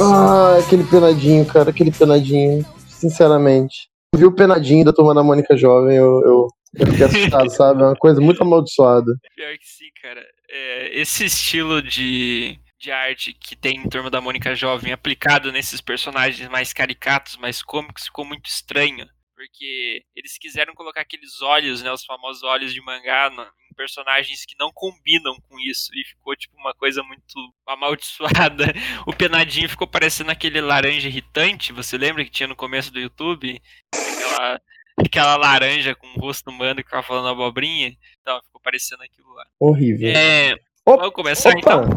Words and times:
Ah, 0.00 0.58
aquele 0.58 0.84
penadinho, 0.84 1.46
cara, 1.46 1.70
aquele 1.70 1.90
penadinho. 1.90 2.64
Sinceramente. 2.88 3.88
Viu 4.14 4.28
o 4.28 4.34
penadinho 4.34 4.84
da 4.84 4.92
turma 4.92 5.14
da 5.14 5.22
Mônica 5.22 5.56
Jovem, 5.56 5.96
eu, 5.96 6.20
eu, 6.24 6.48
eu 6.74 6.86
fiquei 6.86 7.04
assustado, 7.06 7.50
sabe? 7.50 7.82
É 7.82 7.86
uma 7.86 7.96
coisa 7.96 8.20
muito 8.20 8.42
amaldiçoada. 8.42 9.12
Pior 9.34 9.56
que 9.58 9.66
sim, 9.66 9.88
cara. 10.02 10.24
É, 10.48 10.98
esse 11.00 11.24
estilo 11.24 11.82
de, 11.82 12.58
de 12.78 12.90
arte 12.90 13.32
que 13.34 13.54
tem 13.56 13.76
em 13.78 13.88
Turma 13.88 14.10
da 14.10 14.20
Mônica 14.20 14.54
Jovem 14.54 14.92
aplicado 14.92 15.52
nesses 15.52 15.80
personagens 15.80 16.48
mais 16.48 16.72
caricatos, 16.72 17.36
mais 17.36 17.62
cômicos, 17.62 18.04
ficou 18.04 18.24
muito 18.24 18.46
estranho. 18.46 19.06
Porque 19.34 20.02
eles 20.16 20.38
quiseram 20.38 20.74
colocar 20.74 21.02
aqueles 21.02 21.42
olhos, 21.42 21.82
né? 21.82 21.92
Os 21.92 22.04
famosos 22.04 22.42
olhos 22.42 22.72
de 22.72 22.80
mangá 22.82 23.28
no- 23.28 23.46
personagens 23.76 24.44
que 24.44 24.56
não 24.58 24.72
combinam 24.72 25.36
com 25.48 25.58
isso. 25.60 25.90
E 25.94 26.04
ficou, 26.04 26.34
tipo, 26.34 26.56
uma 26.56 26.74
coisa 26.74 27.02
muito 27.02 27.34
amaldiçoada. 27.66 28.72
O 29.06 29.12
penadinho 29.12 29.68
ficou 29.68 29.86
parecendo 29.86 30.30
aquele 30.30 30.60
laranja 30.60 31.08
irritante. 31.08 31.72
Você 31.72 31.96
lembra 31.96 32.24
que 32.24 32.30
tinha 32.30 32.48
no 32.48 32.56
começo 32.56 32.92
do 32.92 32.98
YouTube? 32.98 33.60
Aquela, 33.94 34.60
aquela 34.98 35.36
laranja 35.36 35.94
com 35.94 36.06
o 36.08 36.20
rosto 36.20 36.50
humano 36.50 36.76
que 36.76 36.84
ficava 36.84 37.02
falando 37.02 37.28
abobrinha. 37.28 37.94
Então, 38.20 38.40
ficou 38.42 38.60
parecendo 38.60 39.02
aquilo 39.04 39.32
lá. 39.34 39.44
Horrível. 39.60 40.08
É, 40.08 40.54
Opa, 40.84 40.96
vamos 41.02 41.14
começar 41.14 41.50
Opa! 41.50 41.58
então? 41.58 41.88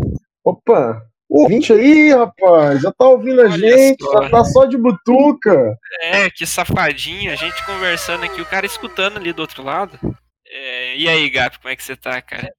Opa! 0.44 1.10
O 1.30 1.44
ouvinte 1.44 1.72
aí, 1.72 2.12
rapaz, 2.12 2.82
já 2.82 2.92
tá 2.92 3.06
ouvindo 3.08 3.42
a 3.42 3.44
Olha 3.44 3.58
gente, 3.58 4.04
só. 4.04 4.24
já 4.24 4.30
tá 4.32 4.44
só 4.44 4.66
de 4.66 4.76
butuca. 4.76 5.78
É, 6.02 6.28
que 6.28 6.44
safadinho, 6.44 7.32
a 7.32 7.36
gente 7.36 7.64
conversando 7.68 8.24
aqui, 8.24 8.42
o 8.42 8.46
cara 8.46 8.66
escutando 8.66 9.18
ali 9.18 9.32
do 9.32 9.42
outro 9.42 9.64
lado. 9.64 10.00
É, 10.50 10.98
e 10.98 11.08
aí, 11.08 11.30
Gap, 11.30 11.60
como 11.60 11.72
é 11.72 11.76
que 11.76 11.84
você 11.84 11.96
tá, 11.96 12.22
cara? 12.22 12.52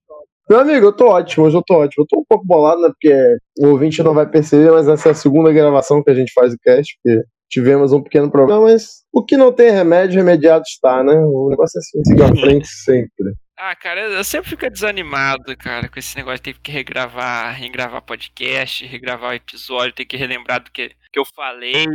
Meu 0.49 0.59
amigo, 0.59 0.87
eu 0.87 0.93
tô 0.93 1.09
ótimo, 1.09 1.47
hoje 1.47 1.57
eu 1.57 1.63
tô 1.63 1.75
ótimo. 1.75 2.03
Eu 2.03 2.07
tô 2.09 2.21
um 2.21 2.25
pouco 2.29 2.45
bolado, 2.45 2.83
né? 2.83 2.89
Porque 2.89 3.15
o 3.59 3.69
ouvinte 3.69 4.03
não 4.03 4.15
vai 4.15 4.27
perceber, 4.27 4.71
mas 4.73 4.89
essa 4.89 5.11
é 5.11 5.13
a 5.13 5.15
segunda 5.15 5.53
gravação 5.53 6.03
que 6.03 6.11
a 6.11 6.15
gente 6.15 6.33
faz 6.33 6.53
o 6.53 6.59
cast, 6.59 6.99
porque 7.03 7.23
tivemos 7.49 7.93
um 7.93 8.03
pequeno 8.03 8.31
problema, 8.31 8.63
mas 8.63 9.05
o 9.13 9.25
que 9.25 9.37
não 9.37 9.53
tem 9.53 9.71
remédio, 9.71 10.17
remediado 10.17 10.63
está, 10.67 11.03
né? 11.03 11.15
O 11.15 11.51
negócio 11.51 11.79
é 11.79 11.81
assim, 11.81 12.05
seguir 12.05 12.23
à 12.23 12.29
frente 12.29 12.67
sempre. 12.67 13.35
Ah, 13.57 13.77
cara, 13.77 14.01
eu 14.01 14.25
sempre 14.25 14.49
fico 14.49 14.71
desanimado, 14.71 15.55
cara, 15.57 15.87
com 15.87 15.99
esse 15.99 16.17
negócio 16.17 16.39
de 16.39 16.55
ter 16.55 16.59
que 16.59 16.71
regravar, 16.71 17.55
regravar 17.55 18.01
podcast, 18.01 18.87
regravar 18.87 19.33
o 19.33 19.35
episódio, 19.35 19.93
ter 19.93 20.07
que 20.07 20.17
relembrar 20.17 20.65
do 20.65 20.71
que, 20.71 20.93
que 21.13 21.19
eu 21.19 21.27
falei. 21.27 21.87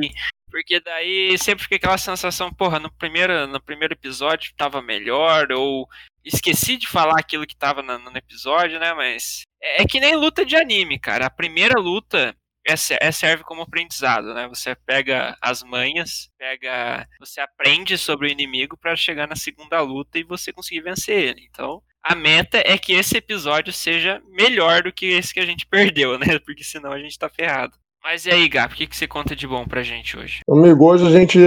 Porque 0.55 0.79
daí 0.79 1.37
sempre 1.37 1.65
fica 1.65 1.75
aquela 1.75 1.97
sensação, 1.97 2.49
porra, 2.49 2.79
no 2.79 2.89
primeiro, 2.89 3.45
no 3.45 3.61
primeiro 3.61 3.93
episódio 3.93 4.53
tava 4.55 4.81
melhor, 4.81 5.51
ou 5.51 5.85
esqueci 6.23 6.77
de 6.77 6.87
falar 6.87 7.19
aquilo 7.19 7.45
que 7.45 7.57
tava 7.57 7.83
na- 7.83 7.99
no 7.99 8.17
episódio, 8.17 8.79
né? 8.79 8.93
Mas 8.93 9.41
é, 9.61 9.81
é 9.81 9.85
que 9.85 9.99
nem 9.99 10.15
luta 10.15 10.45
de 10.45 10.55
anime, 10.55 10.97
cara. 10.97 11.25
A 11.25 11.29
primeira 11.29 11.77
luta 11.77 12.33
é, 12.65 12.73
é- 13.01 13.11
serve 13.11 13.43
como 13.43 13.63
aprendizado, 13.63 14.33
né? 14.33 14.47
Você 14.47 14.73
pega 14.75 15.37
as 15.41 15.61
manhas, 15.61 16.29
pega, 16.37 17.05
você 17.19 17.41
aprende 17.41 17.97
sobre 17.97 18.27
o 18.29 18.31
inimigo 18.31 18.77
pra 18.77 18.95
chegar 18.95 19.27
na 19.27 19.35
segunda 19.35 19.81
luta 19.81 20.17
e 20.17 20.23
você 20.23 20.53
conseguir 20.53 20.79
vencer 20.79 21.19
ele. 21.21 21.45
Então, 21.51 21.83
a 22.01 22.15
meta 22.15 22.63
é 22.65 22.77
que 22.77 22.93
esse 22.93 23.17
episódio 23.17 23.73
seja 23.73 24.21
melhor 24.29 24.83
do 24.83 24.93
que 24.93 25.07
esse 25.07 25.33
que 25.33 25.41
a 25.41 25.45
gente 25.45 25.65
perdeu, 25.99 26.17
né? 26.17 26.39
Porque 26.39 26.63
senão 26.63 26.93
a 26.93 26.99
gente 26.99 27.19
tá 27.19 27.27
ferrado. 27.27 27.77
Mas 28.07 28.23
e 28.27 28.29
aí, 28.29 28.47
Gap, 28.47 28.71
o 28.71 28.77
que, 28.77 28.85
que 28.85 28.95
você 28.95 29.07
conta 29.07 29.35
de 29.35 29.47
bom 29.47 29.65
pra 29.65 29.81
gente 29.81 30.15
hoje? 30.15 30.41
Amigo, 30.47 30.85
hoje 30.85 31.07
a 31.07 31.09
gente 31.09 31.39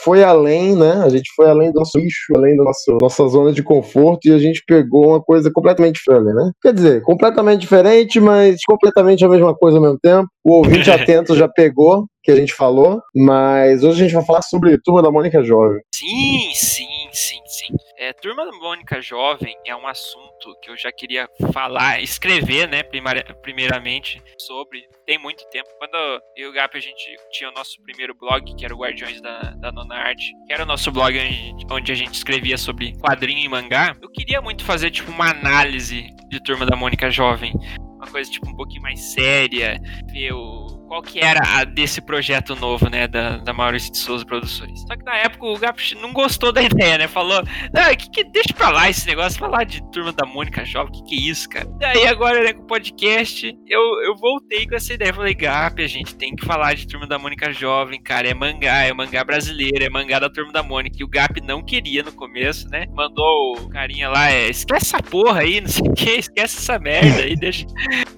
foi 0.00 0.22
além, 0.22 0.76
né? 0.76 1.02
A 1.04 1.08
gente 1.08 1.28
foi 1.34 1.50
além 1.50 1.72
do 1.72 1.80
nosso 1.80 1.98
lixo, 1.98 2.32
além 2.36 2.56
da 2.56 2.62
nossa, 2.62 2.96
nossa 3.02 3.26
zona 3.26 3.52
de 3.52 3.64
conforto 3.64 4.28
e 4.28 4.32
a 4.32 4.38
gente 4.38 4.62
pegou 4.64 5.08
uma 5.08 5.20
coisa 5.20 5.50
completamente 5.52 5.96
diferente, 5.96 6.32
né? 6.32 6.52
Quer 6.62 6.72
dizer, 6.72 7.02
completamente 7.02 7.62
diferente, 7.62 8.20
mas 8.20 8.60
completamente 8.64 9.24
a 9.24 9.28
mesma 9.28 9.56
coisa 9.56 9.78
ao 9.78 9.82
mesmo 9.82 9.98
tempo. 9.98 10.28
O 10.44 10.52
ouvinte 10.52 10.88
atento 10.92 11.34
já 11.34 11.48
pegou 11.48 12.06
que 12.22 12.30
a 12.30 12.36
gente 12.36 12.54
falou, 12.54 13.02
mas 13.12 13.82
hoje 13.82 14.00
a 14.00 14.04
gente 14.04 14.14
vai 14.14 14.24
falar 14.24 14.42
sobre 14.42 14.78
Turma 14.84 15.02
da 15.02 15.10
Mônica 15.10 15.42
Jovem. 15.42 15.80
Sim, 15.92 16.52
sim, 16.54 16.93
sim, 17.14 17.40
sim. 17.46 17.72
É, 17.96 18.12
Turma 18.12 18.44
da 18.44 18.52
Mônica 18.52 19.00
Jovem 19.00 19.56
é 19.64 19.74
um 19.74 19.86
assunto 19.86 20.58
que 20.60 20.70
eu 20.70 20.76
já 20.76 20.90
queria 20.92 21.28
falar, 21.52 22.02
escrever, 22.02 22.68
né, 22.68 22.82
primeiramente, 22.82 24.22
sobre. 24.38 24.86
Tem 25.06 25.18
muito 25.18 25.44
tempo. 25.50 25.68
Quando 25.78 25.94
eu 26.36 26.46
e 26.46 26.46
o 26.46 26.52
Gap 26.52 26.76
a 26.76 26.80
gente 26.80 27.16
tinha 27.30 27.50
o 27.50 27.52
nosso 27.52 27.80
primeiro 27.82 28.14
blog, 28.14 28.54
que 28.54 28.64
era 28.64 28.74
o 28.74 28.78
Guardiões 28.78 29.20
da, 29.20 29.40
da 29.52 29.70
Nona 29.70 29.94
Arte, 29.94 30.32
que 30.46 30.52
era 30.52 30.64
o 30.64 30.66
nosso 30.66 30.90
blog 30.90 31.16
onde, 31.18 31.66
onde 31.70 31.92
a 31.92 31.94
gente 31.94 32.14
escrevia 32.14 32.58
sobre 32.58 32.96
quadrinho 32.98 33.40
e 33.40 33.48
mangá, 33.48 33.96
eu 34.00 34.10
queria 34.10 34.40
muito 34.40 34.64
fazer, 34.64 34.90
tipo, 34.90 35.10
uma 35.10 35.30
análise 35.30 36.08
de 36.28 36.42
Turma 36.42 36.66
da 36.66 36.76
Mônica 36.76 37.10
Jovem. 37.10 37.52
Uma 37.96 38.10
coisa, 38.10 38.30
tipo, 38.30 38.48
um 38.48 38.56
pouquinho 38.56 38.82
mais 38.82 39.00
séria, 39.00 39.80
ver 40.12 40.32
o, 40.32 40.63
qual 40.86 41.02
que 41.02 41.20
era 41.20 41.40
a 41.58 41.64
desse 41.64 42.00
projeto 42.00 42.54
novo, 42.56 42.88
né, 42.88 43.06
da, 43.06 43.38
da 43.38 43.52
Maurício 43.52 43.90
de 43.92 43.98
Souza 43.98 44.24
Produções. 44.24 44.80
Só 44.82 44.96
que 44.96 45.04
na 45.04 45.16
época 45.16 45.46
o 45.46 45.58
Gap 45.58 45.94
não 45.96 46.12
gostou 46.12 46.52
da 46.52 46.62
ideia, 46.62 46.98
né, 46.98 47.08
falou, 47.08 47.42
não, 47.72 47.96
que, 47.96 48.10
que 48.10 48.24
deixa 48.24 48.52
pra 48.54 48.70
lá 48.70 48.88
esse 48.88 49.06
negócio, 49.06 49.38
falar 49.38 49.64
de 49.64 49.82
Turma 49.90 50.12
da 50.12 50.26
Mônica 50.26 50.64
Jovem, 50.64 50.92
que 50.92 51.04
que 51.04 51.14
é 51.14 51.30
isso, 51.30 51.48
cara? 51.48 51.66
Daí 51.78 52.06
agora, 52.06 52.42
né, 52.42 52.52
com 52.52 52.62
o 52.62 52.66
podcast, 52.66 53.56
eu, 53.66 53.80
eu 54.02 54.16
voltei 54.16 54.66
com 54.66 54.74
essa 54.74 54.92
ideia, 54.92 55.12
falei, 55.12 55.34
Gap, 55.34 55.82
a 55.82 55.86
gente 55.86 56.14
tem 56.14 56.34
que 56.34 56.44
falar 56.44 56.74
de 56.74 56.86
Turma 56.86 57.06
da 57.06 57.18
Mônica 57.18 57.52
Jovem, 57.52 58.02
cara, 58.02 58.28
é 58.28 58.34
mangá, 58.34 58.84
é 58.84 58.92
mangá 58.92 59.24
brasileiro, 59.24 59.84
é 59.84 59.88
mangá 59.88 60.18
da 60.18 60.30
Turma 60.30 60.52
da 60.52 60.62
Mônica, 60.62 60.96
e 60.98 61.04
o 61.04 61.08
Gap 61.08 61.40
não 61.40 61.62
queria 61.62 62.02
no 62.02 62.12
começo, 62.12 62.68
né, 62.68 62.86
mandou 62.92 63.56
o 63.58 63.68
carinha 63.68 64.08
lá, 64.08 64.30
é, 64.30 64.48
esquece 64.48 64.84
essa 64.84 65.02
porra 65.02 65.40
aí, 65.40 65.60
não 65.60 65.68
sei 65.68 65.88
o 65.88 65.94
que, 65.94 66.10
esquece 66.10 66.58
essa 66.58 66.78
merda 66.78 67.22
aí, 67.22 67.34
deixa, 67.36 67.66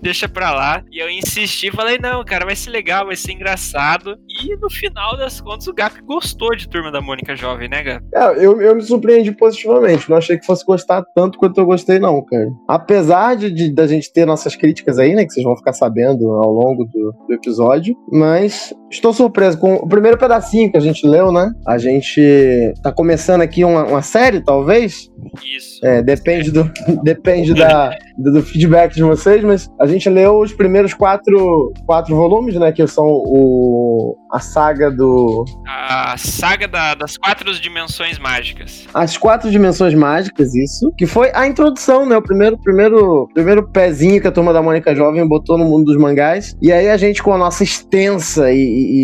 deixa 0.02 0.28
pra 0.28 0.52
lá. 0.52 0.82
E 0.90 0.98
eu 0.98 1.08
insisti, 1.08 1.70
falei, 1.70 1.98
não, 1.98 2.24
cara, 2.24 2.44
vai 2.44 2.55
ser 2.56 2.70
legal, 2.70 3.06
vai 3.06 3.16
ser 3.16 3.32
engraçado. 3.32 4.16
E 4.42 4.56
no 4.56 4.70
final 4.70 5.16
das 5.16 5.40
contas, 5.40 5.66
o 5.66 5.74
Gap 5.74 6.00
gostou 6.02 6.54
de 6.56 6.68
Turma 6.68 6.90
da 6.90 7.00
Mônica 7.00 7.36
Jovem, 7.36 7.68
né, 7.68 7.82
Gap? 7.82 8.04
É, 8.14 8.44
eu, 8.44 8.60
eu 8.60 8.74
me 8.74 8.82
surpreendi 8.82 9.32
positivamente. 9.32 10.08
Não 10.10 10.16
achei 10.16 10.38
que 10.38 10.46
fosse 10.46 10.64
gostar 10.64 11.02
tanto 11.14 11.38
quanto 11.38 11.58
eu 11.60 11.66
gostei, 11.66 11.98
não, 11.98 12.22
cara. 12.24 12.48
Apesar 12.68 13.36
de, 13.36 13.50
de- 13.50 13.72
da 13.74 13.86
gente 13.86 14.12
ter 14.12 14.24
nossas 14.26 14.56
críticas 14.56 14.98
aí, 14.98 15.14
né? 15.14 15.24
Que 15.24 15.32
vocês 15.32 15.44
vão 15.44 15.56
ficar 15.56 15.72
sabendo 15.72 16.30
ao 16.30 16.50
longo 16.52 16.84
do, 16.84 17.12
do 17.28 17.34
episódio. 17.34 17.96
Mas 18.10 18.72
estou 18.90 19.12
surpreso 19.12 19.58
com 19.58 19.74
o 19.74 19.88
primeiro 19.88 20.16
pedacinho 20.18 20.70
que 20.70 20.76
a 20.76 20.80
gente 20.80 21.06
leu, 21.06 21.32
né? 21.32 21.50
A 21.66 21.78
gente 21.78 22.72
tá 22.82 22.92
começando 22.92 23.40
aqui 23.40 23.64
uma, 23.64 23.84
uma 23.84 24.02
série, 24.02 24.40
talvez. 24.40 25.10
Isso. 25.56 25.84
É, 25.84 26.02
depende 26.02 26.50
do, 26.50 26.70
depende 27.02 27.54
da, 27.54 27.96
do, 28.16 28.42
feedback 28.42 28.94
de 28.94 29.02
vocês, 29.02 29.42
mas 29.42 29.68
a 29.80 29.86
gente 29.86 30.08
leu 30.08 30.38
os 30.38 30.52
primeiros 30.52 30.94
quatro, 30.94 31.72
quatro 31.84 32.14
volumes, 32.14 32.54
né? 32.54 32.72
Que 32.72 32.86
são 32.86 33.04
o, 33.06 34.16
a 34.32 34.38
saga 34.38 34.90
do. 34.90 35.44
A 35.66 36.16
saga 36.16 36.68
da- 36.68 36.94
das 36.94 37.16
quatro 37.16 37.52
dimensões 37.60 38.18
mágicas. 38.18 38.86
As 38.94 39.16
quatro 39.16 39.50
dimensões 39.50 39.94
mágicas, 39.94 40.54
isso. 40.54 40.92
Que 40.96 41.06
foi 41.06 41.30
a 41.34 41.46
introdução, 41.46 42.06
né? 42.06 42.16
O 42.16 42.22
primeiro, 42.22 42.58
primeiro, 42.58 43.28
primeiro 43.34 43.68
pezinho 43.68 44.20
que 44.20 44.28
a 44.28 44.32
turma 44.32 44.52
da 44.52 44.62
Mônica 44.62 44.94
Jovem 44.94 45.26
botou 45.26 45.58
no 45.58 45.64
mundo 45.64 45.86
dos 45.86 45.96
mangás. 45.96 46.56
E 46.62 46.72
aí 46.72 46.88
a 46.88 46.96
gente, 46.96 47.22
com 47.22 47.32
a 47.32 47.38
nossa 47.38 47.64
extensa 47.64 48.52
e, 48.52 48.75
e- 48.76 49.02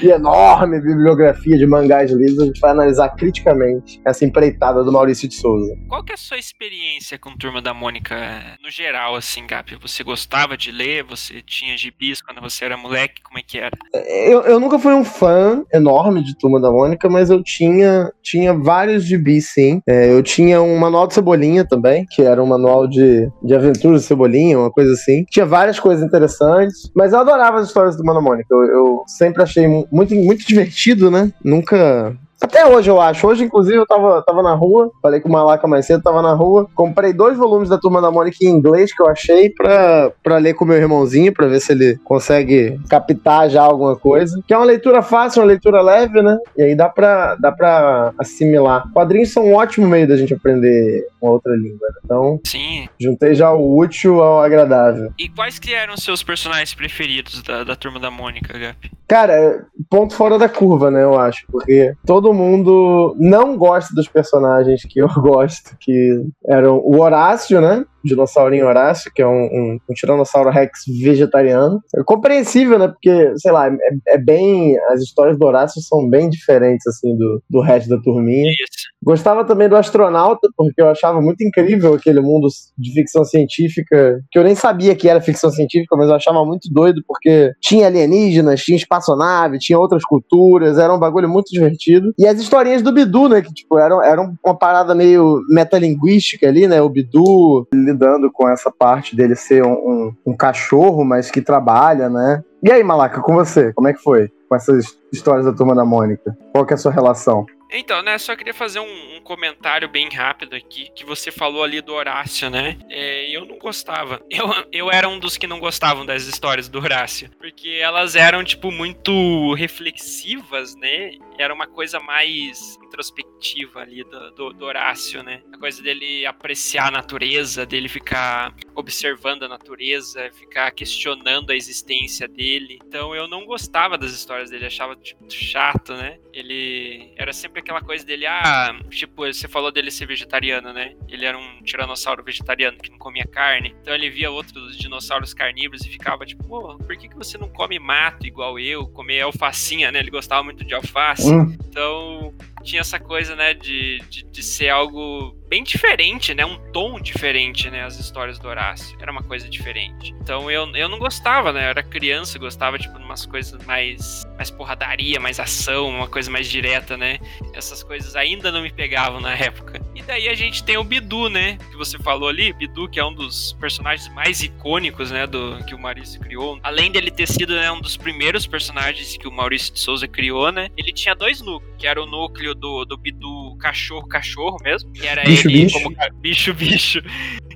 e 0.06 0.10
enorme 0.10 0.80
bibliografia 0.80 1.56
de 1.56 1.66
mangás 1.66 2.10
lidos, 2.10 2.40
a 2.40 2.46
gente 2.46 2.60
vai 2.60 2.70
analisar 2.70 3.08
criticamente 3.10 4.00
essa 4.06 4.24
empreitada 4.24 4.82
do 4.82 4.92
Maurício 4.92 5.28
de 5.28 5.34
Souza. 5.34 5.74
Qual 5.88 6.02
que 6.02 6.12
é 6.12 6.14
a 6.14 6.18
sua 6.18 6.38
experiência 6.38 7.18
com 7.18 7.36
Turma 7.36 7.60
da 7.60 7.74
Mônica 7.74 8.14
no 8.62 8.70
geral, 8.70 9.14
assim, 9.14 9.46
Gap? 9.46 9.76
Você 9.80 10.02
gostava 10.02 10.56
de 10.56 10.70
ler? 10.70 11.04
Você 11.04 11.42
tinha 11.42 11.76
gibis 11.76 12.22
quando 12.22 12.40
você 12.40 12.64
era 12.64 12.76
moleque? 12.76 13.22
Como 13.22 13.38
é 13.38 13.42
que 13.42 13.58
era? 13.58 13.76
Eu, 13.92 14.42
eu 14.42 14.60
nunca 14.60 14.78
fui 14.78 14.94
um 14.94 15.04
fã 15.04 15.64
enorme 15.72 16.22
de 16.22 16.36
Turma 16.38 16.60
da 16.60 16.70
Mônica, 16.70 17.08
mas 17.08 17.30
eu 17.30 17.42
tinha, 17.42 18.10
tinha 18.22 18.54
vários 18.54 19.04
gibis, 19.04 19.52
sim. 19.52 19.80
É, 19.86 20.10
eu 20.12 20.22
tinha 20.22 20.62
um 20.62 20.76
manual 20.78 21.06
de 21.06 21.14
Cebolinha 21.14 21.64
também, 21.66 22.06
que 22.10 22.22
era 22.22 22.42
um 22.42 22.46
manual 22.46 22.86
de, 22.88 23.28
de 23.42 23.54
aventuras 23.54 24.02
de 24.02 24.06
Cebolinha, 24.08 24.58
uma 24.58 24.70
coisa 24.70 24.92
assim. 24.92 25.24
Tinha 25.30 25.46
várias 25.46 25.78
coisas 25.78 26.04
interessantes, 26.04 26.90
mas 26.94 27.12
eu 27.12 27.18
adorava 27.18 27.58
as 27.58 27.68
histórias 27.68 27.96
do 27.96 28.04
da 28.04 28.20
Mônica. 28.20 28.46
Eu, 28.50 28.63
eu 28.66 29.04
sempre 29.06 29.42
achei 29.42 29.66
mu- 29.66 29.86
muito, 29.90 30.14
muito 30.14 30.46
divertido, 30.46 31.10
né? 31.10 31.32
Nunca 31.44 32.16
Até 32.44 32.66
hoje 32.66 32.90
eu 32.90 33.00
acho. 33.00 33.26
Hoje, 33.26 33.42
inclusive, 33.42 33.78
eu 33.78 33.86
tava, 33.86 34.20
tava 34.20 34.42
na 34.42 34.52
rua, 34.52 34.92
falei 35.00 35.18
com 35.18 35.30
o 35.30 35.32
Malaca 35.32 35.66
mais 35.66 35.86
cedo, 35.86 36.02
tava 36.02 36.20
na 36.20 36.34
rua, 36.34 36.68
comprei 36.74 37.10
dois 37.10 37.38
volumes 37.38 37.70
da 37.70 37.78
Turma 37.78 38.02
da 38.02 38.10
Mônica 38.10 38.36
em 38.42 38.48
inglês 38.48 38.94
que 38.94 39.02
eu 39.02 39.08
achei 39.08 39.48
pra, 39.48 40.12
pra 40.22 40.36
ler 40.36 40.52
com 40.52 40.66
meu 40.66 40.76
irmãozinho, 40.76 41.32
pra 41.32 41.46
ver 41.46 41.58
se 41.58 41.72
ele 41.72 41.98
consegue 42.04 42.78
captar 42.86 43.48
já 43.48 43.62
alguma 43.62 43.96
coisa. 43.96 44.38
Que 44.46 44.52
é 44.52 44.58
uma 44.58 44.66
leitura 44.66 45.00
fácil, 45.00 45.40
uma 45.40 45.48
leitura 45.48 45.80
leve, 45.80 46.20
né? 46.20 46.36
E 46.54 46.62
aí 46.62 46.74
dá 46.76 46.86
pra, 46.86 47.34
dá 47.36 47.50
pra 47.50 48.12
assimilar. 48.18 48.92
Quadrinhos 48.92 49.32
são 49.32 49.46
um 49.46 49.54
ótimo 49.54 49.88
meio 49.88 50.06
da 50.06 50.14
gente 50.14 50.34
aprender 50.34 51.06
uma 51.22 51.32
outra 51.32 51.56
língua. 51.56 51.88
Né? 51.88 52.00
Então, 52.04 52.40
Sim. 52.44 52.86
juntei 53.00 53.34
já 53.34 53.52
o 53.52 53.78
útil 53.78 54.22
ao 54.22 54.42
agradável. 54.42 55.10
E 55.18 55.30
quais 55.30 55.58
que 55.58 55.72
eram 55.72 55.94
os 55.94 56.04
seus 56.04 56.22
personagens 56.22 56.74
preferidos 56.74 57.42
da, 57.42 57.64
da 57.64 57.74
turma 57.74 57.98
da 57.98 58.10
Mônica, 58.10 58.58
Gap? 58.58 58.90
Cara, 59.08 59.64
ponto 59.88 60.14
fora 60.14 60.38
da 60.38 60.48
curva, 60.48 60.90
né? 60.90 61.02
Eu 61.02 61.18
acho. 61.18 61.46
Porque 61.50 61.94
todo 62.04 62.33
mundo 62.34 63.16
não 63.18 63.56
gosta 63.56 63.94
dos 63.94 64.08
personagens 64.08 64.82
que 64.82 65.00
eu 65.00 65.08
gosto, 65.20 65.76
que 65.78 66.26
eram 66.46 66.78
o 66.78 67.00
Horácio, 67.00 67.60
né? 67.60 67.84
Dinossaurinho 68.04 68.66
Horácio, 68.66 69.10
que 69.14 69.22
é 69.22 69.26
um, 69.26 69.44
um, 69.44 69.78
um 69.90 69.94
Tiranossauro 69.94 70.50
Rex 70.50 70.80
vegetariano. 71.02 71.80
É 71.96 72.02
compreensível, 72.04 72.78
né? 72.78 72.88
Porque, 72.88 73.32
sei 73.38 73.52
lá, 73.52 73.68
é, 73.68 74.14
é 74.14 74.18
bem. 74.18 74.78
As 74.90 75.00
histórias 75.00 75.38
do 75.38 75.46
Horácio 75.46 75.80
são 75.82 76.08
bem 76.08 76.28
diferentes, 76.28 76.86
assim, 76.86 77.16
do, 77.16 77.42
do 77.48 77.60
resto 77.60 77.88
da 77.88 78.00
turminha. 78.00 78.50
Isso. 78.50 78.84
Gostava 79.02 79.44
também 79.44 79.68
do 79.68 79.76
astronauta, 79.76 80.48
porque 80.56 80.80
eu 80.80 80.88
achava 80.88 81.20
muito 81.20 81.44
incrível 81.44 81.94
aquele 81.94 82.20
mundo 82.20 82.48
de 82.78 82.92
ficção 82.92 83.24
científica, 83.24 84.20
que 84.30 84.38
eu 84.38 84.44
nem 84.44 84.54
sabia 84.54 84.94
que 84.94 85.08
era 85.08 85.20
ficção 85.20 85.50
científica, 85.50 85.94
mas 85.96 86.08
eu 86.08 86.14
achava 86.14 86.44
muito 86.44 86.68
doido, 86.72 87.02
porque 87.06 87.52
tinha 87.60 87.86
alienígenas, 87.86 88.62
tinha 88.62 88.76
espaçonave, 88.76 89.58
tinha 89.58 89.78
outras 89.78 90.04
culturas, 90.04 90.78
era 90.78 90.94
um 90.94 90.98
bagulho 90.98 91.28
muito 91.28 91.50
divertido. 91.50 92.12
E 92.18 92.26
as 92.26 92.40
historinhas 92.40 92.82
do 92.82 92.92
Bidu, 92.92 93.28
né, 93.28 93.42
que 93.42 93.52
tipo, 93.52 93.78
eram, 93.78 94.02
eram 94.02 94.34
uma 94.44 94.56
parada 94.56 94.94
meio 94.94 95.40
metalinguística 95.50 96.48
ali, 96.48 96.66
né, 96.66 96.80
o 96.80 96.88
Bidu 96.88 97.66
lidando 97.94 98.30
com 98.30 98.48
essa 98.48 98.70
parte 98.70 99.16
dele 99.16 99.34
ser 99.34 99.64
um, 99.64 99.72
um, 99.72 100.16
um 100.26 100.36
cachorro, 100.36 101.04
mas 101.04 101.30
que 101.30 101.40
trabalha, 101.40 102.08
né. 102.08 102.42
E 102.62 102.70
aí, 102.70 102.82
Malaca, 102.82 103.20
com 103.20 103.34
você, 103.34 103.72
como 103.72 103.88
é 103.88 103.92
que 103.92 104.02
foi? 104.02 104.30
Com 104.48 104.56
essas 104.56 104.98
histórias 105.12 105.46
da 105.46 105.52
Turma 105.52 105.74
da 105.74 105.84
Mônica? 105.84 106.36
Qual 106.52 106.66
que 106.66 106.72
é 106.72 106.76
a 106.76 106.78
sua 106.78 106.92
relação? 106.92 107.46
Então, 107.72 108.02
né, 108.02 108.18
só 108.18 108.36
queria 108.36 108.54
fazer 108.54 108.78
um, 108.80 108.84
um, 108.84 109.13
comentário 109.24 109.88
bem 109.88 110.08
rápido 110.08 110.54
aqui, 110.54 110.88
que 110.94 111.04
você 111.04 111.32
falou 111.32 111.64
ali 111.64 111.80
do 111.80 111.94
Horácio, 111.94 112.48
né? 112.50 112.78
É, 112.88 113.28
eu 113.30 113.44
não 113.44 113.58
gostava. 113.58 114.20
Eu, 114.34 114.50
eu 114.72 114.90
era 114.90 115.08
um 115.08 115.18
dos 115.18 115.36
que 115.36 115.46
não 115.46 115.60
gostavam 115.60 116.04
das 116.04 116.24
histórias 116.24 116.68
do 116.68 116.80
Horácio, 116.80 117.30
porque 117.38 117.78
elas 117.80 118.16
eram, 118.16 118.42
tipo, 118.42 118.72
muito 118.72 119.54
reflexivas, 119.54 120.74
né? 120.74 121.12
Era 121.38 121.54
uma 121.54 121.68
coisa 121.68 122.00
mais 122.00 122.76
introspectiva 122.82 123.80
ali 123.80 124.02
do, 124.04 124.30
do, 124.32 124.52
do 124.52 124.64
Horácio, 124.64 125.22
né? 125.22 125.42
A 125.52 125.58
coisa 125.58 125.82
dele 125.82 126.26
apreciar 126.26 126.88
a 126.88 126.90
natureza, 126.90 127.64
dele 127.64 127.88
ficar 127.88 128.54
observando 128.74 129.44
a 129.44 129.48
natureza, 129.48 130.30
ficar 130.32 130.70
questionando 130.72 131.50
a 131.50 131.56
existência 131.56 132.26
dele. 132.26 132.78
Então 132.86 133.14
eu 133.14 133.28
não 133.28 133.44
gostava 133.44 133.96
das 133.96 134.12
histórias 134.12 134.50
dele, 134.50 134.66
achava 134.66 134.96
tipo, 134.96 135.30
chato, 135.30 135.94
né? 135.94 136.18
Ele 136.32 137.12
era 137.16 137.32
sempre 137.32 137.60
aquela 137.60 137.80
coisa 137.80 138.04
dele, 138.04 138.26
ah, 138.26 138.78
tipo, 138.90 139.13
você 139.16 139.48
falou 139.48 139.70
dele 139.70 139.90
ser 139.90 140.06
vegetariano, 140.06 140.72
né? 140.72 140.94
Ele 141.08 141.24
era 141.24 141.38
um 141.38 141.62
tiranossauro 141.62 142.22
vegetariano 142.22 142.78
que 142.78 142.90
não 142.90 142.98
comia 142.98 143.24
carne. 143.26 143.74
Então 143.80 143.94
ele 143.94 144.10
via 144.10 144.30
outros 144.30 144.76
dinossauros 144.76 145.32
carnívoros 145.32 145.84
e 145.86 145.88
ficava 145.88 146.26
tipo, 146.26 146.44
pô, 146.44 146.76
por 146.76 146.96
que, 146.96 147.08
que 147.08 147.16
você 147.16 147.38
não 147.38 147.48
come 147.48 147.78
mato 147.78 148.26
igual 148.26 148.58
eu? 148.58 148.86
Comer 148.88 149.20
alfacinha, 149.20 149.92
né? 149.92 149.98
Ele 149.98 150.10
gostava 150.10 150.42
muito 150.42 150.64
de 150.64 150.74
alface. 150.74 151.32
Hum. 151.32 151.56
Então 151.68 152.34
tinha 152.64 152.80
essa 152.80 152.98
coisa, 152.98 153.36
né, 153.36 153.52
de, 153.52 153.98
de, 154.08 154.24
de, 154.24 154.42
ser 154.42 154.70
algo 154.70 155.36
bem 155.54 155.62
diferente, 155.62 156.34
né, 156.34 156.44
um 156.44 156.58
tom 156.72 156.98
diferente, 156.98 157.70
né, 157.70 157.84
as 157.84 157.96
histórias 157.96 158.40
do 158.40 158.48
Horácio. 158.48 158.98
Era 159.00 159.12
uma 159.12 159.22
coisa 159.22 159.48
diferente. 159.48 160.12
Então 160.20 160.50
eu, 160.50 160.66
eu 160.74 160.88
não 160.88 160.98
gostava, 160.98 161.52
né, 161.52 161.66
eu 161.66 161.68
era 161.68 161.80
criança, 161.80 162.40
gostava, 162.40 162.76
tipo, 162.76 162.98
de 162.98 163.04
umas 163.04 163.24
coisas 163.24 163.64
mais, 163.64 164.24
mais 164.36 164.50
porradaria, 164.50 165.20
mais 165.20 165.38
ação, 165.38 165.88
uma 165.88 166.08
coisa 166.08 166.28
mais 166.28 166.50
direta, 166.50 166.96
né. 166.96 167.20
Essas 167.52 167.84
coisas 167.84 168.16
ainda 168.16 168.50
não 168.50 168.62
me 168.62 168.72
pegavam 168.72 169.20
na 169.20 169.32
época. 169.32 169.80
E 169.94 170.02
daí 170.02 170.28
a 170.28 170.34
gente 170.34 170.64
tem 170.64 170.76
o 170.76 170.82
Bidu, 170.82 171.30
né, 171.30 171.56
que 171.70 171.76
você 171.76 171.96
falou 171.98 172.28
ali, 172.28 172.52
Bidu, 172.52 172.88
que 172.88 172.98
é 172.98 173.04
um 173.04 173.14
dos 173.14 173.52
personagens 173.52 174.12
mais 174.12 174.42
icônicos, 174.42 175.12
né, 175.12 175.24
do 175.24 175.64
que 175.64 175.72
o 175.72 175.78
Maurício 175.78 176.20
criou. 176.20 176.58
Além 176.64 176.90
dele 176.90 177.12
ter 177.12 177.28
sido, 177.28 177.54
né, 177.54 177.70
um 177.70 177.80
dos 177.80 177.96
primeiros 177.96 178.44
personagens 178.44 179.16
que 179.16 179.28
o 179.28 179.30
Maurício 179.30 179.72
de 179.72 179.78
Souza 179.78 180.08
criou, 180.08 180.50
né, 180.50 180.68
ele 180.76 180.92
tinha 180.92 181.14
dois 181.14 181.40
núcleos, 181.40 181.72
que 181.78 181.86
era 181.86 182.02
o 182.02 182.06
núcleo 182.06 182.56
do, 182.56 182.84
do 182.84 182.96
Bidu 182.96 183.56
cachorro, 183.60 184.08
cachorro 184.08 184.56
mesmo, 184.64 184.92
que 184.92 185.06
era 185.06 185.22
bicho, 185.48 185.56
ele 185.56 185.64
bicho. 185.64 185.82
como 185.82 186.20
bicho, 186.20 186.54
bicho, 186.54 187.02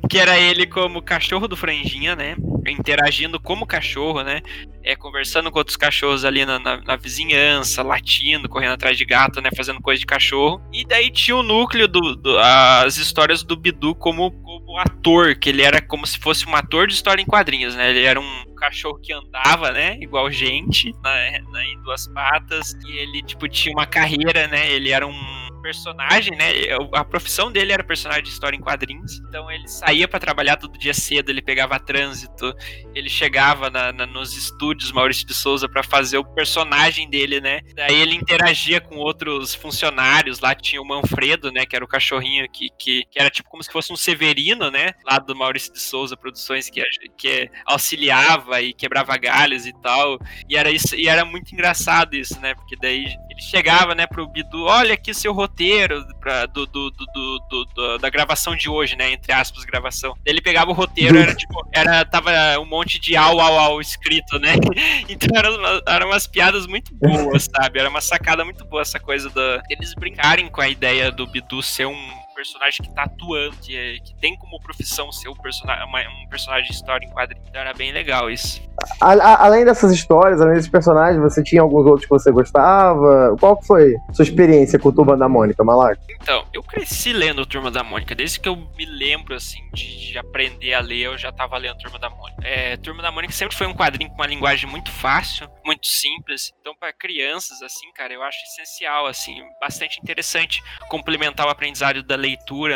que 0.09 0.19
era 0.19 0.39
ele 0.39 0.67
como 0.67 1.03
cachorro 1.03 1.49
do 1.49 1.57
franjinha, 1.57 2.15
né, 2.15 2.37
interagindo 2.67 3.41
como 3.41 3.67
cachorro, 3.67 4.23
né, 4.23 4.43
é, 4.85 4.97
conversando 4.97 5.51
com 5.51 5.59
outros 5.59 5.77
cachorros 5.77 6.25
ali 6.25 6.47
na, 6.47 6.59
na, 6.59 6.81
na, 6.81 6.97
vizinhança, 6.97 7.83
latindo, 7.83 8.49
correndo 8.49 8.73
atrás 8.73 8.97
de 8.97 9.05
gato, 9.05 9.41
né, 9.41 9.51
fazendo 9.57 9.81
coisa 9.81 10.01
de 10.01 10.07
cachorro. 10.07 10.61
E 10.73 10.85
daí 10.85 11.11
tinha 11.11 11.37
o 11.37 11.43
núcleo 11.43 11.87
do, 11.87 12.17
do 12.17 12.39
as 12.39 12.97
histórias 12.97 13.43
do 13.43 13.57
Bidu 13.57 13.95
como, 13.95 14.31
como 14.31 14.79
ator, 14.79 15.37
que 15.37 15.51
ele 15.51 15.63
era 15.63 15.81
como 15.81 16.07
se 16.07 16.19
fosse 16.19 16.47
um 16.47 16.55
ator 16.55 16.87
de 16.87 16.95
história 16.95 17.23
em 17.23 17.27
quadrinhos, 17.27 17.75
né? 17.75 17.91
Ele 17.91 18.05
era 18.05 18.21
um 18.21 18.55
cachorro 18.57 18.99
que 18.99 19.13
andava, 19.13 19.73
né? 19.73 19.99
Igual 20.01 20.31
gente, 20.31 20.93
na, 21.03 21.15
na, 21.51 21.65
em 21.65 21.83
duas 21.83 22.07
patas. 22.09 22.75
E 22.87 22.99
ele, 22.99 23.23
tipo, 23.23 23.49
tinha 23.49 23.75
uma 23.75 23.87
carreira, 23.87 24.47
né? 24.49 24.71
Ele 24.71 24.91
era 24.91 25.07
um 25.07 25.38
personagem, 25.61 26.37
né? 26.37 26.53
A 26.95 27.05
profissão 27.05 27.51
dele 27.51 27.73
era 27.73 27.85
personagem 27.85 28.25
de 28.25 28.31
história 28.31 28.57
em 28.57 28.61
quadrinhos. 28.61 29.19
Então 29.29 29.51
ele 29.51 29.67
saía 29.69 30.09
para 30.09 30.19
trabalhar 30.19 30.57
todo 30.57 30.79
dia 30.79 30.95
cedo, 30.95 31.31
ele 31.31 31.43
pegava 31.43 31.79
trânsito, 31.79 32.55
ele 32.95 33.09
chegava 33.09 33.71
na, 33.71 33.93
na, 33.93 34.07
nos 34.07 34.37
estúdios 34.37 34.93
Maurício 34.93 35.27
de 35.27 35.35
Souza 35.35 35.69
para 35.69 35.83
fazer 35.83 36.19
o 36.19 36.25
personagem 36.25 37.09
dele, 37.09 37.41
né? 37.41 37.61
Daí 37.75 38.01
ele 38.01 38.15
interagia 38.15 38.81
com 38.81 38.97
outros 38.97 39.55
funcionários. 39.55 40.41
Lá 40.41 40.55
tinha 40.55 40.81
o 40.81 40.87
Manfredo, 40.87 41.51
né? 41.51 41.67
Que 41.67 41.77
era 41.77 41.85
o 41.85 41.89
cachorrinho 41.89 42.49
que, 42.51 42.69
que, 42.79 43.05
que 43.11 43.19
era 43.19 43.31
tipo 43.31 43.49
como 43.49 43.63
se 43.63 43.71
fosse 43.71 43.93
um 43.93 43.97
Severino, 43.97 44.71
né? 44.71 44.93
Lá 45.05 45.19
do 45.19 45.35
Maurício 45.35 45.73
de 45.73 45.81
Souza 45.81 46.17
Produções, 46.17 46.71
que, 46.71 46.83
que 47.17 47.51
auxiliava 47.67 48.61
e 48.61 48.73
quebrava 48.73 49.17
galhos 49.17 49.67
e 49.67 49.73
tal. 49.81 50.19
E 50.49 50.57
era 50.57 50.71
isso, 50.71 50.95
e 50.95 51.09
era 51.09 51.25
muito 51.25 51.53
engraçado 51.53 52.15
isso, 52.15 52.41
né? 52.41 52.55
Porque 52.55 52.77
daí 52.77 53.07
chegava, 53.39 53.95
né, 53.95 54.07
pro 54.07 54.27
Bidu, 54.27 54.65
olha 54.65 54.95
aqui 54.95 55.15
seu 55.15 55.33
roteiro 55.33 56.05
pra, 56.21 56.47
do, 56.47 56.67
do, 56.67 56.91
do, 56.91 57.67
do, 57.75 57.99
da 57.99 58.11
gravação 58.11 58.57
de 58.57 58.69
hoje, 58.69 58.97
né, 58.97 59.13
entre 59.13 59.33
aspas, 59.33 59.65
gravação. 59.65 60.15
Ele 60.25 60.41
pegava 60.41 60.71
o 60.71 60.75
roteiro, 60.75 61.17
era 61.17 61.35
tipo, 61.35 61.67
era, 61.73 62.05
tava 62.05 62.31
um 62.61 62.67
monte 62.67 62.99
de 63.01 63.17
au, 63.17 63.41
au, 63.41 63.59
au 63.59 63.81
escrito, 63.81 64.39
né, 64.39 64.55
então 65.09 65.29
eram, 65.37 65.83
eram 65.87 66.07
umas 66.09 66.27
piadas 66.27 66.67
muito 66.67 66.95
boas, 66.95 67.49
sabe, 67.55 67.79
era 67.79 67.89
uma 67.89 68.01
sacada 68.01 68.45
muito 68.45 68.65
boa 68.65 68.83
essa 68.83 68.99
coisa 68.99 69.31
da, 69.31 69.63
eles 69.71 69.95
brincarem 69.95 70.49
com 70.49 70.61
a 70.61 70.69
ideia 70.69 71.11
do 71.11 71.27
Bidu 71.27 71.63
ser 71.63 71.87
um 71.87 72.28
personagem 72.39 72.85
que 72.85 72.95
tá 72.95 73.03
atuando, 73.03 73.57
que, 73.57 74.01
que 74.01 74.15
tem 74.21 74.37
como 74.37 74.61
profissão 74.61 75.11
ser 75.11 75.29
um 75.29 75.35
personagem, 75.35 75.85
um 76.25 76.29
personagem 76.29 76.69
de 76.71 76.77
história 76.77 77.05
em 77.05 77.11
quadrinho. 77.11 77.43
Então 77.49 77.61
era 77.61 77.75
bem 77.75 77.91
legal 77.91 78.31
isso. 78.31 78.63
A, 79.01 79.13
a, 79.13 79.47
além 79.47 79.65
dessas 79.65 79.91
histórias, 79.91 80.41
além 80.41 80.55
desses 80.55 80.71
personagens, 80.71 81.21
você 81.21 81.43
tinha 81.43 81.61
alguns 81.61 81.85
outros 81.85 82.05
que 82.05 82.11
você 82.11 82.31
gostava? 82.31 83.37
Qual 83.41 83.61
foi 83.65 83.97
sua 84.13 84.23
experiência 84.23 84.79
com 84.79 84.91
o 84.91 84.93
Turma 84.93 85.17
da 85.17 85.29
Mônica, 85.29 85.65
Malaco? 85.65 86.01
Então, 86.09 86.47
eu 86.53 86.63
cresci 86.63 87.13
lendo 87.13 87.45
Turma 87.45 87.73
da 87.73 87.83
Mônica. 87.83 88.15
Desde 88.15 88.39
que 88.39 88.49
eu 88.49 88.55
me 88.55 88.85
lembro, 88.85 89.35
assim, 89.35 89.59
de, 89.75 90.13
de 90.13 90.19
aprender 90.19 90.75
a 90.75 90.81
ler, 90.81 91.07
eu 91.07 91.19
já 91.19 91.33
tava 91.33 91.59
lendo 91.59 91.79
Turma 91.79 91.99
da 91.99 92.09
Mônica. 92.09 92.47
É, 92.47 92.77
Turma 92.77 93.03
da 93.03 93.11
Mônica 93.11 93.33
sempre 93.33 93.57
foi 93.57 93.67
um 93.67 93.75
quadrinho 93.75 94.11
com 94.11 94.17
uma 94.17 94.27
linguagem 94.27 94.71
muito 94.71 94.93
fácil, 94.93 95.49
muito 95.65 95.89
simples. 95.89 96.53
Então, 96.61 96.73
para 96.79 96.93
crianças, 96.93 97.61
assim, 97.63 97.91
cara, 97.93 98.15
eu 98.15 98.23
acho 98.23 98.39
essencial, 98.45 99.07
assim, 99.07 99.43
bastante 99.61 99.99
interessante 100.01 100.63
complementar 100.89 101.47
o 101.47 101.51
aprendizado 101.51 102.03
da 102.05 102.15
leitura, 102.15 102.28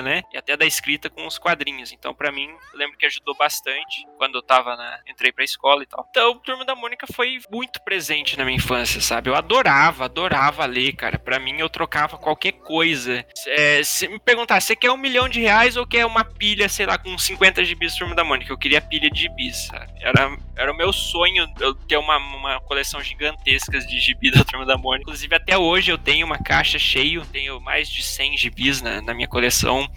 né? 0.02 0.23
E 0.32 0.38
até 0.38 0.56
da 0.56 0.64
escrita 0.64 1.11
com 1.11 1.26
os 1.26 1.38
quadrinhos. 1.38 1.92
Então, 1.92 2.14
para 2.14 2.32
mim, 2.32 2.49
lembro 2.75 2.97
que 2.97 3.06
ajudou 3.06 3.37
bastante 3.37 4.06
quando 4.16 4.37
eu 4.37 4.42
tava 4.42 4.76
na. 4.76 5.00
entrei 5.06 5.32
pra 5.32 5.44
escola 5.44 5.82
e 5.82 5.87
tal. 5.87 6.06
Então, 6.11 6.38
Turma 6.38 6.64
da 6.64 6.75
Mônica 6.75 7.06
foi 7.12 7.38
muito 7.50 7.82
presente 7.82 8.37
na 8.37 8.44
minha 8.44 8.56
infância, 8.56 9.00
sabe? 9.00 9.30
Eu 9.30 9.35
adorava, 9.35 10.04
adorava 10.04 10.64
ler, 10.66 10.92
cara. 10.92 11.18
Para 11.18 11.38
mim, 11.38 11.59
eu 11.59 11.68
trocava 11.68 12.16
qualquer 12.16 12.52
coisa. 12.52 13.25
É, 13.47 13.82
se 13.82 14.09
me 14.09 14.18
perguntar, 14.18 14.61
você 14.61 14.76
quer 14.76 14.90
um 14.90 14.97
milhão 14.97 15.28
de 15.28 15.40
reais 15.40 15.76
ou 15.76 15.87
quer 15.87 16.06
uma 16.06 16.25
pilha, 16.25 16.68
sei 16.68 16.87
lá, 16.87 16.99
com 16.99 17.16
50 17.16 17.64
gibis 17.64 17.94
Turma 17.94 18.14
da 18.14 18.25
Mônica? 18.25 18.52
Eu 18.52 18.59
queria 18.59 18.80
pilha 18.80 19.11
de 19.11 19.23
gibis, 19.23 19.66
sabe? 19.66 19.92
Era, 20.00 20.37
era 20.56 20.73
o 20.73 20.76
meu 20.76 20.92
sonho 20.92 21.50
eu 21.61 21.75
ter 21.75 21.97
uma, 21.97 22.16
uma 22.16 22.61
coleção 22.61 23.02
gigantesca 23.02 23.78
de 23.78 24.00
gibis 24.00 24.32
da 24.32 24.44
Turma 24.44 24.66
da 24.66 24.76
Mônica. 24.76 25.02
Inclusive, 25.02 25.35
até 25.35 25.56
hoje 25.56 25.90
eu 25.90 25.99
tenho 25.99 26.26
uma 26.26 26.38
caixa 26.38 26.78
cheia, 26.78 27.23
tenho 27.32 27.61
mais 27.61 27.88
de 27.88 28.02
100 28.02 28.37
gibis 28.37 28.82
na, 28.82 29.00
na 29.00 29.14
minha 29.14 29.28
coleção, 29.28 29.41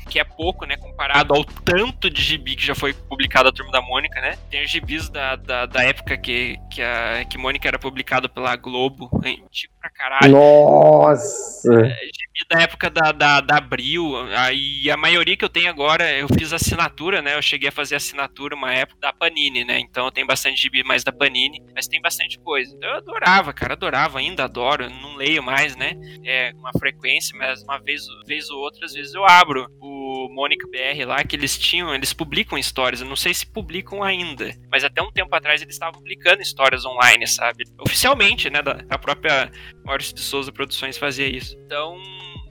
que 0.10 0.20
é 0.20 0.24
pouco, 0.24 0.66
né? 0.66 0.78
Comparado 0.78 1.34
ao 1.34 1.44
tanto 1.44 2.10
de 2.10 2.22
gibi 2.22 2.56
que 2.56 2.66
já 2.66 2.76
foi 2.76 2.94
publicado 2.94 3.50
a 3.50 3.52
Turma 3.52 3.72
da 3.72 3.82
Mônica, 3.82 4.20
né? 4.22 4.38
Tem 4.50 4.64
os 4.64 4.70
gibis 4.70 5.10
da, 5.10 5.36
da, 5.36 5.66
da 5.66 5.84
época 5.84 6.18
que, 6.18 6.58
que, 6.72 6.82
a, 6.82 7.26
que 7.30 7.38
Mônica 7.38 7.68
era 7.68 7.80
publicado 7.80 8.30
pela 8.30 8.56
Globo, 8.56 9.10
antigo 9.24 9.74
pra 9.80 9.90
caralho. 9.90 10.32
Nossa! 10.32 11.74
É, 11.74 11.90
gibi 11.90 12.48
da 12.50 12.62
época 12.62 12.90
da, 12.90 13.12
da, 13.12 13.42
da 13.42 13.58
Abril, 13.58 14.16
aí 14.36 14.90
a 14.90 14.98
maioria 14.98 15.38
que 15.38 15.46
eu 15.46 15.50
tenho 15.50 15.70
agora, 15.70 16.12
eu 16.12 16.28
fiz 16.28 16.54
assinatura, 16.54 17.22
né? 17.22 17.36
Eu 17.36 17.42
cheguei 17.42 17.70
a 17.70 17.72
fazer 17.72 17.96
assinatura 17.96 18.56
uma 18.56 18.74
época 18.74 19.00
da 19.00 19.14
Panini, 19.14 19.64
né? 19.64 19.80
Então 19.80 20.12
tem 20.12 20.26
bastante 20.26 20.62
gibi 20.62 20.84
mais 20.84 21.04
da 21.04 21.12
Panini, 21.12 21.62
mas 21.74 21.88
tem 21.88 22.02
bastante 22.02 22.40
coisa. 22.40 22.74
Então 22.76 22.90
eu 22.90 22.98
adorava, 22.98 23.54
cara, 23.54 23.74
adorava, 23.74 24.20
ainda 24.20 24.44
adoro, 24.44 24.90
não 24.90 25.16
leio 25.16 25.44
mais, 25.44 25.76
né? 25.76 25.94
É 26.24 26.52
uma 26.56 26.72
frequência, 26.78 27.38
mas 27.38 27.64
uma 27.64 27.80
vez, 27.80 28.04
vez 28.28 28.50
ou 28.50 28.60
outra, 28.60 28.86
às 28.86 28.94
vezes 28.94 29.14
eu 29.14 29.26
abro 29.40 29.68
o 29.80 30.30
Mônica 30.30 30.68
BR 30.68 31.06
lá, 31.06 31.24
que 31.24 31.36
eles 31.36 31.58
tinham, 31.58 31.94
eles 31.94 32.14
publicam 32.14 32.58
histórias, 32.58 33.02
eu 33.02 33.08
não 33.08 33.16
sei 33.16 33.34
se 33.34 33.46
publicam 33.46 34.04
ainda, 34.04 34.56
mas 34.72 34.84
até 34.84 35.02
um 35.02 35.12
tempo 35.12 35.34
atrás 35.36 35.62
eles 35.62 35.76
estavam 35.76 36.00
publicando 36.00 36.42
histórias 36.42 36.86
online, 36.86 37.28
sabe? 37.28 37.66
Oficialmente, 37.80 38.50
né? 38.50 38.62
Da, 38.62 38.80
a 38.90 38.98
própria 38.98 39.52
Maurício 39.84 40.16
de 40.16 40.22
Souza 40.22 40.52
Produções 40.52 40.98
fazia 40.98 41.28
isso. 41.28 41.58
Então, 41.66 41.98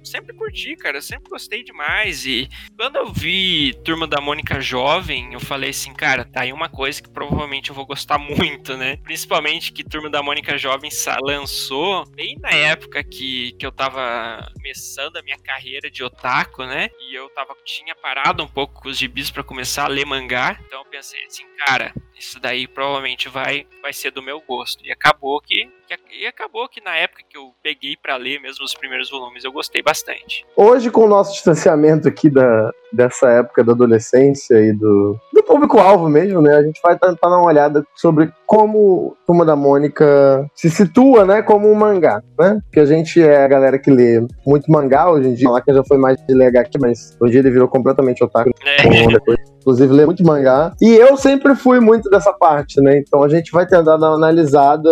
sempre 0.05 0.35
curti, 0.35 0.77
cara, 0.77 1.01
sempre 1.01 1.31
gostei 1.31 1.63
demais. 1.63 2.27
E 2.27 2.49
quando 2.77 2.97
eu 2.97 3.13
vi 3.13 3.75
Turma 3.85 4.07
da 4.07 4.21
Mônica 4.21 4.61
Jovem, 4.61 5.33
eu 5.33 5.41
falei 5.41 5.71
assim, 5.71 5.93
cara, 5.93 6.25
tá 6.25 6.43
aí 6.43 6.53
uma 6.53 6.69
coisa 6.69 7.03
que 7.03 7.09
provavelmente 7.09 7.71
eu 7.71 7.75
vou 7.75 7.87
gostar 7.87 8.19
muito, 8.19 8.77
né? 8.77 8.97
Principalmente 8.99 9.73
que 9.73 9.85
Turma 9.85 10.11
da 10.11 10.23
Mônica 10.23 10.57
Jovem 10.59 10.91
lançou 11.23 12.07
bem 12.11 12.39
na 12.39 12.51
época 12.51 13.03
que, 13.03 13.53
que 13.53 13.67
eu 13.67 13.73
tava 13.73 14.51
começando 14.55 15.17
a 15.17 15.23
minha 15.23 15.39
carreira 15.39 15.91
de 15.91 16.03
otaku, 16.03 16.65
né? 16.65 16.91
E 17.01 17.15
eu 17.15 17.29
tava, 17.31 17.57
tinha 17.65 17.95
parado 17.95 18.43
um 18.43 18.49
pouco 18.49 18.83
com 18.83 18.89
os 18.89 18.99
gibis 18.99 19.31
para 19.31 19.43
começar 19.43 19.85
a 19.85 19.89
ler 19.89 20.05
mangá. 20.05 20.59
Então 20.67 20.81
eu 20.81 20.85
pensei 20.87 21.25
assim, 21.25 21.45
cara, 21.67 21.93
isso 22.19 22.41
daí 22.41 22.67
provavelmente 22.67 23.29
vai, 23.29 23.67
vai 23.83 23.93
ser 23.93 24.11
do 24.11 24.23
meu 24.23 24.41
gosto. 24.47 24.85
E 24.85 24.93
acabou 24.93 25.41
que, 25.41 25.69
que 25.87 25.95
e 26.21 26.27
acabou 26.27 26.69
que 26.69 26.81
na 26.81 26.97
época 26.97 27.23
que 27.29 27.37
eu 27.37 27.53
peguei 27.63 27.97
para 28.01 28.17
ler 28.17 28.41
mesmo 28.41 28.65
os 28.65 28.75
primeiros 28.75 29.11
volumes, 29.11 29.45
eu 29.45 29.53
gostei 29.53 29.83
bastante. 29.83 30.45
Hoje, 30.57 30.91
com 30.91 31.05
o 31.05 31.09
nosso 31.09 31.33
distanciamento 31.33 32.09
aqui 32.09 32.31
da, 32.31 32.71
dessa 32.93 33.29
época 33.29 33.65
da 33.65 33.73
adolescência 33.73 34.55
e 34.61 34.73
do, 34.73 35.19
do 35.33 35.43
público-alvo 35.43 36.09
mesmo, 36.09 36.41
né? 36.41 36.57
A 36.57 36.63
gente 36.63 36.81
vai 36.83 36.99
tentar 36.99 37.29
dar 37.29 37.39
uma 37.39 37.47
olhada 37.47 37.85
sobre 37.95 38.33
como 38.47 39.17
Turma 39.27 39.45
da 39.45 39.57
Mônica 39.57 40.49
se 40.55 40.71
situa, 40.71 41.25
né, 41.25 41.43
como 41.43 41.71
um 41.71 41.75
mangá, 41.75 42.23
né? 42.39 42.61
Porque 42.65 42.81
a 42.81 42.87
gente 42.87 43.21
é 43.21 43.45
a 43.45 43.49
galera 43.49 43.79
que 43.79 43.91
lê 43.91 44.25
muito 44.47 44.71
mangá 44.71 45.11
hoje 45.11 45.29
em 45.29 45.35
dia. 45.35 45.51
Lá 45.51 45.61
que 45.61 45.73
já 45.73 45.83
foi 45.85 45.99
mais 45.99 46.17
de 46.25 46.35
ler 46.35 46.57
aqui, 46.57 46.79
mas 46.81 47.17
hoje 47.21 47.39
ele 47.39 47.51
virou 47.51 47.69
completamente 47.69 48.23
otaku. 48.23 48.51
É. 48.65 49.07
Depois, 49.09 49.54
inclusive, 49.65 49.93
lê 49.93 50.05
muito 50.05 50.23
mangá. 50.23 50.75
E 50.81 50.95
eu 50.95 51.17
sempre 51.17 51.55
fui 51.55 51.81
muito 51.81 52.11
dessa 52.11 52.33
parte, 52.33 52.81
né? 52.81 52.99
Então 52.99 53.23
a 53.23 53.29
gente 53.29 53.51
vai 53.51 53.67
tentar 53.67 53.97
dar 53.97 54.11
uma 54.11 54.17
analisada 54.17 54.91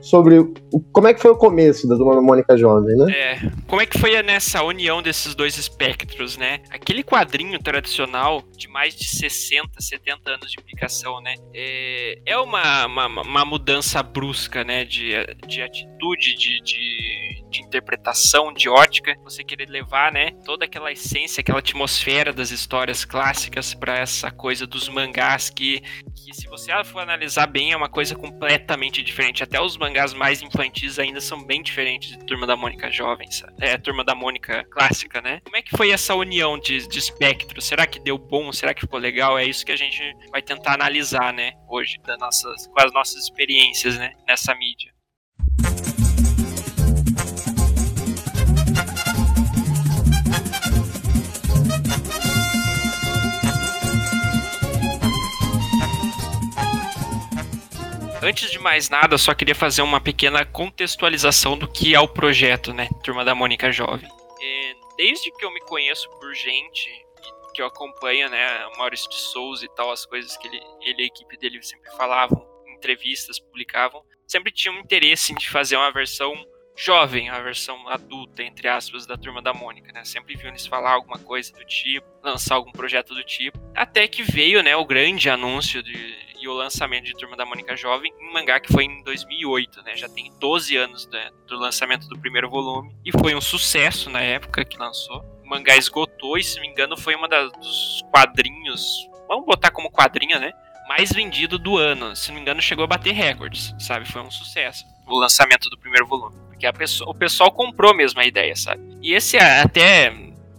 sobre 0.00 0.38
o, 0.38 0.54
como 0.90 1.06
é 1.06 1.14
que 1.14 1.20
foi 1.20 1.30
o 1.30 1.36
começo 1.36 1.86
da 1.86 1.96
da 1.96 2.20
Mônica 2.22 2.56
Jovem, 2.56 2.96
né? 2.96 3.12
É. 3.12 3.38
Como 3.66 3.82
é 3.82 3.86
que 3.86 3.98
foi 3.98 4.20
nessa 4.22 4.62
união 4.62 5.02
desses 5.02 5.34
dois 5.34 5.58
espectros, 5.58 6.36
né? 6.36 6.60
Aquele 6.70 7.02
quadrinho 7.02 7.58
tradicional 7.58 8.42
de 8.56 8.68
mais 8.68 8.94
de 8.94 9.06
60, 9.06 9.68
70 9.78 10.30
anos 10.30 10.50
de 10.50 10.56
publicação, 10.56 11.20
né? 11.20 11.34
É, 11.52 12.18
é 12.24 12.38
uma, 12.38 12.86
uma, 12.86 13.06
uma 13.22 13.44
mudança 13.44 14.02
brusca, 14.02 14.64
né? 14.64 14.84
De, 14.84 15.12
de 15.46 15.60
atitude, 15.60 16.36
de, 16.36 16.62
de, 16.62 17.44
de 17.56 17.62
interpretação, 17.62 18.52
de 18.52 18.68
ótica. 18.68 19.16
Você 19.24 19.42
querer 19.42 19.68
levar, 19.68 20.12
né? 20.12 20.32
Toda 20.44 20.64
aquela 20.64 20.92
essência, 20.92 21.40
aquela 21.40 21.58
atmosfera 21.58 22.32
das 22.32 22.50
histórias 22.50 23.04
clássicas 23.04 23.74
para 23.74 23.98
essa 23.98 24.30
coisa 24.30 24.66
dos 24.66 24.88
mangás 24.88 25.50
que, 25.50 25.80
que, 26.14 26.34
se 26.34 26.46
você 26.48 26.72
for 26.84 27.00
analisar 27.00 27.46
bem, 27.46 27.72
é 27.72 27.76
uma 27.76 27.88
coisa 27.88 28.14
completamente 28.14 29.02
diferente. 29.02 29.42
Até 29.42 29.60
os 29.60 29.76
mangás 29.76 30.12
mais 30.12 30.42
infantis 30.42 30.98
ainda 30.98 31.20
são 31.20 31.42
bem 31.42 31.62
diferentes 31.62 32.10
de 32.10 32.18
Turma 32.26 32.46
da 32.46 32.56
Mônica 32.56 32.90
Jovem, 32.90 33.30
sabe? 33.30 33.54
É, 33.60 33.78
Turma 33.78 34.04
da 34.04 34.14
Mônica 34.14 34.64
clássica, 34.70 35.20
né? 35.20 35.40
Como 35.44 35.56
é 35.56 35.62
que 35.62 35.76
foi 35.76 35.90
essa 35.90 36.14
união 36.14 36.58
de, 36.58 36.86
de 36.86 36.98
espectro? 36.98 37.60
Será 37.60 37.86
que 37.86 37.98
deu 37.98 38.18
bom? 38.18 38.52
Será 38.52 38.74
que 38.74 38.82
ficou 38.82 38.98
legal? 38.98 39.38
É 39.38 39.44
isso 39.44 39.64
que 39.64 39.72
a 39.72 39.76
gente 39.76 40.02
vai 40.30 40.42
tentar 40.42 40.74
analisar, 40.74 41.32
né? 41.32 41.52
Hoje, 41.68 41.98
das 42.04 42.18
nossas, 42.18 42.66
com 42.66 42.80
as 42.80 42.92
nossas 42.92 43.24
experiências, 43.24 43.96
né? 43.96 44.12
Nessa 44.26 44.54
mídia. 44.54 44.95
Antes 58.26 58.50
de 58.50 58.58
mais 58.58 58.90
nada, 58.90 59.16
só 59.16 59.32
queria 59.32 59.54
fazer 59.54 59.82
uma 59.82 60.00
pequena 60.00 60.44
contextualização 60.44 61.56
do 61.56 61.68
que 61.68 61.94
é 61.94 62.00
o 62.00 62.08
projeto, 62.08 62.74
né? 62.74 62.88
Turma 63.04 63.24
da 63.24 63.36
Mônica 63.36 63.70
Jovem. 63.70 64.10
E 64.40 64.74
desde 64.96 65.30
que 65.30 65.44
eu 65.44 65.52
me 65.52 65.60
conheço 65.60 66.10
por 66.18 66.34
gente, 66.34 66.90
que 67.54 67.62
eu 67.62 67.66
acompanho, 67.66 68.28
né, 68.28 68.68
Maurício 68.78 69.08
de 69.08 69.14
Souza 69.14 69.64
e 69.64 69.68
tal, 69.76 69.92
as 69.92 70.04
coisas 70.04 70.36
que 70.36 70.48
ele, 70.48 70.60
ele 70.80 71.02
e 71.02 71.04
a 71.04 71.06
equipe 71.06 71.36
dele 71.36 71.62
sempre 71.62 71.88
falavam, 71.92 72.44
entrevistas, 72.76 73.38
publicavam, 73.38 74.02
sempre 74.26 74.50
tinha 74.50 74.74
um 74.74 74.80
interesse 74.80 75.32
em 75.32 75.40
fazer 75.40 75.76
uma 75.76 75.92
versão 75.92 76.34
jovem, 76.76 77.30
a 77.30 77.40
versão 77.40 77.88
adulta, 77.88 78.42
entre 78.42 78.66
aspas, 78.66 79.06
da 79.06 79.16
Turma 79.16 79.40
da 79.40 79.54
Mônica, 79.54 79.92
né? 79.92 80.04
Sempre 80.04 80.34
viu 80.34 80.48
eles 80.48 80.66
falar 80.66 80.94
alguma 80.94 81.20
coisa 81.20 81.52
do 81.52 81.64
tipo, 81.64 82.04
lançar 82.24 82.56
algum 82.56 82.72
projeto 82.72 83.14
do 83.14 83.22
tipo. 83.22 83.56
Até 83.72 84.08
que 84.08 84.24
veio, 84.24 84.64
né, 84.64 84.74
o 84.74 84.84
grande 84.84 85.30
anúncio 85.30 85.80
de, 85.80 86.25
o 86.48 86.52
lançamento 86.52 87.04
de 87.04 87.14
Turma 87.14 87.36
da 87.36 87.44
Mônica 87.44 87.76
Jovem 87.76 88.12
em 88.20 88.32
mangá 88.32 88.60
que 88.60 88.72
foi 88.72 88.84
em 88.84 89.02
2008, 89.02 89.82
né? 89.82 89.96
Já 89.96 90.08
tem 90.08 90.32
12 90.38 90.76
anos 90.76 91.06
né, 91.08 91.30
do 91.46 91.56
lançamento 91.56 92.08
do 92.08 92.18
primeiro 92.18 92.48
volume 92.48 92.94
e 93.04 93.12
foi 93.12 93.34
um 93.34 93.40
sucesso 93.40 94.10
na 94.10 94.20
época 94.20 94.64
que 94.64 94.76
lançou. 94.76 95.24
O 95.44 95.48
mangá 95.48 95.76
esgotou 95.76 96.36
e, 96.36 96.44
se 96.44 96.60
me 96.60 96.66
engano, 96.66 96.96
foi 96.96 97.14
uma 97.14 97.28
dos 97.28 98.02
quadrinhos, 98.10 99.08
vamos 99.28 99.46
botar 99.46 99.70
como 99.70 99.90
quadrinho, 99.90 100.38
né? 100.38 100.52
Mais 100.88 101.12
vendido 101.12 101.58
do 101.58 101.76
ano. 101.76 102.14
Se 102.14 102.28
não 102.28 102.36
me 102.36 102.40
engano, 102.42 102.62
chegou 102.62 102.84
a 102.84 102.88
bater 102.88 103.12
recordes, 103.12 103.74
sabe? 103.78 104.10
Foi 104.10 104.22
um 104.22 104.30
sucesso 104.30 104.84
o 105.06 105.18
lançamento 105.18 105.70
do 105.70 105.78
primeiro 105.78 106.06
volume. 106.06 106.36
Porque 106.48 106.70
pessoa, 106.72 107.10
o 107.10 107.14
pessoal 107.14 107.50
comprou 107.52 107.94
mesmo 107.94 108.20
a 108.20 108.26
ideia, 108.26 108.56
sabe? 108.56 108.82
E 109.00 109.14
esse 109.14 109.38
até 109.38 110.12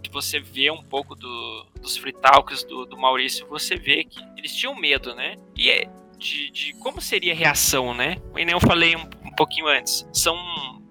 você 0.08 0.40
vê 0.40 0.70
um 0.70 0.82
pouco 0.82 1.14
do, 1.14 1.66
dos 1.80 1.96
free 1.96 2.12
talks 2.12 2.64
do, 2.64 2.84
do 2.86 2.96
Maurício, 2.96 3.46
você 3.46 3.76
vê 3.76 4.04
que 4.04 4.20
eles 4.36 4.54
tinham 4.54 4.74
medo, 4.74 5.14
né? 5.14 5.36
E 5.56 5.70
é 5.70 5.88
de, 6.18 6.50
de 6.50 6.72
como 6.74 7.00
seria 7.00 7.32
a 7.32 7.36
reação, 7.36 7.94
né? 7.94 8.16
E 8.36 8.44
nem 8.44 8.52
eu 8.52 8.60
falei 8.60 8.96
um, 8.96 9.08
um 9.24 9.34
pouquinho 9.36 9.68
antes. 9.68 10.06
São 10.12 10.36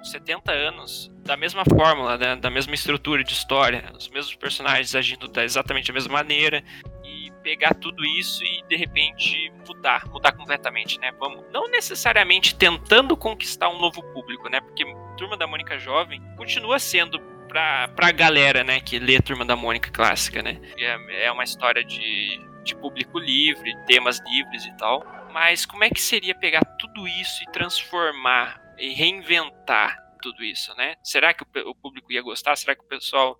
70 0.03 0.51
anos 0.51 1.11
da 1.23 1.35
mesma 1.35 1.63
fórmula, 1.65 2.17
né? 2.17 2.35
da 2.37 2.49
mesma 2.49 2.73
estrutura 2.73 3.23
de 3.23 3.33
história, 3.33 3.91
os 3.97 4.07
mesmos 4.07 4.35
personagens 4.35 4.95
agindo 4.95 5.27
da 5.27 5.43
exatamente 5.43 5.87
da 5.87 5.93
mesma 5.93 6.13
maneira 6.13 6.63
e 7.03 7.29
pegar 7.43 7.73
tudo 7.73 8.05
isso 8.05 8.43
e 8.45 8.63
de 8.67 8.77
repente 8.77 9.51
mudar, 9.67 10.07
mudar 10.07 10.31
completamente, 10.31 10.97
né? 10.99 11.11
Vamos, 11.19 11.43
não 11.51 11.69
necessariamente 11.69 12.55
tentando 12.55 13.17
conquistar 13.17 13.69
um 13.69 13.79
novo 13.79 14.01
público, 14.13 14.47
né? 14.49 14.61
Porque 14.61 14.85
Turma 15.17 15.35
da 15.35 15.47
Mônica 15.47 15.77
Jovem 15.77 16.21
continua 16.37 16.79
sendo 16.79 17.19
pra, 17.47 17.87
pra 17.89 18.11
galera, 18.11 18.63
né, 18.63 18.79
que 18.79 18.99
lê 18.99 19.19
Turma 19.21 19.45
da 19.45 19.55
Mônica 19.55 19.91
clássica, 19.91 20.41
né? 20.43 20.59
É, 20.77 21.25
é 21.25 21.31
uma 21.31 21.43
história 21.43 21.83
de, 21.83 22.39
de 22.63 22.75
público 22.75 23.17
livre, 23.17 23.75
temas 23.85 24.19
livres 24.27 24.65
e 24.65 24.77
tal. 24.77 25.05
Mas 25.31 25.65
como 25.65 25.83
é 25.83 25.89
que 25.89 26.01
seria 26.01 26.35
pegar 26.35 26.63
tudo 26.79 27.07
isso 27.07 27.43
e 27.43 27.51
transformar 27.51 28.61
e 28.77 28.93
reinventar 28.93 29.97
tudo 30.21 30.43
isso, 30.43 30.73
né? 30.75 30.95
Será 31.03 31.33
que 31.33 31.43
o, 31.43 31.69
o 31.69 31.75
público 31.75 32.11
ia 32.11 32.21
gostar? 32.21 32.55
Será 32.55 32.75
que 32.75 32.83
o 32.83 32.87
pessoal 32.87 33.37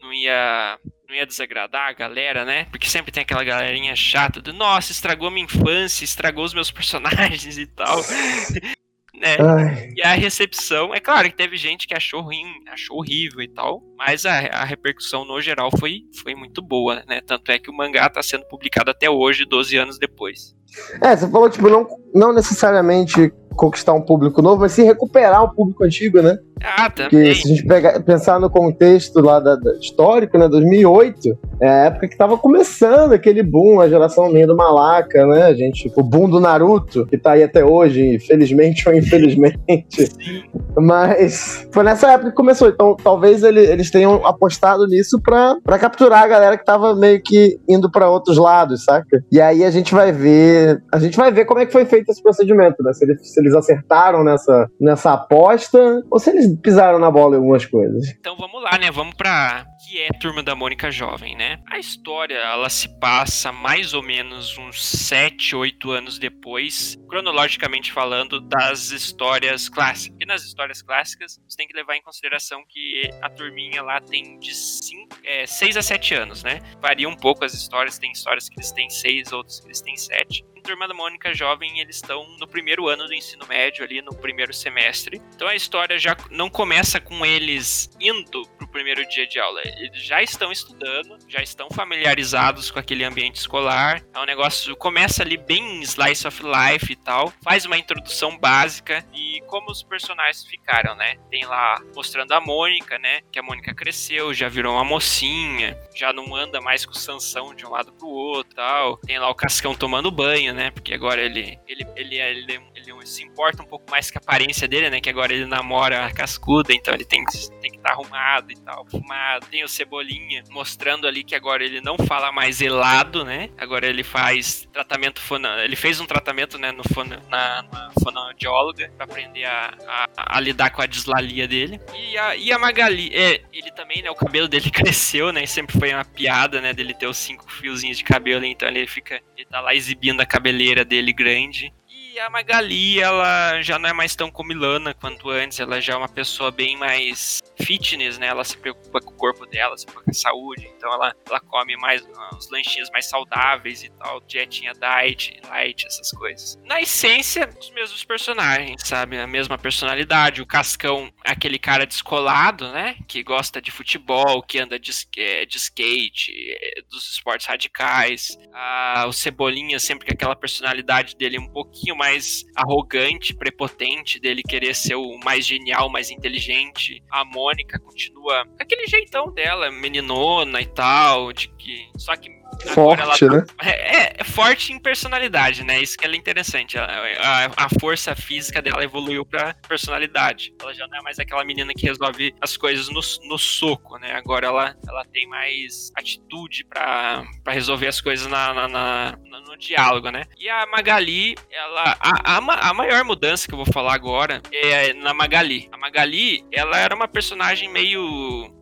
não 0.00 0.12
ia 0.12 0.78
não 1.08 1.14
ia 1.14 1.24
desagradar 1.24 1.88
a 1.88 1.92
galera, 1.92 2.44
né? 2.44 2.64
Porque 2.64 2.88
sempre 2.88 3.12
tem 3.12 3.22
aquela 3.22 3.44
galerinha 3.44 3.94
chata 3.94 4.40
do 4.40 4.52
nossa, 4.52 4.90
estragou 4.90 5.30
minha 5.30 5.44
infância, 5.44 6.04
estragou 6.04 6.44
os 6.44 6.54
meus 6.54 6.70
personagens 6.72 7.56
e 7.58 7.66
tal 7.66 8.00
né? 9.20 9.36
Ai. 9.40 9.92
E 9.96 10.02
a 10.02 10.14
recepção, 10.14 10.94
é 10.94 11.00
claro 11.00 11.28
que 11.28 11.36
teve 11.36 11.56
gente 11.56 11.86
que 11.86 11.94
achou 11.94 12.20
ruim, 12.20 12.44
achou 12.70 12.98
horrível 12.98 13.40
e 13.40 13.48
tal, 13.48 13.82
mas 13.96 14.26
a, 14.26 14.32
a 14.32 14.64
repercussão 14.64 15.24
no 15.24 15.40
geral 15.40 15.70
foi, 15.78 16.02
foi 16.22 16.34
muito 16.34 16.62
boa, 16.62 17.02
né? 17.08 17.20
Tanto 17.26 17.50
é 17.50 17.58
que 17.58 17.70
o 17.70 17.74
mangá 17.74 18.08
tá 18.08 18.22
sendo 18.22 18.44
publicado 18.46 18.90
até 18.90 19.08
hoje, 19.08 19.44
12 19.44 19.76
anos 19.76 19.98
depois. 19.98 20.54
É, 21.00 21.16
você 21.16 21.28
falou, 21.30 21.48
tipo, 21.48 21.68
não, 21.68 21.86
não 22.14 22.32
necessariamente 22.32 23.32
conquistar 23.56 23.94
um 23.94 24.02
público 24.02 24.42
novo, 24.42 24.60
mas 24.60 24.72
sim 24.72 24.84
recuperar 24.84 25.42
o 25.42 25.54
público 25.54 25.84
antigo, 25.84 26.20
né? 26.20 26.38
Ah, 26.62 26.90
Porque 26.90 27.34
se 27.34 27.46
a 27.46 27.54
gente 27.54 27.66
pegar, 27.66 28.00
pensar 28.02 28.40
no 28.40 28.48
contexto 28.50 29.20
lá 29.20 29.38
da, 29.38 29.56
da- 29.56 29.74
histórico, 29.74 30.38
né, 30.38 30.48
2008, 30.48 31.38
é 31.60 31.68
a 31.68 31.84
época 31.86 32.08
que 32.08 32.16
tava 32.16 32.36
começando 32.38 33.12
aquele 33.12 33.42
boom, 33.42 33.80
a 33.80 33.88
geração 33.88 34.30
meio 34.32 34.46
do 34.46 34.56
Malaca, 34.56 35.26
né, 35.26 35.54
gente, 35.54 35.92
o 35.94 36.02
boom 36.02 36.28
do 36.28 36.40
Naruto, 36.40 37.06
que 37.06 37.18
tá 37.18 37.32
aí 37.32 37.42
até 37.42 37.64
hoje, 37.64 38.18
felizmente 38.20 38.88
ou 38.88 38.94
infelizmente. 38.94 39.56
Mas 40.76 41.66
foi 41.72 41.82
nessa 41.84 42.12
época 42.12 42.30
que 42.30 42.36
começou, 42.36 42.68
então 42.68 42.96
talvez 43.02 43.42
ele- 43.42 43.64
eles 43.66 43.90
tenham 43.90 44.26
apostado 44.26 44.86
nisso 44.86 45.20
pra, 45.22 45.56
pra 45.62 45.78
capturar 45.78 46.22
a 46.24 46.28
galera 46.28 46.56
que 46.58 46.64
tava 46.64 46.94
meio 46.94 47.20
que 47.22 47.58
indo 47.68 47.90
pra 47.90 48.10
outros 48.10 48.36
lados, 48.36 48.84
saca? 48.84 49.22
E 49.30 49.40
aí 49.40 49.64
a 49.64 49.70
gente 49.70 49.94
vai 49.94 50.12
ver, 50.12 50.82
a 50.92 50.98
gente 50.98 51.16
vai 51.16 51.30
ver 51.32 51.44
como 51.44 51.60
é 51.60 51.66
que 51.66 51.72
foi 51.72 51.84
feito 51.84 52.10
esse 52.10 52.22
procedimento, 52.22 52.82
né, 52.82 52.92
se 52.92 53.04
eles, 53.04 53.32
se 53.32 53.40
eles 53.40 53.54
acertaram 53.54 54.22
nessa, 54.24 54.68
nessa 54.80 55.12
aposta 55.12 56.02
ou 56.10 56.18
se 56.18 56.30
eles 56.30 56.45
pisaram 56.62 56.98
na 56.98 57.10
bola 57.10 57.34
em 57.34 57.38
algumas 57.38 57.64
coisas. 57.64 58.08
Então 58.10 58.36
vamos 58.36 58.62
lá, 58.62 58.78
né? 58.78 58.90
Vamos 58.90 59.14
pra 59.14 59.66
que 59.86 60.02
é 60.02 60.08
Turma 60.18 60.42
da 60.42 60.54
Mônica 60.54 60.90
Jovem, 60.90 61.36
né? 61.36 61.60
A 61.70 61.78
história, 61.78 62.34
ela 62.34 62.68
se 62.68 62.88
passa 62.98 63.52
mais 63.52 63.94
ou 63.94 64.02
menos 64.02 64.58
uns 64.58 64.84
7, 64.84 65.54
8 65.54 65.90
anos 65.92 66.18
depois, 66.18 66.96
cronologicamente 67.08 67.92
falando, 67.92 68.40
das 68.40 68.90
histórias 68.90 69.68
clássicas. 69.68 70.18
E 70.20 70.26
nas 70.26 70.42
histórias 70.42 70.82
clássicas, 70.82 71.40
você 71.46 71.56
tem 71.56 71.68
que 71.68 71.76
levar 71.76 71.94
em 71.94 72.02
consideração 72.02 72.64
que 72.68 73.08
a 73.22 73.30
turminha 73.30 73.80
lá 73.82 74.00
tem 74.00 74.38
de 74.40 74.54
5, 74.54 75.16
é, 75.24 75.46
6 75.46 75.76
a 75.76 75.82
7 75.82 76.14
anos, 76.14 76.42
né? 76.42 76.58
Varia 76.80 77.08
um 77.08 77.16
pouco 77.16 77.44
as 77.44 77.54
histórias, 77.54 77.98
tem 77.98 78.10
histórias 78.10 78.48
que 78.48 78.58
eles 78.58 78.72
têm 78.72 78.90
6, 78.90 79.32
outras 79.32 79.60
que 79.60 79.66
eles 79.68 79.80
têm 79.80 79.96
7. 79.96 80.44
Turma 80.66 80.88
da 80.88 80.94
Mônica 80.94 81.32
Jovem, 81.32 81.78
eles 81.78 81.94
estão 81.94 82.26
no 82.40 82.48
primeiro 82.48 82.88
ano 82.88 83.06
do 83.06 83.14
ensino 83.14 83.46
médio, 83.46 83.84
ali 83.84 84.02
no 84.02 84.12
primeiro 84.12 84.52
semestre. 84.52 85.22
Então 85.32 85.46
a 85.46 85.54
história 85.54 85.96
já 85.96 86.16
não 86.28 86.50
começa 86.50 87.00
com 87.00 87.24
eles 87.24 87.88
indo 88.00 88.42
pro 88.66 88.76
primeiro 88.76 89.06
dia 89.08 89.26
de 89.26 89.38
aula. 89.38 89.60
Eles 89.64 90.02
já 90.02 90.22
estão 90.22 90.52
estudando, 90.52 91.18
já 91.28 91.42
estão 91.42 91.68
familiarizados 91.70 92.70
com 92.70 92.78
aquele 92.78 93.04
ambiente 93.04 93.36
escolar. 93.36 94.02
É 94.14 94.18
um 94.18 94.24
negócio 94.24 94.76
começa 94.76 95.22
ali 95.22 95.36
bem 95.36 95.80
slice 95.82 96.26
of 96.26 96.42
life 96.42 96.92
e 96.92 96.96
tal. 96.96 97.32
Faz 97.42 97.64
uma 97.64 97.78
introdução 97.78 98.36
básica 98.36 99.04
e 99.14 99.40
como 99.46 99.70
os 99.70 99.82
personagens 99.82 100.44
ficaram, 100.44 100.94
né? 100.94 101.16
Tem 101.30 101.44
lá 101.44 101.80
mostrando 101.94 102.32
a 102.32 102.40
Mônica, 102.40 102.98
né? 102.98 103.20
Que 103.32 103.38
a 103.38 103.42
Mônica 103.42 103.74
cresceu, 103.74 104.34
já 104.34 104.48
virou 104.48 104.74
uma 104.74 104.84
mocinha, 104.84 105.78
já 105.94 106.12
não 106.12 106.34
anda 106.34 106.60
mais 106.60 106.84
com 106.84 106.92
Sansão 106.92 107.54
de 107.54 107.64
um 107.64 107.70
lado 107.70 107.92
pro 107.92 108.08
outro, 108.08 108.54
tal. 108.54 108.96
Tem 108.98 109.18
lá 109.18 109.30
o 109.30 109.34
Cascão 109.34 109.74
tomando 109.74 110.10
banho, 110.10 110.52
né? 110.52 110.70
Porque 110.70 110.92
agora 110.92 111.20
ele 111.20 111.58
ele 111.66 111.86
ele, 111.96 112.16
ele, 112.16 112.62
ele 112.74 112.75
se 113.06 113.22
importa 113.22 113.62
um 113.62 113.66
pouco 113.66 113.90
mais 113.90 114.10
com 114.10 114.18
a 114.18 114.22
aparência 114.22 114.66
dele, 114.66 114.90
né? 114.90 115.00
Que 115.00 115.10
agora 115.10 115.32
ele 115.32 115.46
namora 115.46 116.06
a 116.06 116.12
Cascuda, 116.12 116.72
então 116.72 116.92
ele 116.94 117.04
tem 117.04 117.24
tem 117.60 117.70
que 117.70 117.78
estar 117.78 117.92
arrumado 117.92 118.52
e 118.52 118.56
tal, 118.56 118.86
fumado. 118.86 119.46
Tem 119.46 119.64
o 119.64 119.68
Cebolinha 119.68 120.42
mostrando 120.50 121.06
ali 121.06 121.24
que 121.24 121.34
agora 121.34 121.64
ele 121.64 121.80
não 121.80 121.96
fala 121.98 122.30
mais 122.30 122.60
helado, 122.60 123.24
né? 123.24 123.50
Agora 123.56 123.86
ele 123.86 124.04
faz 124.04 124.68
tratamento 124.72 125.20
fono... 125.20 125.48
ele 125.60 125.76
fez 125.76 126.00
um 126.00 126.06
tratamento, 126.06 126.58
né, 126.58 126.72
no 126.72 126.82
fono... 126.92 127.16
na, 127.28 127.62
na 127.62 127.90
fonoaudióloga 128.02 128.90
pra 128.96 129.04
aprender 129.04 129.44
a, 129.44 129.74
a, 129.86 130.36
a 130.36 130.40
lidar 130.40 130.70
com 130.70 130.82
a 130.82 130.86
dislalia 130.86 131.48
dele. 131.48 131.80
E 131.94 132.18
a, 132.18 132.36
e 132.36 132.52
a 132.52 132.58
Magali, 132.58 133.10
é, 133.14 133.42
ele 133.52 133.70
também, 133.72 134.02
né, 134.02 134.10
o 134.10 134.14
cabelo 134.14 134.48
dele 134.48 134.70
cresceu, 134.70 135.32
né? 135.32 135.46
Sempre 135.46 135.78
foi 135.78 135.92
uma 135.92 136.04
piada, 136.04 136.60
né, 136.60 136.72
dele 136.72 136.94
ter 136.94 137.06
os 137.06 137.16
cinco 137.16 137.50
fiozinhos 137.50 137.98
de 137.98 138.04
cabelo, 138.04 138.44
então 138.44 138.68
ele 138.68 138.86
fica, 138.86 139.20
ele 139.36 139.46
tá 139.46 139.60
lá 139.60 139.74
exibindo 139.74 140.20
a 140.20 140.26
cabeleira 140.26 140.84
dele 140.84 141.12
grande. 141.12 141.72
E 142.16 142.18
a 142.18 142.30
Magali, 142.30 142.98
ela 142.98 143.60
já 143.60 143.78
não 143.78 143.90
é 143.90 143.92
mais 143.92 144.16
tão 144.16 144.30
comilana 144.30 144.94
quanto 144.94 145.28
antes, 145.28 145.60
ela 145.60 145.82
já 145.82 145.92
é 145.92 145.96
uma 145.96 146.08
pessoa 146.08 146.50
bem 146.50 146.74
mais 146.74 147.42
fitness, 147.60 148.16
né? 148.16 148.28
Ela 148.28 148.42
se 148.42 148.56
preocupa 148.56 149.02
com 149.02 149.10
o 149.10 149.16
corpo 149.16 149.44
dela, 149.44 149.76
se 149.76 149.84
preocupa 149.84 150.06
com 150.06 150.10
a 150.10 150.14
saúde, 150.14 150.66
então 150.74 150.90
ela, 150.90 151.14
ela 151.28 151.40
come 151.40 151.76
mais 151.76 152.02
uns 152.32 152.50
lanchinhos 152.50 152.88
mais 152.90 153.04
saudáveis 153.04 153.84
e 153.84 153.90
tal, 153.90 154.22
dietinha 154.22 154.72
diet, 154.72 155.42
light, 155.46 155.86
essas 155.86 156.10
coisas. 156.10 156.58
Na 156.64 156.80
essência, 156.80 157.50
os 157.60 157.70
mesmos 157.72 158.02
personagens, 158.02 158.80
sabe? 158.86 159.18
A 159.18 159.26
mesma 159.26 159.58
personalidade, 159.58 160.40
o 160.40 160.46
Cascão, 160.46 161.12
aquele 161.22 161.58
cara 161.58 161.84
descolado, 161.84 162.72
né? 162.72 162.96
Que 163.06 163.22
gosta 163.22 163.60
de 163.60 163.70
futebol, 163.70 164.42
que 164.42 164.58
anda 164.58 164.78
de, 164.78 164.90
é, 165.18 165.44
de 165.44 165.58
skate, 165.58 166.32
é, 166.32 166.80
dos 166.88 167.12
esportes 167.12 167.46
radicais. 167.46 168.38
Ah, 168.54 169.04
o 169.06 169.12
Cebolinha, 169.12 169.78
sempre 169.78 170.06
com 170.06 170.14
aquela 170.14 170.34
personalidade 170.34 171.14
dele 171.14 171.38
um 171.38 171.48
pouquinho 171.48 171.94
mais 171.94 172.05
arrogante, 172.54 173.34
prepotente, 173.34 174.20
dele 174.20 174.42
querer 174.42 174.74
ser 174.74 174.94
o 174.94 175.18
mais 175.24 175.46
genial, 175.46 175.88
mais 175.88 176.10
inteligente. 176.10 177.02
A 177.10 177.24
Mônica 177.24 177.78
continua 177.78 178.46
aquele 178.58 178.86
jeitão 178.86 179.32
dela, 179.32 179.70
meninona 179.70 180.60
e 180.60 180.66
tal, 180.66 181.32
de 181.32 181.48
que. 181.48 181.88
Só 181.96 182.16
que. 182.16 182.35
Forte, 182.68 183.24
né? 183.26 183.44
é, 183.62 184.20
é 184.20 184.24
forte 184.24 184.72
em 184.72 184.78
personalidade, 184.78 185.62
né? 185.62 185.80
Isso 185.80 185.96
que 185.96 186.04
ela 186.04 186.14
é 186.14 186.18
interessante. 186.18 186.78
A, 186.78 186.84
a, 186.86 187.64
a 187.64 187.68
força 187.80 188.14
física 188.14 188.62
dela 188.62 188.82
evoluiu 188.82 189.24
pra 189.24 189.54
personalidade. 189.68 190.54
Ela 190.60 190.72
já 190.74 190.86
não 190.88 190.98
é 190.98 191.02
mais 191.02 191.18
aquela 191.18 191.44
menina 191.44 191.72
que 191.74 191.86
resolve 191.86 192.34
as 192.40 192.56
coisas 192.56 192.88
no, 192.88 193.00
no 193.28 193.38
soco, 193.38 193.98
né? 193.98 194.12
Agora 194.12 194.46
ela, 194.46 194.76
ela 194.88 195.04
tem 195.12 195.26
mais 195.28 195.90
atitude 195.96 196.64
pra, 196.64 197.24
pra 197.44 197.52
resolver 197.52 197.88
as 197.88 198.00
coisas 198.00 198.26
na, 198.26 198.52
na, 198.54 198.68
na- 198.68 199.18
no, 199.24 199.56
diálogo, 199.56 200.10
né? 200.10 200.24
E 200.38 200.48
a 200.48 200.66
Magali, 200.66 201.34
ela. 201.50 201.96
A, 202.00 202.36
a, 202.36 202.68
a 202.70 202.74
maior 202.74 203.04
mudança 203.04 203.46
que 203.48 203.54
eu 203.54 203.58
vou 203.58 203.72
falar 203.72 203.94
agora 203.94 204.42
é 204.52 204.92
na 204.92 205.14
Magali. 205.14 205.68
A 205.72 205.76
Magali, 205.78 206.44
ela 206.52 206.78
era 206.78 206.94
uma 206.94 207.08
personagem 207.08 207.70
meio. 207.70 208.00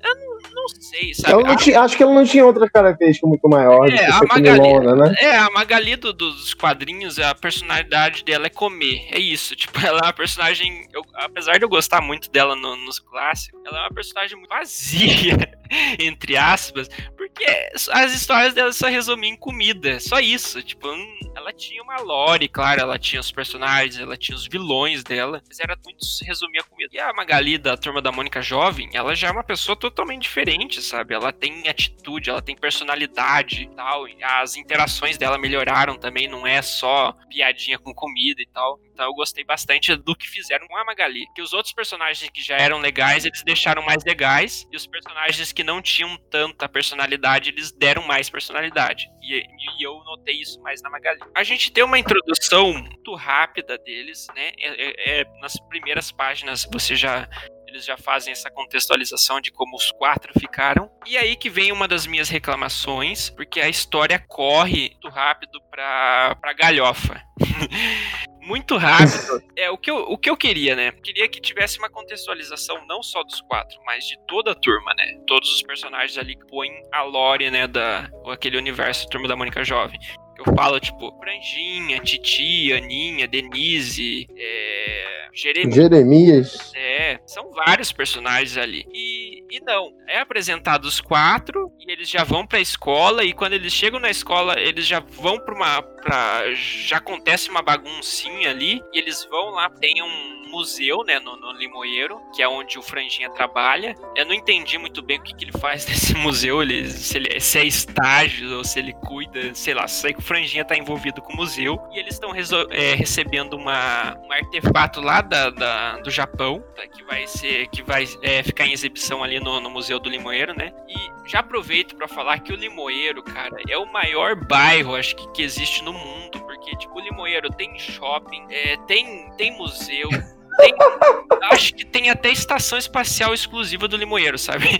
Eu 0.03 0.17
não, 0.17 0.34
não 0.73 0.81
sei, 0.81 1.15
sabe? 1.15 1.33
Ela 1.33 1.43
não 1.43 1.57
tinha- 1.57 1.81
acho 1.81 1.97
que 1.97 2.03
ela 2.03 2.13
não 2.15 2.25
tinha 2.25 2.45
outra 2.45 2.69
característica 2.69 3.27
muito 3.27 3.49
maior 3.49 3.87
do 3.89 3.95
É, 3.95 3.99
que 3.99 4.05
a 4.13 4.21
Magali- 4.23 4.97
né? 4.97 5.15
É, 5.21 5.37
a 5.37 5.51
Magali 5.51 5.97
do- 5.97 6.13
dos 6.13 6.55
quadrinhos, 6.55 7.19
a 7.19 7.35
personalidade 7.35 8.25
dela 8.25 8.47
é 8.47 8.51
comer. 8.51 9.07
É 9.11 9.19
isso. 9.19 9.55
Tipo, 9.65 9.79
ela 9.85 9.99
é 10.01 10.03
uma 10.07 10.13
personagem. 10.13 10.87
eu- 10.93 11.05
apesar 11.15 11.59
de 11.59 11.65
eu 11.65 11.69
gostar 11.69 12.01
muito 12.01 12.31
dela 12.31 12.55
no- 12.57 12.77
nos 12.77 12.99
clássicos, 12.99 13.61
ela 13.67 13.79
é 13.79 13.81
uma 13.83 13.91
personagem 13.95 14.37
muito 14.37 14.49
vazia, 14.51 15.37
entre 15.99 16.37
aspas. 16.37 16.89
Porque 17.17 17.45
as 17.93 18.15
histórias 18.15 18.55
dela 18.55 18.73
só 18.73 18.89
resumiam 18.89 19.33
em 19.33 19.37
comida. 19.37 19.99
Só 20.01 20.21
isso. 20.21 20.63
Tipo, 20.63 20.89
hum, 20.89 21.19
ela 21.35 21.53
tinha 21.53 21.83
uma 21.83 21.97
lore, 22.01 22.49
claro, 22.49 22.81
ela 22.81 22.99
tinha 22.99 23.21
os 23.21 23.33
personagens, 23.33 23.99
ela 23.99 24.17
tinha 24.17 24.37
os 24.37 24.47
vilões 24.47 25.03
dela. 25.03 25.43
Mas 25.49 25.61
era 25.61 25.77
muito 25.85 26.05
resumir 26.23 26.61
a 26.61 26.65
comida. 26.65 26.91
E 26.93 26.99
a 26.99 27.13
Magali 27.13 27.59
da 27.59 27.77
turma 27.77 28.01
da 28.01 28.13
Mônica 28.13 28.41
Jovem, 28.41 28.89
ela 28.93 29.15
já 29.15 29.29
é 29.29 29.33
uma 29.33 29.45
pessoa 29.45 29.77
totalmente 29.77 30.23
diferente, 30.23 30.81
sabe? 30.81 31.15
Ela 31.15 31.33
tem 31.33 31.69
atitude, 31.69 32.31
ela 32.31 32.43
tem 32.43 32.57
personalidade 32.57 33.63
e 33.63 33.69
tal. 33.75 34.09
E 34.09 34.23
as 34.23 34.57
interações 34.57 35.19
dela 35.19 35.39
melhoraram 35.39 35.97
também, 35.97 36.29
não 36.29 36.47
é 36.47 36.63
só 36.63 37.13
piadinha 37.29 37.79
com 37.79 37.95
comida 37.95 38.41
e 38.41 38.47
tal. 38.47 38.79
Então 38.95 39.07
eu 39.07 39.13
gostei 39.13 39.45
bastante 39.45 39.95
do 39.97 40.15
que 40.15 40.29
fizeram 40.29 40.67
com 40.69 40.77
a 40.77 40.85
Magali. 40.85 41.27
Que 41.35 41.43
os 41.43 41.53
outros 41.53 41.75
personagens 41.75 42.31
que 42.31 42.41
já 42.41 42.57
eram 42.57 42.79
legais, 42.79 43.25
eles 43.25 43.43
deixaram 43.43 43.83
mais 43.83 44.05
legais. 44.05 44.67
E 44.73 44.77
os 44.77 44.87
personagens 44.87 45.53
que 45.53 45.65
não 45.65 45.83
tinham 45.83 46.17
tanta 46.31 46.69
personalidade, 46.69 47.51
eles 47.51 47.73
deram 47.73 48.07
mais 48.07 48.31
personalidade. 48.31 49.09
E, 49.21 49.45
e 49.81 49.85
eu 49.85 49.95
notei 50.05 50.41
isso 50.41 50.61
mais 50.63 50.81
na 50.81 50.89
Magali. 50.89 51.21
A 51.35 51.43
gente 51.43 51.73
tem 51.73 51.83
uma 51.83 51.99
introdução 51.99 52.73
muito 52.73 53.15
rápida 53.15 53.77
deles, 53.79 54.29
né? 54.35 54.53
É- 54.57 55.19
é- 55.19 55.21
é 55.21 55.25
nas 55.41 55.59
primeiras 55.69 56.13
páginas 56.13 56.67
você 56.73 56.95
já 56.95 57.29
eles 57.75 57.85
já 57.85 57.97
fazem 57.97 58.31
essa 58.31 58.49
contextualização 58.53 59.41
de 59.41 59.51
como 59.51 59.75
os 59.77 59.91
quatro 59.91 60.33
ficaram. 60.39 60.89
E 61.05 61.17
aí 61.19 61.35
que 61.35 61.51
vem 61.51 61.73
uma 61.73 61.89
das 61.89 62.07
minhas 62.07 62.29
reclamações, 62.29 63.31
porque 63.31 63.61
a 63.61 63.69
história 63.69 64.17
corre 64.29 64.91
muito 64.91 65.09
rápido 65.09 65.61
pra, 65.73 66.37
pra 66.41 66.53
galhofa. 66.53 67.21
muito 68.47 68.77
rápido. 68.77 69.43
É 69.57 69.71
o 69.71 69.79
que, 69.79 69.89
eu, 69.89 69.97
o 69.97 70.19
que 70.19 70.29
eu 70.29 70.37
queria, 70.37 70.75
né? 70.75 70.91
Queria 70.91 71.29
que 71.29 71.41
tivesse 71.41 71.79
uma 71.79 71.89
contextualização 71.89 72.85
não 72.89 73.05
só 73.05 73.23
dos 73.23 73.41
quatro, 73.43 73.79
mas 73.87 74.05
de 74.05 74.19
toda 74.27 74.51
a 74.51 74.55
turma, 74.55 74.93
né? 74.95 75.17
Todos 75.29 75.55
os 75.55 75.63
personagens 75.63 76.19
ali 76.19 76.35
que 76.35 76.45
põem 76.49 76.73
a 76.93 77.03
lore, 77.03 77.51
né, 77.53 77.69
da 77.69 78.11
aquele 78.27 78.59
universo 78.59 79.09
Turma 79.09 79.29
da 79.29 79.37
Mônica 79.37 79.63
Jovem. 79.63 79.99
Eu 80.37 80.53
falo, 80.57 80.81
tipo, 80.81 81.17
Franjinha, 81.19 82.01
Titi, 82.01 82.73
Aninha, 82.73 83.29
Denise, 83.29 84.27
é, 84.37 85.29
Jeremias. 85.33 85.75
Jeremias. 85.75 86.73
É, 86.75 87.21
são 87.27 87.51
vários 87.53 87.93
personagens 87.93 88.57
ali. 88.57 88.85
E, 88.93 89.45
e 89.51 89.61
não, 89.61 89.93
é 90.09 90.19
apresentado 90.19 90.85
os 90.87 91.01
quatro 91.01 91.71
e 91.87 91.93
eles 91.93 92.09
já 92.09 92.25
vão 92.25 92.47
pra 92.47 92.61
escola 92.61 93.25
e 93.25 93.33
quando 93.33 93.53
eles 93.53 93.73
chegam 93.73 94.01
na 94.01 94.11
escola, 94.11 94.59
eles 94.59 94.87
já 94.87 95.01
vão 95.01 95.39
pra 95.39 95.55
uma, 95.55 95.83
pra. 95.83 96.53
Já 96.55 96.97
acontece 96.97 97.51
uma 97.51 97.63
baguncinha 97.63 98.51
ali. 98.51 98.83
E 98.93 98.99
eles 98.99 99.25
vão 99.31 99.51
lá, 99.51 99.69
tem 99.69 100.03
um 100.03 100.45
museu, 100.55 101.03
né, 101.05 101.19
no, 101.19 101.37
no 101.37 101.53
Limoeiro, 101.53 102.21
que 102.35 102.41
é 102.41 102.49
onde 102.49 102.79
o 102.79 102.83
Franjinha 102.83 103.29
trabalha. 103.31 103.95
Eu 104.15 104.25
não 104.25 104.33
entendi 104.33 104.79
muito 104.79 105.03
bem 105.03 105.19
o 105.19 105.23
que, 105.23 105.35
que 105.35 105.45
ele 105.45 105.59
faz 105.59 105.85
nesse 105.89 106.15
museu, 106.15 106.63
ele, 106.63 106.89
se, 106.89 107.17
ele, 107.19 107.41
se 107.41 107.59
é 107.59 107.65
estágio 107.65 108.57
ou 108.57 108.65
se 108.65 108.79
ele 108.79 108.93
cuida, 108.93 109.53
sei 109.55 109.75
lá, 109.75 109.89
sei 109.89 110.13
que 110.13 110.21
o 110.21 110.23
Franjinha 110.23 110.65
tá 110.65 110.77
envolvido 110.77 111.21
com 111.21 111.33
o 111.33 111.37
museu. 111.37 111.81
E 111.93 111.99
eles 111.99 112.15
estão 112.15 112.33
é, 112.71 112.95
recebendo 112.95 113.55
uma, 113.55 114.17
um 114.25 114.33
artefato 114.33 115.01
lá 115.01 115.21
da, 115.21 115.51
da 115.51 115.99
do 115.99 116.11
Japão, 116.11 116.65
tá, 116.77 116.87
que 116.87 117.03
vai 117.05 117.27
ser, 117.27 117.67
que 117.69 117.83
vai 117.83 118.07
é, 118.23 118.43
ficar 118.43 118.67
em 118.67 118.73
exibição 118.73 119.25
ali 119.25 119.41
no, 119.41 119.61
no 119.61 119.71
Museu 119.71 119.99
do 119.99 120.09
Limoeiro, 120.09 120.55
né? 120.57 120.73
E 120.89 121.29
já 121.29 121.43
aproveito 121.75 121.97
para 121.97 122.07
falar 122.07 122.39
que 122.39 122.53
o 122.53 122.57
Limoeiro, 122.57 123.21
cara, 123.23 123.57
é 123.69 123.77
o 123.77 123.93
maior 123.93 124.37
bairro, 124.37 124.95
acho 124.95 125.17
que, 125.17 125.27
que 125.33 125.43
existe 125.43 125.83
no 125.83 125.93
mundo, 125.93 126.39
porque, 126.41 126.77
tipo, 126.77 126.95
o 126.95 127.01
Limoeiro 127.01 127.51
tem 127.51 127.77
shopping, 127.77 128.47
é, 128.49 128.77
tem, 128.87 129.29
tem 129.37 129.57
museu, 129.59 130.09
tem, 130.57 130.73
acho 131.51 131.75
que 131.75 131.85
tem 131.85 132.11
até 132.11 132.31
estação 132.31 132.79
espacial 132.79 133.35
exclusiva 133.35 133.89
do 133.89 133.97
Limoeiro, 133.97 134.39
sabe? 134.39 134.67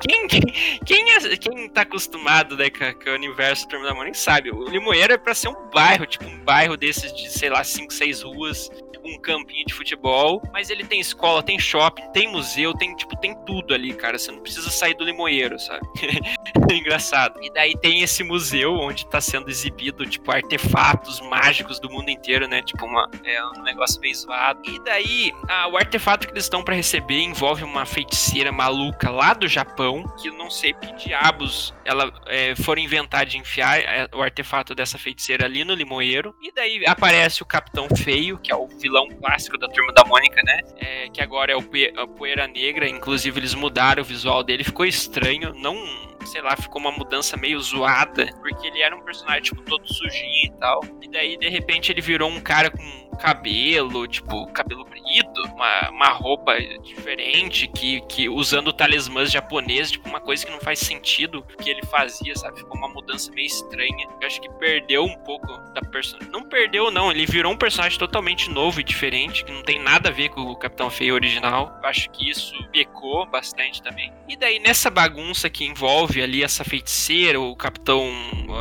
Quem, 0.00 0.26
quem, 0.26 0.40
quem, 0.84 1.10
é, 1.12 1.36
quem 1.36 1.68
tá 1.68 1.82
acostumado 1.82 2.56
né, 2.56 2.68
com, 2.70 2.92
com 3.04 3.10
o 3.10 3.14
universo 3.14 3.66
do 3.66 3.70
Turma 3.70 3.86
da 3.86 3.94
Mônica 3.94 4.16
sabe. 4.16 4.50
O 4.50 4.68
Limoeiro 4.68 5.12
é 5.12 5.18
pra 5.18 5.34
ser 5.34 5.48
um 5.48 5.70
bairro, 5.70 6.06
tipo 6.06 6.24
um 6.24 6.38
bairro 6.40 6.76
desses 6.76 7.12
de, 7.12 7.30
sei 7.30 7.48
lá, 7.48 7.62
5, 7.62 7.92
6 7.92 8.22
ruas, 8.22 8.68
um 9.04 9.18
campinho 9.18 9.64
de 9.66 9.74
futebol, 9.74 10.42
mas 10.52 10.70
ele 10.70 10.84
tem 10.84 11.00
escola, 11.00 11.42
tem 11.42 11.58
shopping, 11.58 12.02
tem 12.12 12.28
museu, 12.28 12.72
tem 12.74 12.94
tipo, 12.94 13.16
tem 13.16 13.34
tudo 13.44 13.74
ali, 13.74 13.92
cara. 13.94 14.18
Você 14.18 14.30
não 14.30 14.40
precisa 14.40 14.70
sair 14.70 14.94
do 14.94 15.04
limoeiro, 15.04 15.58
sabe? 15.58 15.86
Engraçado. 16.72 17.42
E 17.42 17.52
daí 17.52 17.76
tem 17.76 18.02
esse 18.02 18.22
museu 18.22 18.74
onde 18.74 19.06
tá 19.06 19.20
sendo 19.20 19.50
exibido, 19.50 20.06
tipo, 20.06 20.30
artefatos 20.30 21.20
mágicos 21.20 21.78
do 21.78 21.90
mundo 21.90 22.10
inteiro, 22.10 22.48
né? 22.48 22.62
Tipo, 22.62 22.86
uma, 22.86 23.10
é 23.24 23.44
um 23.46 23.62
negócio 23.62 24.00
bem 24.00 24.14
zoado. 24.14 24.60
E 24.68 24.82
daí, 24.84 25.32
a, 25.48 25.68
o 25.68 25.76
artefato 25.76 26.26
que 26.26 26.32
eles 26.32 26.44
estão 26.44 26.62
para 26.62 26.74
receber 26.74 27.20
envolve 27.20 27.64
uma 27.64 27.84
feiticeira 27.84 28.50
maluca 28.50 29.10
lá 29.10 29.34
do 29.34 29.48
Japão, 29.48 30.04
que 30.20 30.30
não 30.30 30.50
sei 30.50 30.72
que 30.72 30.92
diabos 30.94 31.74
ela 31.84 32.12
é, 32.26 32.54
inventar 32.78 33.26
de 33.26 33.38
enfiar 33.38 33.78
é, 33.80 34.08
o 34.14 34.22
artefato 34.22 34.74
dessa 34.74 34.98
feiticeira 34.98 35.44
ali 35.44 35.64
no 35.64 35.74
limoeiro. 35.74 36.34
E 36.40 36.52
daí 36.52 36.84
aparece 36.86 37.42
o 37.42 37.46
Capitão 37.46 37.88
Feio, 37.94 38.38
que 38.38 38.50
é 38.52 38.56
o 38.56 38.66
vilão 38.66 38.91
vilão 38.92 39.08
clássico 39.08 39.56
da 39.56 39.68
Turma 39.68 39.92
da 39.92 40.04
Mônica, 40.04 40.42
né? 40.44 40.60
É, 40.76 41.08
que 41.08 41.22
agora 41.22 41.52
é 41.52 41.56
o 41.56 41.62
Poeira 42.08 42.46
Negra, 42.46 42.86
inclusive 42.86 43.40
eles 43.40 43.54
mudaram 43.54 44.02
o 44.02 44.04
visual 44.04 44.44
dele, 44.44 44.62
ficou 44.62 44.84
estranho, 44.84 45.54
não 45.54 46.12
sei 46.26 46.40
lá, 46.40 46.56
ficou 46.56 46.80
uma 46.80 46.92
mudança 46.92 47.36
meio 47.36 47.60
zoada, 47.60 48.26
porque 48.40 48.68
ele 48.68 48.80
era 48.80 48.94
um 48.94 49.00
personagem, 49.00 49.42
tipo, 49.42 49.62
todo 49.62 49.92
sujinho 49.92 50.46
e 50.46 50.52
tal. 50.60 50.80
E 51.00 51.08
daí, 51.08 51.36
de 51.36 51.48
repente, 51.48 51.90
ele 51.90 52.00
virou 52.00 52.30
um 52.30 52.40
cara 52.40 52.70
com 52.70 53.16
cabelo, 53.16 54.06
tipo, 54.06 54.46
cabelo 54.52 54.84
brido, 54.84 55.21
uma, 55.52 55.90
uma 55.90 56.08
roupa 56.08 56.54
diferente, 56.82 57.66
que, 57.68 58.00
que 58.02 58.28
usando 58.28 58.72
talismãs 58.72 59.30
japoneses, 59.30 59.92
tipo, 59.92 60.08
uma 60.08 60.20
coisa 60.20 60.44
que 60.44 60.52
não 60.52 60.60
faz 60.60 60.78
sentido 60.78 61.44
que 61.62 61.70
ele 61.70 61.82
fazia, 61.86 62.34
sabe? 62.36 62.58
Ficou 62.58 62.76
uma 62.76 62.88
mudança 62.88 63.30
meio 63.32 63.46
estranha. 63.46 64.08
Eu 64.20 64.26
acho 64.26 64.40
que 64.40 64.50
perdeu 64.54 65.04
um 65.04 65.16
pouco 65.18 65.46
da 65.72 65.80
personagem. 65.80 66.30
Não 66.30 66.42
perdeu, 66.48 66.90
não, 66.90 67.10
ele 67.10 67.26
virou 67.26 67.52
um 67.52 67.56
personagem 67.56 67.98
totalmente 67.98 68.50
novo 68.50 68.80
e 68.80 68.84
diferente, 68.84 69.44
que 69.44 69.52
não 69.52 69.62
tem 69.62 69.78
nada 69.78 70.08
a 70.08 70.12
ver 70.12 70.28
com 70.30 70.40
o 70.42 70.56
Capitão 70.56 70.90
Feio 70.90 71.14
original. 71.14 71.78
Eu 71.82 71.88
acho 71.88 72.10
que 72.10 72.28
isso 72.28 72.52
pecou 72.72 73.26
bastante 73.26 73.82
também. 73.82 74.12
E 74.28 74.36
daí, 74.36 74.58
nessa 74.58 74.90
bagunça 74.90 75.48
que 75.50 75.64
envolve 75.64 76.22
ali 76.22 76.42
essa 76.42 76.64
feiticeira, 76.64 77.40
o 77.40 77.54
Capitão. 77.56 78.10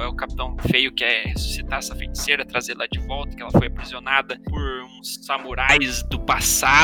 O 0.10 0.16
Capitão 0.16 0.56
Feio 0.70 0.92
quer 0.94 1.26
ressuscitar 1.26 1.80
essa 1.80 1.96
feiticeira, 1.96 2.46
trazer 2.46 2.74
ela 2.74 2.88
de 2.88 3.00
volta, 3.00 3.36
que 3.36 3.42
ela 3.42 3.52
foi 3.52 3.68
aprisionada 3.68 4.40
por 4.50 4.62
uns 5.00 5.20
samurais 5.26 6.04
do 6.04 6.20
passado 6.20 6.81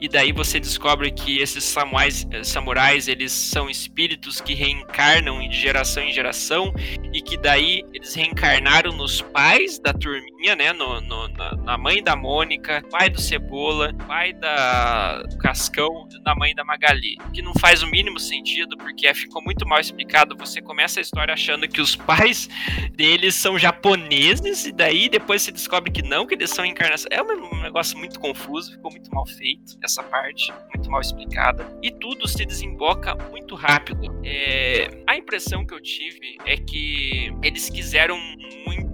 e 0.00 0.08
daí 0.08 0.32
você 0.32 0.60
descobre 0.60 1.10
que 1.10 1.38
esses 1.40 1.64
samurais, 1.64 2.26
samurais 2.44 3.08
eles 3.08 3.32
são 3.32 3.68
espíritos 3.68 4.40
que 4.40 4.54
reencarnam 4.54 5.40
de 5.48 5.56
geração 5.56 6.02
em 6.02 6.12
geração 6.12 6.72
e 7.12 7.20
que 7.20 7.36
daí 7.36 7.84
eles 7.92 8.14
reencarnaram 8.14 8.92
nos 8.92 9.20
pais 9.20 9.78
da 9.78 9.92
turminha, 9.92 10.54
né, 10.56 10.72
no, 10.72 11.00
no 11.00 11.28
na, 11.28 11.56
na, 11.56 11.78
mãe 11.78 12.02
da 12.02 12.14
Mônica, 12.14 12.82
pai 12.90 13.10
do 13.10 13.20
Cebola, 13.20 13.92
pai 14.06 14.32
da 14.32 15.22
Cascão, 15.40 16.08
da 16.22 16.34
mãe 16.34 16.54
da 16.54 16.64
Magali, 16.64 17.16
que 17.32 17.42
não 17.42 17.52
faz 17.54 17.82
o 17.82 17.86
mínimo 17.86 18.18
sentido 18.18 18.76
porque 18.76 19.12
ficou 19.14 19.42
muito 19.42 19.66
mal 19.66 19.80
explicado. 19.80 20.36
Você 20.36 20.60
começa 20.60 21.00
a 21.00 21.02
história 21.02 21.34
achando 21.34 21.68
que 21.68 21.80
os 21.80 21.96
pais 21.96 22.48
deles 22.94 23.34
são 23.34 23.58
japoneses 23.58 24.66
e 24.66 24.72
daí 24.72 25.08
depois 25.08 25.42
você 25.42 25.52
descobre 25.52 25.90
que 25.90 26.02
não, 26.02 26.26
que 26.26 26.34
eles 26.34 26.50
são 26.50 26.64
encarnados 26.64 27.06
é 27.10 27.22
um 27.22 27.62
negócio 27.62 27.96
muito 27.98 28.18
confuso, 28.18 28.72
ficou 28.72 28.90
muito 28.90 29.12
mal 29.12 29.26
feito 29.36 29.78
essa 29.82 30.02
parte, 30.02 30.52
muito 30.74 30.90
mal 30.90 31.00
explicada. 31.00 31.78
E 31.82 31.90
tudo 31.90 32.28
se 32.28 32.44
desemboca 32.44 33.14
muito 33.30 33.54
rápido. 33.54 34.20
É, 34.24 35.02
a 35.06 35.16
impressão 35.16 35.64
que 35.64 35.74
eu 35.74 35.80
tive 35.80 36.36
é 36.46 36.56
que 36.56 37.32
eles 37.42 37.68
quiseram 37.68 38.18
muito 38.66 38.91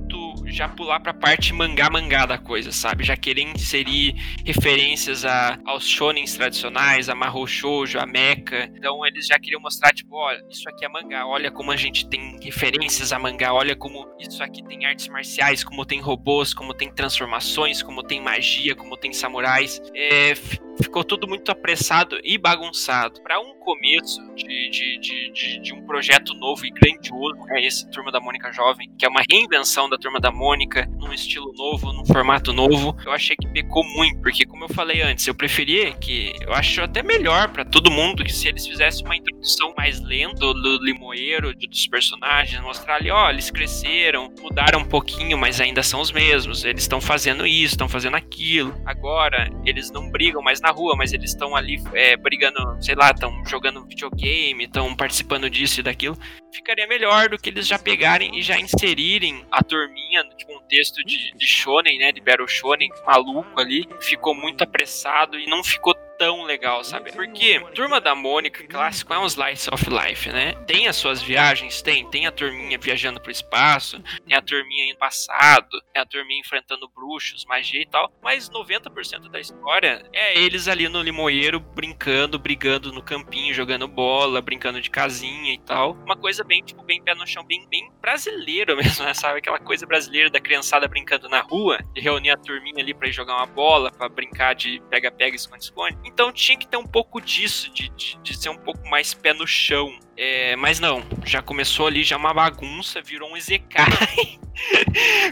já 0.51 0.69
pular 0.69 1.01
pra 1.01 1.15
parte 1.15 1.53
mangá-mangá 1.53 2.27
da 2.27 2.39
coisa, 2.39 2.73
sabe? 2.73 3.05
Já 3.05 3.17
querer 3.17 3.43
inserir 3.43 4.15
referências 4.45 5.25
a, 5.25 5.59
aos 5.65 5.87
shonens 5.87 6.35
tradicionais, 6.35 7.09
a 7.09 7.15
Mahou 7.15 7.47
Shoujo, 7.47 7.99
a 7.99 8.07
Mecha. 8.07 8.71
Então 8.75 9.05
eles 9.07 9.27
já 9.27 9.39
queriam 9.39 9.61
mostrar, 9.61 9.93
tipo, 9.93 10.17
olha, 10.17 10.43
isso 10.51 10.69
aqui 10.69 10.85
é 10.85 10.89
mangá, 10.89 11.27
olha 11.27 11.51
como 11.51 11.71
a 11.71 11.77
gente 11.77 12.09
tem 12.09 12.39
referências 12.43 13.13
a 13.13 13.19
mangá, 13.19 13.53
olha 13.53 13.77
como 13.77 14.07
isso 14.19 14.43
aqui 14.43 14.63
tem 14.65 14.87
artes 14.87 15.09
marciais, 15.09 15.65
como 15.65 15.85
tem 15.85 16.01
robôs, 16.01 16.55
como 16.55 16.75
tem 16.75 16.91
transformações, 16.91 17.83
como 17.83 18.03
tem 18.03 18.21
magia, 18.21 18.75
como 18.75 18.97
tem 18.97 19.13
samurais. 19.13 19.81
É, 19.95 20.35
ficou 20.83 21.05
tudo 21.05 21.27
muito 21.27 21.51
apressado 21.51 22.19
e 22.23 22.39
bagunçado. 22.39 23.21
Para 23.23 23.41
um 23.41 23.55
começo 23.55 24.21
de, 24.35 24.71
de, 24.71 24.99
de, 24.99 25.33
de, 25.33 25.59
de 25.61 25.75
um 25.75 25.85
projeto 25.87 26.35
novo 26.35 26.65
e 26.65 26.71
grandioso, 26.71 27.37
é 27.51 27.65
esse 27.65 27.91
Turma 27.91 28.11
da 28.11 28.21
Mônica 28.21 28.53
Jovem, 28.53 28.91
que 28.99 29.05
é 29.05 29.09
uma 29.09 29.23
reinvenção 29.29 29.89
da 29.89 29.97
Turma 29.97 30.21
da 30.21 30.31
Mônica, 30.31 30.87
num 30.99 31.13
estilo 31.13 31.53
novo, 31.55 31.93
num 31.93 32.05
formato 32.07 32.53
novo, 32.53 32.97
eu 33.05 33.13
achei 33.13 33.37
que 33.37 33.49
pecou 33.49 33.85
muito, 33.85 34.21
porque 34.21 34.45
como 34.45 34.65
eu 34.65 34.69
falei 34.69 35.03
antes, 35.03 35.27
eu 35.27 35.35
preferia 35.35 35.93
que, 35.93 36.33
eu 36.41 36.53
acho 36.53 36.83
até 36.83 37.03
melhor 37.03 37.49
para 37.49 37.65
todo 37.65 37.91
mundo 37.91 38.25
que 38.25 38.33
se 38.33 38.49
eles 38.49 38.67
fizessem 38.67 39.05
uma 39.05 39.17
introdução 39.17 39.75
mais 39.77 40.01
lenta 40.01 40.39
do 40.39 40.79
limoeiro, 40.83 41.55
dos 41.55 41.87
personagens, 41.87 42.61
mostrar 42.63 42.97
ali, 42.97 43.11
ó, 43.11 43.31
eles 43.31 43.51
cresceram, 43.51 44.33
mudaram 44.41 44.81
um 44.81 44.85
pouquinho, 44.85 45.37
mas 45.37 45.61
ainda 45.61 45.83
são 45.83 46.01
os 46.01 46.13
mesmos, 46.13 46.65
eles 46.65 46.83
estão 46.83 47.01
fazendo 47.01 47.47
isso, 47.47 47.75
estão 47.75 47.89
fazendo 47.89 48.17
aquilo, 48.17 48.75
agora 48.85 49.51
eles 49.65 49.91
não 49.91 50.11
brigam 50.11 50.43
mais 50.43 50.61
na 50.61 50.68
na 50.69 50.71
rua, 50.71 50.95
mas 50.95 51.13
eles 51.13 51.31
estão 51.31 51.57
ali 51.57 51.83
é, 51.95 52.17
brigando, 52.17 52.77
sei 52.81 52.95
lá, 52.95 53.11
estão 53.11 53.45
jogando 53.47 53.85
videogame, 53.85 54.65
estão 54.65 54.95
participando 54.95 55.49
disso 55.49 55.81
e 55.81 55.83
daquilo. 55.83 56.17
Ficaria 56.53 56.87
melhor 56.87 57.31
do 57.31 57.39
que 57.39 57.49
eles 57.49 57.67
já 57.67 57.79
pegarem 57.79 58.39
e 58.39 58.43
já 58.43 58.59
inserirem 58.59 59.45
a 59.51 59.63
turminha 59.63 60.23
no 60.25 60.47
contexto 60.47 61.03
de, 61.05 61.33
de 61.35 61.47
shonen, 61.47 61.99
né, 61.99 62.13
de 62.13 62.21
Battle 62.21 62.49
Shonen, 62.49 62.91
maluco 63.07 63.59
ali. 63.59 63.89
Ficou 64.01 64.35
muito 64.35 64.63
apressado 64.63 65.39
e 65.39 65.47
não 65.47 65.65
ficou 65.65 65.95
tão 66.19 66.43
legal, 66.43 66.83
sabe? 66.83 67.13
Porque 67.13 67.61
Turma 67.75 68.01
da 68.01 68.15
Mônica 68.15 68.67
clássico 68.67 69.15
é 69.15 69.19
um 69.19 69.27
slice 69.27 69.73
of 69.73 69.85
life, 69.89 70.29
né? 70.31 70.53
Tem 70.67 70.89
as 70.89 70.97
suas 70.97 71.23
viagens, 71.23 71.81
tem, 71.81 72.09
tem 72.11 72.27
a 72.27 72.33
turminha 72.33 72.77
viajando 72.79 73.21
pro 73.21 73.31
espaço, 73.31 74.03
tem 74.27 74.37
a 74.37 74.43
turminha 74.43 74.93
no 74.93 74.99
passado, 74.99 75.81
tem 75.93 76.03
a 76.03 76.07
turminha 76.07 76.41
enfrentando 76.41 76.89
bruxos, 76.89 77.45
magia 77.45 77.81
e 77.81 77.87
tal, 77.87 78.13
mas 78.23 78.51
90% 78.51 79.31
da 79.31 79.39
história 79.39 80.05
é 80.13 80.39
eles 80.39 80.67
ali 80.67 80.89
no 80.89 81.01
limoeiro 81.01 81.61
brincando, 81.61 82.39
brigando 82.39 82.93
no 82.93 83.03
campinho, 83.03 83.55
jogando 83.55 83.87
bola, 83.87 84.43
brincando 84.43 84.81
de 84.81 84.91
casinha 84.91 85.55
e 85.55 85.59
tal. 85.59 85.93
Uma 86.05 86.17
coisa 86.17 86.43
bem, 86.43 86.63
tipo, 86.63 86.83
bem 86.83 87.03
pé 87.03 87.15
no 87.15 87.27
chão, 87.27 87.45
bem, 87.45 87.67
bem 87.69 87.91
brasileiro 88.01 88.77
mesmo, 88.77 89.05
né? 89.05 89.15
Sabe? 89.15 89.39
Aquela 89.39 89.59
coisa 89.59 89.87
brasileira 89.87 90.31
da 90.31 90.41
criançada 90.41 90.89
brincando 90.89 91.29
na 91.29 91.41
rua, 91.41 91.79
de 91.95 92.01
reunir 92.01 92.31
a 92.31 92.37
turminha 92.37 92.83
ali 92.83 92.93
para 92.93 93.09
ir 93.09 93.13
jogar 93.13 93.37
uma 93.37 93.47
bola, 93.47 93.91
para 93.93 94.09
brincar 94.09 94.55
de 94.55 94.83
pega-pega, 94.91 95.37
esconde-esconde. 95.37 95.97
Então 96.09 96.33
tinha 96.33 96.57
que 96.57 96.67
ter 96.67 96.79
um 96.79 96.87
pouco 96.87 97.21
disso, 97.21 97.71
de, 97.73 97.91
de, 97.91 98.19
de 98.23 98.37
ser 98.37 98.49
um 98.49 98.57
pouco 98.57 98.89
mais 98.89 99.13
pé 99.13 99.35
no 99.35 99.47
chão. 99.47 99.97
É, 100.17 100.57
mas 100.57 100.81
não, 100.81 101.05
já 101.25 101.43
começou 101.43 101.87
ali, 101.87 102.03
já 102.03 102.17
uma 102.17 102.33
bagunça, 102.33 103.03
virou 103.03 103.31
um 103.31 103.37
Izekai. 103.37 104.41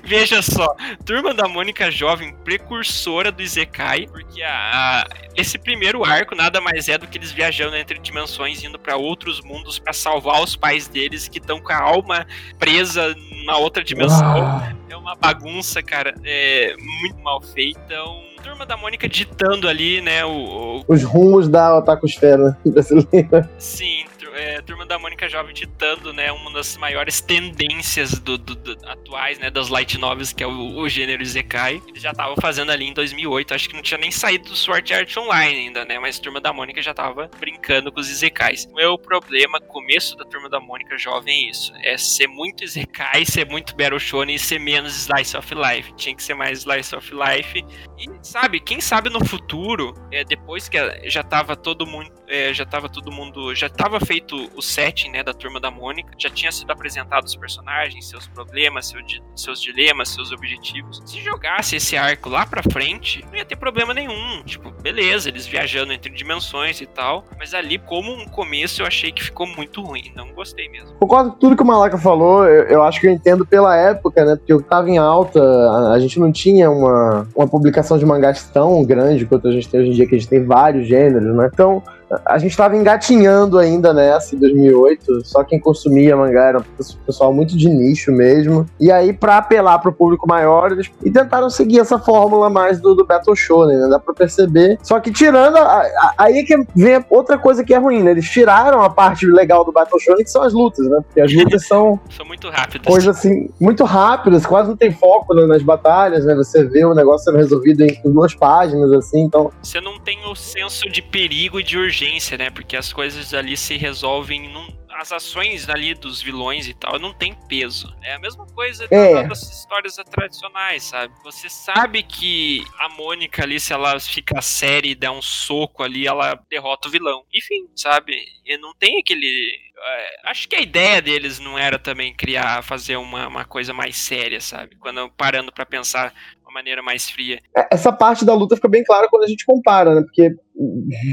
Veja 0.06 0.40
só, 0.40 0.74
Turma 1.04 1.34
da 1.34 1.48
Mônica 1.48 1.90
Jovem, 1.90 2.34
precursora 2.44 3.32
do 3.32 3.42
Izekai, 3.42 4.06
porque 4.06 4.40
a, 4.42 4.50
a, 4.50 5.06
esse 5.34 5.58
primeiro 5.58 6.04
arco 6.04 6.34
nada 6.34 6.60
mais 6.60 6.88
é 6.88 6.96
do 6.96 7.06
que 7.06 7.18
eles 7.18 7.32
viajando 7.32 7.76
entre 7.76 7.98
dimensões, 7.98 8.62
indo 8.62 8.78
para 8.78 8.96
outros 8.96 9.40
mundos 9.42 9.78
para 9.78 9.92
salvar 9.92 10.42
os 10.42 10.54
pais 10.54 10.86
deles 10.86 11.28
que 11.28 11.38
estão 11.38 11.60
com 11.60 11.72
a 11.72 11.80
alma 11.80 12.26
presa 12.58 13.16
na 13.44 13.56
outra 13.56 13.82
dimensão. 13.82 14.42
Ah. 14.42 14.72
É 14.88 14.96
uma 14.96 15.14
bagunça, 15.16 15.82
cara, 15.82 16.14
é 16.24 16.74
muito 16.78 17.18
mal 17.18 17.40
feita. 17.42 17.80
Então, 17.84 18.22
turma 18.42 18.64
da 18.64 18.76
Mônica 18.76 19.08
ditando 19.08 19.68
ali, 19.68 20.00
né, 20.00 20.24
o, 20.24 20.30
o... 20.30 20.84
os 20.86 21.02
rumos 21.02 21.48
da 21.48 21.76
Otakusfera 21.78 22.56
brasileira. 22.64 23.50
Sim, 23.58 24.05
é, 24.36 24.60
Turma 24.60 24.84
da 24.84 24.98
Mônica 24.98 25.28
Jovem 25.28 25.54
ditando, 25.54 26.12
né, 26.12 26.30
uma 26.30 26.52
das 26.52 26.76
maiores 26.76 27.20
tendências 27.20 28.18
do, 28.18 28.36
do, 28.36 28.54
do 28.54 28.88
atuais, 28.88 29.38
né, 29.38 29.50
das 29.50 29.68
light 29.68 29.98
novels, 29.98 30.32
que 30.32 30.42
é 30.42 30.46
o, 30.46 30.76
o 30.76 30.88
gênero 30.88 31.22
Isekai. 31.22 31.82
Eles 31.88 32.02
já 32.02 32.10
estavam 32.10 32.36
fazendo 32.40 32.70
ali 32.70 32.86
em 32.86 32.92
2008, 32.92 33.54
acho 33.54 33.68
que 33.68 33.74
não 33.74 33.82
tinha 33.82 33.98
nem 33.98 34.10
saído 34.10 34.50
do 34.50 34.56
Sword 34.56 34.92
Art 34.92 35.16
Online 35.16 35.60
ainda, 35.60 35.84
né, 35.84 35.98
mas 35.98 36.18
Turma 36.18 36.40
da 36.40 36.52
Mônica 36.52 36.80
já 36.82 36.92
tava 36.92 37.30
brincando 37.38 37.90
com 37.90 38.00
os 38.00 38.10
Isekais. 38.10 38.66
O 38.70 38.74
meu 38.74 38.98
problema, 38.98 39.60
começo 39.60 40.16
da 40.16 40.24
Turma 40.24 40.48
da 40.48 40.60
Mônica 40.60 40.96
Jovem 40.98 41.46
é 41.46 41.50
isso, 41.50 41.72
é 41.82 41.96
ser 41.96 42.26
muito 42.26 42.62
Isekai, 42.62 43.24
ser 43.24 43.46
muito 43.46 43.74
Battle 43.74 43.98
Shonen 43.98 44.36
e 44.36 44.38
ser 44.38 44.58
menos 44.58 44.96
Slice 44.96 45.36
of 45.36 45.54
Life. 45.54 45.92
Tinha 45.94 46.14
que 46.14 46.22
ser 46.22 46.34
mais 46.34 46.60
Slice 46.60 46.94
of 46.94 47.10
Life. 47.12 47.64
E, 47.98 48.10
sabe, 48.22 48.60
quem 48.60 48.80
sabe 48.80 49.08
no 49.08 49.24
futuro, 49.24 49.94
é, 50.12 50.24
depois 50.24 50.68
que 50.68 50.78
já 51.08 51.22
tava 51.22 51.56
todo 51.56 51.86
mundo, 51.86 52.10
é, 52.28 52.52
já 52.52 52.64
tava 52.64 52.88
todo 52.88 53.12
mundo, 53.12 53.54
já 53.54 53.68
tava 53.68 54.00
feito 54.00 54.48
o 54.54 54.62
setting, 54.62 55.10
né, 55.10 55.22
da 55.22 55.32
Turma 55.32 55.60
da 55.60 55.70
Mônica, 55.70 56.12
já 56.18 56.28
tinha 56.30 56.50
sido 56.50 56.70
apresentado 56.70 57.24
os 57.24 57.36
personagens, 57.36 58.08
seus 58.08 58.26
problemas, 58.26 58.88
seu, 58.88 59.00
seus 59.34 59.60
dilemas, 59.60 60.08
seus 60.08 60.32
objetivos. 60.32 61.02
Se 61.04 61.20
jogasse 61.20 61.76
esse 61.76 61.96
arco 61.96 62.28
lá 62.28 62.46
pra 62.46 62.62
frente, 62.62 63.24
não 63.28 63.36
ia 63.36 63.44
ter 63.44 63.56
problema 63.56 63.94
nenhum. 63.94 64.42
Tipo, 64.44 64.70
beleza, 64.70 65.28
eles 65.28 65.46
viajando 65.46 65.92
entre 65.92 66.12
dimensões 66.12 66.80
e 66.80 66.86
tal, 66.86 67.24
mas 67.38 67.54
ali, 67.54 67.78
como 67.78 68.12
um 68.12 68.26
começo, 68.26 68.82
eu 68.82 68.86
achei 68.86 69.12
que 69.12 69.22
ficou 69.22 69.46
muito 69.46 69.82
ruim. 69.82 70.12
Não 70.14 70.32
gostei 70.32 70.68
mesmo. 70.68 70.94
Concordo 70.98 71.32
com 71.32 71.38
tudo 71.38 71.56
que 71.56 71.62
o 71.62 71.66
Malaca 71.66 71.98
falou, 71.98 72.44
eu, 72.44 72.64
eu 72.64 72.82
acho 72.82 73.00
que 73.00 73.06
eu 73.06 73.12
entendo 73.12 73.46
pela 73.46 73.76
época, 73.76 74.24
né, 74.24 74.36
porque 74.36 74.52
eu 74.52 74.62
tava 74.62 74.90
em 74.90 74.98
alta, 74.98 75.40
a, 75.40 75.92
a 75.92 75.98
gente 75.98 76.18
não 76.18 76.32
tinha 76.32 76.70
uma, 76.70 77.28
uma 77.34 77.48
publicação 77.48 77.98
de 77.98 78.04
mangás 78.04 78.44
tão 78.52 78.84
grande 78.84 79.26
quanto 79.26 79.48
a 79.48 79.52
gente 79.52 79.68
tem 79.68 79.80
hoje 79.80 79.90
em 79.90 79.92
dia, 79.92 80.06
que 80.06 80.14
a 80.14 80.18
gente 80.18 80.28
tem 80.28 80.44
vários 80.44 80.86
gêneros, 80.86 81.34
né? 81.36 81.50
Então, 81.52 81.82
a 82.24 82.38
gente 82.38 82.52
estava 82.52 82.76
engatinhando 82.76 83.58
ainda 83.58 83.92
nessa, 83.92 84.34
em 84.34 84.38
2008. 84.38 85.24
Só 85.24 85.42
quem 85.42 85.58
consumia 85.58 86.16
mangá 86.16 86.44
era 86.44 86.58
um 86.58 86.64
pessoal 87.04 87.32
muito 87.32 87.56
de 87.56 87.68
nicho 87.68 88.12
mesmo. 88.12 88.66
E 88.78 88.92
aí, 88.92 89.12
para 89.12 89.38
apelar 89.38 89.78
para 89.78 89.90
o 89.90 89.92
público 89.92 90.26
maior, 90.28 90.72
eles 90.72 90.90
e 91.02 91.10
tentaram 91.10 91.50
seguir 91.50 91.80
essa 91.80 91.98
fórmula 91.98 92.48
mais 92.48 92.80
do, 92.80 92.94
do 92.94 93.04
Battle 93.04 93.34
Shonen, 93.34 93.76
né? 93.76 93.88
Dá 93.88 93.98
para 93.98 94.14
perceber. 94.14 94.78
Só 94.82 95.00
que 95.00 95.10
tirando. 95.10 95.56
A, 95.56 95.80
a, 95.80 96.14
aí 96.18 96.38
é 96.38 96.44
que 96.44 96.56
vem 96.74 97.04
outra 97.10 97.36
coisa 97.36 97.64
que 97.64 97.74
é 97.74 97.78
ruim, 97.78 98.02
né? 98.02 98.12
Eles 98.12 98.28
tiraram 98.28 98.82
a 98.82 98.90
parte 98.90 99.26
legal 99.26 99.64
do 99.64 99.72
Battle 99.72 99.98
Shonen, 99.98 100.24
que 100.24 100.30
são 100.30 100.42
as 100.42 100.52
lutas, 100.52 100.86
né? 100.86 101.00
Porque 101.06 101.20
as 101.20 101.32
lutas 101.32 101.66
são. 101.66 101.98
são 102.10 102.26
muito 102.26 102.48
rápidas. 102.48 102.86
Coisas 102.86 103.16
assim, 103.16 103.50
muito 103.60 103.84
rápidas, 103.84 104.46
quase 104.46 104.68
não 104.68 104.76
tem 104.76 104.92
foco 104.92 105.34
né, 105.34 105.44
nas 105.46 105.62
batalhas, 105.62 106.24
né? 106.24 106.34
Você 106.36 106.64
vê 106.64 106.84
o 106.84 106.94
negócio 106.94 107.24
sendo 107.24 107.38
resolvido 107.38 107.82
em, 107.82 108.00
em 108.04 108.12
duas 108.12 108.34
páginas, 108.34 108.92
assim, 108.92 109.22
então. 109.22 109.50
Você 109.60 109.80
não 109.80 109.98
tem 109.98 110.18
o 110.30 110.34
senso 110.34 110.88
de 110.88 111.02
perigo 111.02 111.58
e 111.58 111.64
de 111.64 111.76
urgência 111.76 111.95
urgência, 111.96 112.36
né? 112.36 112.50
Porque 112.50 112.76
as 112.76 112.92
coisas 112.92 113.32
ali 113.32 113.56
se 113.56 113.76
resolvem 113.76 114.48
num, 114.52 114.68
as 114.90 115.12
ações 115.12 115.68
ali 115.68 115.94
dos 115.94 116.20
vilões 116.20 116.68
e 116.68 116.74
tal 116.74 116.98
não 116.98 117.12
tem 117.12 117.34
peso. 117.48 117.94
É 118.02 118.14
a 118.14 118.18
mesma 118.18 118.46
coisa 118.46 118.86
é. 118.90 119.26
das 119.26 119.42
histórias 119.42 119.96
tradicionais, 120.10 120.84
sabe? 120.84 121.14
Você 121.24 121.48
sabe 121.48 122.02
que 122.02 122.64
a 122.78 122.88
Mônica 122.90 123.42
ali, 123.42 123.58
se 123.58 123.72
ela 123.72 123.98
fica 123.98 124.42
séria 124.42 124.90
e 124.90 124.94
der 124.94 125.10
um 125.10 125.22
soco 125.22 125.82
ali, 125.82 126.06
ela 126.06 126.38
derrota 126.50 126.88
o 126.88 126.90
vilão. 126.90 127.24
Enfim, 127.32 127.66
sabe? 127.74 128.14
E 128.44 128.56
não 128.58 128.74
tem 128.74 128.98
aquele. 129.00 129.50
É, 129.78 130.30
acho 130.30 130.48
que 130.48 130.56
a 130.56 130.60
ideia 130.60 131.00
deles 131.02 131.38
não 131.38 131.58
era 131.58 131.78
também 131.78 132.14
criar, 132.14 132.62
fazer 132.62 132.96
uma, 132.96 133.26
uma 133.26 133.44
coisa 133.44 133.72
mais 133.72 133.96
séria, 133.96 134.40
sabe? 134.40 134.76
Quando 134.76 135.10
parando 135.10 135.52
para 135.52 135.66
pensar 135.66 136.14
uma 136.42 136.52
maneira 136.52 136.82
mais 136.82 137.10
fria. 137.10 137.42
É, 137.54 137.68
essa 137.72 137.92
parte 137.92 138.24
da 138.24 138.34
luta 138.34 138.56
fica 138.56 138.68
bem 138.68 138.84
clara 138.84 139.08
quando 139.08 139.24
a 139.24 139.28
gente 139.28 139.44
compara, 139.44 139.94
né? 139.94 140.02
Porque 140.02 140.34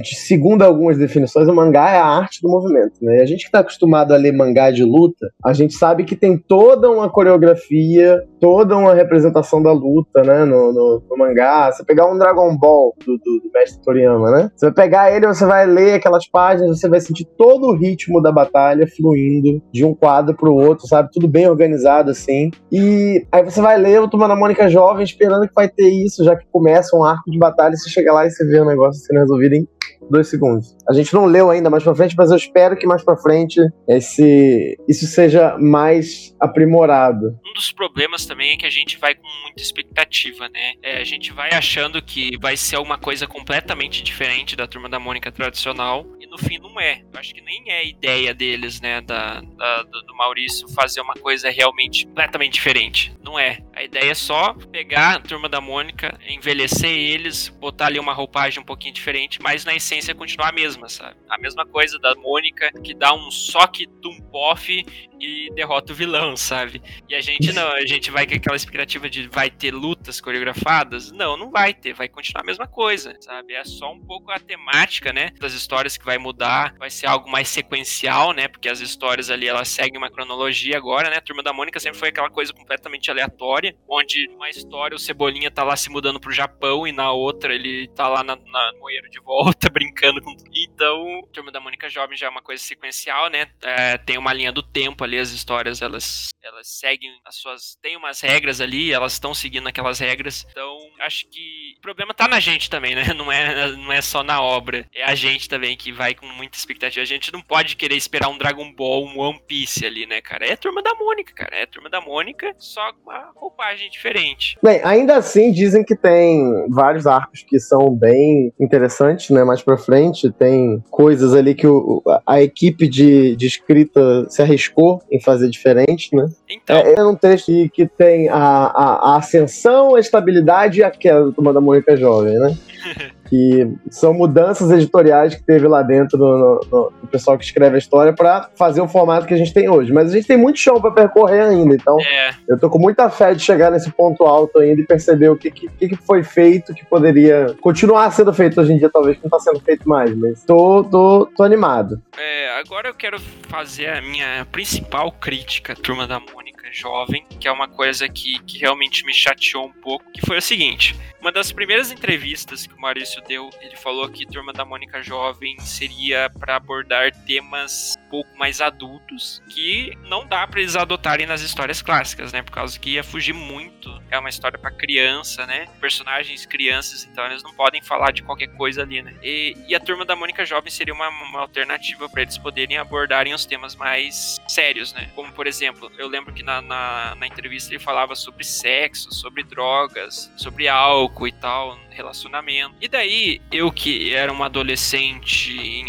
segundo 0.04 0.62
algumas 0.62 0.98
definições, 0.98 1.48
o 1.48 1.54
mangá 1.54 1.92
é 1.92 1.98
a 1.98 2.06
arte 2.06 2.42
do 2.42 2.50
movimento, 2.50 2.94
né? 3.02 3.18
E 3.18 3.22
a 3.22 3.26
gente 3.26 3.42
que 3.42 3.48
está 3.48 3.60
acostumado 3.60 4.14
a 4.14 4.18
ler 4.18 4.32
mangá 4.32 4.72
de 4.72 4.84
luta, 4.84 5.28
a 5.44 5.52
gente 5.52 5.74
sabe 5.74 6.06
que 6.06 6.16
tem 6.16 6.38
toda 6.38 6.90
uma 6.90 7.10
coreografia, 7.10 8.24
toda 8.40 8.78
uma 8.78 8.94
representação 8.94 9.62
da 9.62 9.72
luta, 9.72 10.24
né? 10.24 10.46
No, 10.46 10.72
no, 10.72 11.04
no 11.10 11.18
mangá. 11.18 11.72
Você 11.72 11.84
pegar 11.84 12.10
um 12.10 12.18
Dragon 12.18 12.56
Ball 12.58 12.96
do, 13.06 13.18
do, 13.18 13.40
do, 13.42 13.52
mestre 13.54 13.82
Toriyama, 13.84 14.32
né? 14.32 14.52
Você 14.56 14.68
vai 14.68 14.76
pegar 14.76 15.12
ele, 15.12 15.28
você 15.28 15.46
vai 15.46 15.66
ler 15.66 15.96
aquelas 15.96 16.28
páginas, 16.28 16.80
você 16.80 16.88
vai 16.88 17.02
sentir 17.02 17.26
todo 17.38 17.68
o 17.68 17.76
ritmo 17.76 18.22
da 18.22 18.32
batalha 18.32 18.88
fluindo 18.88 19.62
de 19.74 19.84
um 19.84 19.94
quadro 19.94 20.36
para 20.36 20.50
o 20.50 20.56
outro, 20.56 20.88
sabe? 20.88 21.10
Tudo 21.12 21.28
bem 21.28 21.50
organizado 21.50 22.12
assim. 22.12 22.50
E 22.72 23.26
aí 23.32 23.44
você 23.44 23.62
vai 23.62 23.78
ler 23.78 24.02
o 24.02 24.08
Turma 24.08 24.28
da 24.28 24.36
Mônica 24.36 24.70
Jovem 24.70 25.04
esperando 25.04 25.48
que 25.48 25.54
vai 25.54 25.68
ter 25.68 25.90
isso, 25.90 26.24
já 26.24 26.36
que 26.36 26.46
começa 26.52 26.96
um 26.96 27.04
arco 27.04 27.30
de 27.30 27.38
batalha, 27.38 27.76
você 27.76 27.90
chega 27.90 28.14
lá 28.14 28.26
e 28.26 28.32
você 28.32 28.46
vê 28.46 28.60
o 28.60 28.66
negócio 28.66 29.02
sendo 29.02 29.20
resolvido 29.20 29.33
resolvido 29.34 29.56
em 29.56 29.68
dois 30.10 30.30
segundos. 30.30 30.76
A 30.90 30.94
gente 30.94 31.14
não 31.14 31.26
leu 31.26 31.50
ainda 31.50 31.70
mais 31.70 31.84
pra 31.84 31.96
frente, 31.96 32.16
mas 32.18 32.32
eu 32.32 32.38
espero 32.38 32.76
que 32.76 32.86
mais 32.86 33.04
pra 33.04 33.18
frente 33.18 33.60
esse, 33.88 34.78
isso 34.88 35.06
seja 35.08 35.58
mais 35.58 36.36
aprimorado. 36.40 37.40
Um 37.46 37.54
dos 37.54 37.72
problemas 37.72 38.26
também 38.26 38.54
é 38.54 38.58
que 38.58 38.66
a 38.66 38.70
gente 38.70 38.98
vai 38.98 39.16
com 39.16 39.28
muita 39.44 39.62
expectativa, 39.62 40.50
né? 40.50 40.74
É, 40.82 41.02
a 41.02 41.04
gente 41.04 41.32
vai 41.32 41.52
achando 41.52 42.02
que 42.02 42.38
vai 42.38 42.58
ser 42.58 42.78
uma 42.78 42.98
coisa 42.98 43.28
completamente 43.28 44.04
diferente 44.04 44.56
da 44.56 44.68
Turma 44.68 44.90
da 44.90 45.00
Mônica 45.00 45.32
tradicional, 45.32 46.06
e 46.20 46.28
no 46.28 46.38
fim 46.38 46.60
não 46.60 46.80
é. 46.80 47.02
Eu 47.14 47.20
acho 47.20 47.34
que 47.34 47.42
nem 47.42 47.72
é 47.72 47.88
ideia 47.88 48.34
deles, 48.34 48.82
né, 48.82 49.02
da, 49.02 49.42
da 49.42 49.84
do 49.84 50.16
Maurício, 50.18 50.68
fazer 50.70 51.02
uma 51.02 51.14
coisa 51.14 51.50
realmente 51.50 52.06
completamente 52.06 52.54
diferente. 52.54 53.16
Não 53.24 53.40
é. 53.40 53.60
A 53.84 53.86
ideia 53.86 54.12
é 54.12 54.16
só 54.16 54.54
pegar 54.72 55.16
a 55.16 55.20
Turma 55.20 55.50
da 55.50 55.60
Mônica, 55.60 56.18
envelhecer 56.26 56.90
eles, 56.90 57.50
botar 57.50 57.88
ali 57.88 58.00
uma 58.00 58.14
roupagem 58.14 58.62
um 58.62 58.66
pouquinho 58.66 58.94
diferente, 58.94 59.42
mas 59.42 59.66
na 59.66 59.76
essência 59.76 60.16
continuar 60.16 60.50
a 60.50 60.52
mesma, 60.54 60.88
sabe? 60.88 61.18
A 61.28 61.38
mesma 61.38 61.66
coisa 61.66 62.00
da 62.00 62.16
Mônica, 62.16 62.72
que 62.82 62.94
dá 62.94 63.14
um 63.14 63.30
soque 63.30 63.86
Tumpoff 64.02 64.86
e 65.20 65.50
derrota 65.54 65.94
o 65.94 65.96
vilão, 65.96 66.36
sabe? 66.36 66.82
E 67.08 67.16
a 67.16 67.22
gente 67.22 67.52
não, 67.54 67.68
a 67.72 67.86
gente 67.86 68.12
vai 68.12 68.28
com 68.28 68.36
aquela 68.36 68.56
expectativa 68.56 69.10
de 69.10 69.28
vai 69.28 69.50
ter 69.50 69.74
lutas 69.74 70.20
coreografadas? 70.20 71.12
Não, 71.12 71.38
não 71.38 71.50
vai 71.50 71.74
ter, 71.74 71.94
vai 71.94 72.08
continuar 72.08 72.42
a 72.42 72.46
mesma 72.46 72.68
coisa, 72.68 73.16
sabe? 73.22 73.54
É 73.54 73.64
só 73.64 73.92
um 73.92 74.00
pouco 74.00 74.32
a 74.32 74.40
temática, 74.40 75.14
né, 75.14 75.32
das 75.40 75.54
histórias 75.54 75.98
que 75.98 76.06
vai 76.06 76.18
mudar, 76.18 76.76
vai 76.78 76.90
ser 76.90 77.08
algo 77.08 77.30
mais 77.30 77.48
sequencial, 77.48 78.34
né? 78.34 78.48
Porque 78.48 78.70
as 78.70 78.80
histórias 78.80 79.30
ali 79.30 79.48
elas 79.48 79.70
seguem 79.70 79.98
uma 79.98 80.10
cronologia 80.10 80.78
agora, 80.78 81.10
né? 81.10 81.18
A 81.18 81.22
Turma 81.22 81.44
da 81.44 81.54
Mônica 81.54 81.80
sempre 81.80 82.00
foi 82.00 82.10
aquela 82.10 82.30
coisa 82.30 82.54
completamente 82.54 83.10
aleatória, 83.10 83.73
onde 83.88 84.28
uma 84.30 84.50
história 84.50 84.96
o 84.96 85.00
Cebolinha 85.00 85.52
tá 85.52 85.64
lá 85.64 85.76
se 85.76 85.90
mudando 85.90 86.20
pro 86.20 86.32
Japão 86.32 86.88
e 86.88 86.92
na 86.92 87.12
outra 87.12 87.54
ele 87.54 87.88
tá 87.90 88.08
lá 88.08 88.24
na, 88.24 88.36
na 88.36 88.74
Moeiro 88.80 89.10
de 89.10 89.20
volta 89.20 89.70
brincando 89.72 90.22
com. 90.22 90.36
Então, 90.54 91.22
Turma 91.32 91.52
da 91.52 91.60
Mônica 91.60 91.90
Jovem 91.90 92.18
já 92.18 92.28
é 92.28 92.30
uma 92.30 92.42
coisa 92.42 92.64
sequencial, 92.64 93.30
né? 93.30 93.48
É, 93.62 93.98
tem 93.98 94.18
uma 94.18 94.34
linha 94.34 94.52
do 94.52 94.64
tempo 94.64 95.04
ali 95.04 95.18
as 95.18 95.32
histórias 95.32 95.82
elas 95.82 96.30
elas 96.42 96.68
seguem 96.68 97.12
as 97.26 97.36
suas 97.36 97.76
tem 97.82 97.96
umas 97.96 98.22
regras 98.22 98.60
ali, 98.60 98.92
elas 98.92 99.14
estão 99.14 99.34
seguindo 99.34 99.68
aquelas 99.68 100.00
regras. 100.00 100.46
Então, 100.50 100.78
acho 101.00 101.28
que 101.28 101.76
o 101.78 101.82
problema 101.82 102.14
tá 102.14 102.28
na 102.28 102.40
gente 102.40 102.70
também, 102.70 102.96
né? 102.96 103.04
Não 103.14 103.32
é 103.32 103.72
não 103.72 103.92
é 103.92 104.02
só 104.02 104.24
na 104.24 104.42
obra, 104.42 104.88
é 104.94 105.04
a 105.04 105.16
gente 105.16 105.48
também 105.48 105.78
que 105.78 105.92
vai 105.92 106.14
com 106.14 106.26
muita 106.26 106.58
expectativa. 106.58 107.02
A 107.02 107.06
gente 107.06 107.32
não 107.32 107.42
pode 107.42 107.76
querer 107.76 107.96
esperar 107.96 108.28
um 108.30 108.38
Dragon 108.38 108.72
Ball, 108.74 109.06
um 109.06 109.20
One 109.20 109.40
Piece 109.48 109.86
ali, 109.86 110.06
né, 110.06 110.22
cara? 110.22 110.46
É 110.46 110.56
turma 110.56 110.82
da 110.82 110.94
Mônica, 110.96 111.34
cara. 111.34 111.56
É 111.56 111.66
turma 111.66 111.90
da 111.90 112.02
Mônica, 112.02 112.54
só 112.58 112.92
com 112.94 113.12
roupagem 113.54 113.90
diferente. 113.90 114.58
Bem, 114.62 114.82
ainda 114.84 115.18
assim 115.18 115.52
dizem 115.52 115.84
que 115.84 115.96
tem 115.96 116.68
vários 116.70 117.06
arcos 117.06 117.44
que 117.44 117.60
são 117.60 117.94
bem 117.94 118.52
interessantes, 118.60 119.30
né? 119.30 119.44
Mais 119.44 119.62
para 119.62 119.78
frente 119.78 120.32
tem 120.32 120.84
coisas 120.90 121.34
ali 121.34 121.54
que 121.54 121.68
o, 121.68 122.02
a 122.26 122.42
equipe 122.42 122.88
de, 122.88 123.36
de 123.36 123.46
escrita 123.46 124.26
se 124.30 124.42
arriscou 124.42 125.02
em 125.12 125.22
fazer 125.22 125.50
diferente, 125.50 126.16
né? 126.16 126.26
Então. 126.50 126.76
É, 126.76 126.96
é 126.96 127.06
um 127.06 127.16
texto 127.16 127.46
que, 127.46 127.70
que 127.70 127.88
tem 127.88 128.28
a, 128.30 128.36
a, 128.36 129.14
a, 129.14 129.18
ascensão, 129.18 129.96
a 129.96 130.00
estabilidade 130.00 130.80
e 130.80 130.84
a 130.84 130.92
queda 130.92 131.24
do 131.24 131.34
Turma 131.34 131.54
da 131.54 131.62
Mônica 131.62 131.96
Jovem, 131.96 132.38
né? 132.38 132.58
que 133.30 133.68
são 133.90 134.14
mudanças 134.14 134.70
editoriais 134.72 135.36
que 135.36 135.44
teve 135.44 135.68
lá 135.68 135.82
dentro 135.82 136.18
no 136.18 136.92
pessoal 137.12 137.38
que 137.38 137.46
escreve 137.46 137.76
a 137.76 137.80
história 137.80 138.14
para 138.14 138.50
fazer 138.56 138.82
o 138.82 138.88
formato 138.88 139.26
que 139.26 139.34
a 139.34 139.38
gente 139.38 139.54
tem 139.54 139.70
hoje. 139.70 139.92
Mas 139.92 140.10
a 140.10 140.14
gente 140.14 140.28
tem 140.28 140.38
muito 140.38 140.60
chão 140.60 140.80
para 140.80 140.92
percorrer 140.92 141.42
ainda, 141.42 141.76
então 141.76 141.98
é. 142.00 142.32
eu 142.48 142.60
tô 142.60 142.70
com 142.70 142.80
muita 142.80 143.10
fé 143.10 143.34
de 143.34 143.42
chegar 143.42 143.72
nesse 143.72 143.92
ponto 143.92 144.24
alto 144.24 144.60
ainda 144.60 144.82
e 144.82 144.86
perceber 144.86 145.30
o 145.30 145.36
que, 145.36 145.52
que, 145.52 145.68
que 145.70 145.96
foi 145.96 146.24
feito 146.24 146.74
que 146.74 146.86
poderia 146.86 147.56
continuar 147.62 148.12
sendo 148.12 148.34
feito 148.34 148.60
hoje 148.60 148.74
em 148.74 148.78
dia, 148.78 148.90
talvez 148.90 149.18
que 149.18 149.24
não 149.24 149.30
tá 149.30 149.40
sendo 149.40 149.60
feito 149.60 149.88
mais, 149.88 150.16
mas 150.16 150.44
tô, 150.44 150.84
tô, 150.84 151.30
tô 151.36 151.44
animado. 151.44 152.02
É, 152.18 152.60
agora 152.60 152.90
eu 152.90 152.94
quero 152.94 153.20
fazer 153.50 153.90
a 153.90 154.02
minha 154.02 154.46
principal 154.52 155.12
crítica, 155.12 155.76
Turma 155.76 156.08
da 156.08 156.20
Mônica 156.20 156.43
jovem, 156.74 157.26
que 157.40 157.48
é 157.48 157.52
uma 157.52 157.68
coisa 157.68 158.10
que, 158.10 158.40
que 158.44 158.58
realmente 158.58 159.06
me 159.06 159.14
chateou 159.14 159.68
um 159.68 159.74
pouco, 159.74 160.12
que 160.12 160.26
foi 160.26 160.38
o 160.38 160.42
seguinte: 160.42 160.96
uma 161.24 161.32
das 161.32 161.54
primeiras 161.54 161.90
entrevistas 161.90 162.68
que 162.68 162.74
o 162.74 162.82
Maurício 162.82 163.22
deu, 163.26 163.50
ele 163.62 163.78
falou 163.78 164.10
que 164.10 164.26
Turma 164.26 164.52
da 164.52 164.66
Mônica 164.66 165.02
Jovem 165.02 165.58
seria 165.62 166.30
para 166.30 166.58
abordar 166.58 167.12
temas 167.26 167.96
um 167.98 168.10
pouco 168.10 168.38
mais 168.38 168.60
adultos, 168.60 169.42
que 169.50 169.98
não 170.04 170.28
dá 170.28 170.46
para 170.46 170.60
eles 170.60 170.76
adotarem 170.76 171.26
nas 171.26 171.42
histórias 171.42 171.82
clássicas, 171.82 172.34
né? 172.34 172.42
Por 172.42 172.52
causa 172.52 172.78
que 172.78 172.92
ia 172.92 173.04
fugir 173.06 173.34
muito 173.34 174.04
é 174.12 174.20
uma 174.20 174.28
história 174.28 174.60
para 174.60 174.70
criança, 174.70 175.46
né? 175.46 175.66
Personagens 175.80 176.46
crianças, 176.46 177.08
então 177.10 177.26
eles 177.26 177.42
não 177.42 177.54
podem 177.54 177.82
falar 177.82 178.12
de 178.12 178.22
qualquer 178.22 178.48
coisa 178.58 178.82
ali, 178.82 179.02
né? 179.02 179.16
E, 179.24 179.56
e 179.68 179.74
a 179.74 179.80
turma 179.80 180.04
da 180.04 180.18
Mônica 180.18 180.46
Jovem 180.46 180.70
seria 180.70 180.94
uma, 180.94 181.08
uma 181.08 181.40
alternativa 181.40 182.10
para 182.10 182.24
eles 182.24 182.38
poderem 182.38 182.78
abordarem 182.78 183.34
os 183.34 183.46
temas 183.46 183.78
mais 183.78 184.42
sérios, 184.46 184.94
né? 184.94 185.10
Como, 185.16 185.32
por 185.32 185.48
exemplo, 185.48 185.90
eu 185.98 186.10
lembro 186.10 186.34
que 186.34 186.44
na, 186.44 186.62
na, 186.64 187.16
na 187.16 187.28
entrevista 187.28 187.74
ele 187.74 187.80
falava 187.80 188.16
sobre 188.16 188.44
sexo, 188.44 189.12
sobre 189.14 189.44
drogas, 189.44 190.32
sobre 190.38 190.68
álcool 190.68 191.28
e 191.28 191.32
tal, 191.32 191.78
relacionamento. 191.94 192.76
E 192.82 192.88
daí, 192.88 193.42
eu 193.52 193.72
que 193.72 194.14
era 194.14 194.32
um 194.32 194.44
adolescente 194.44 195.52
em, 195.58 195.86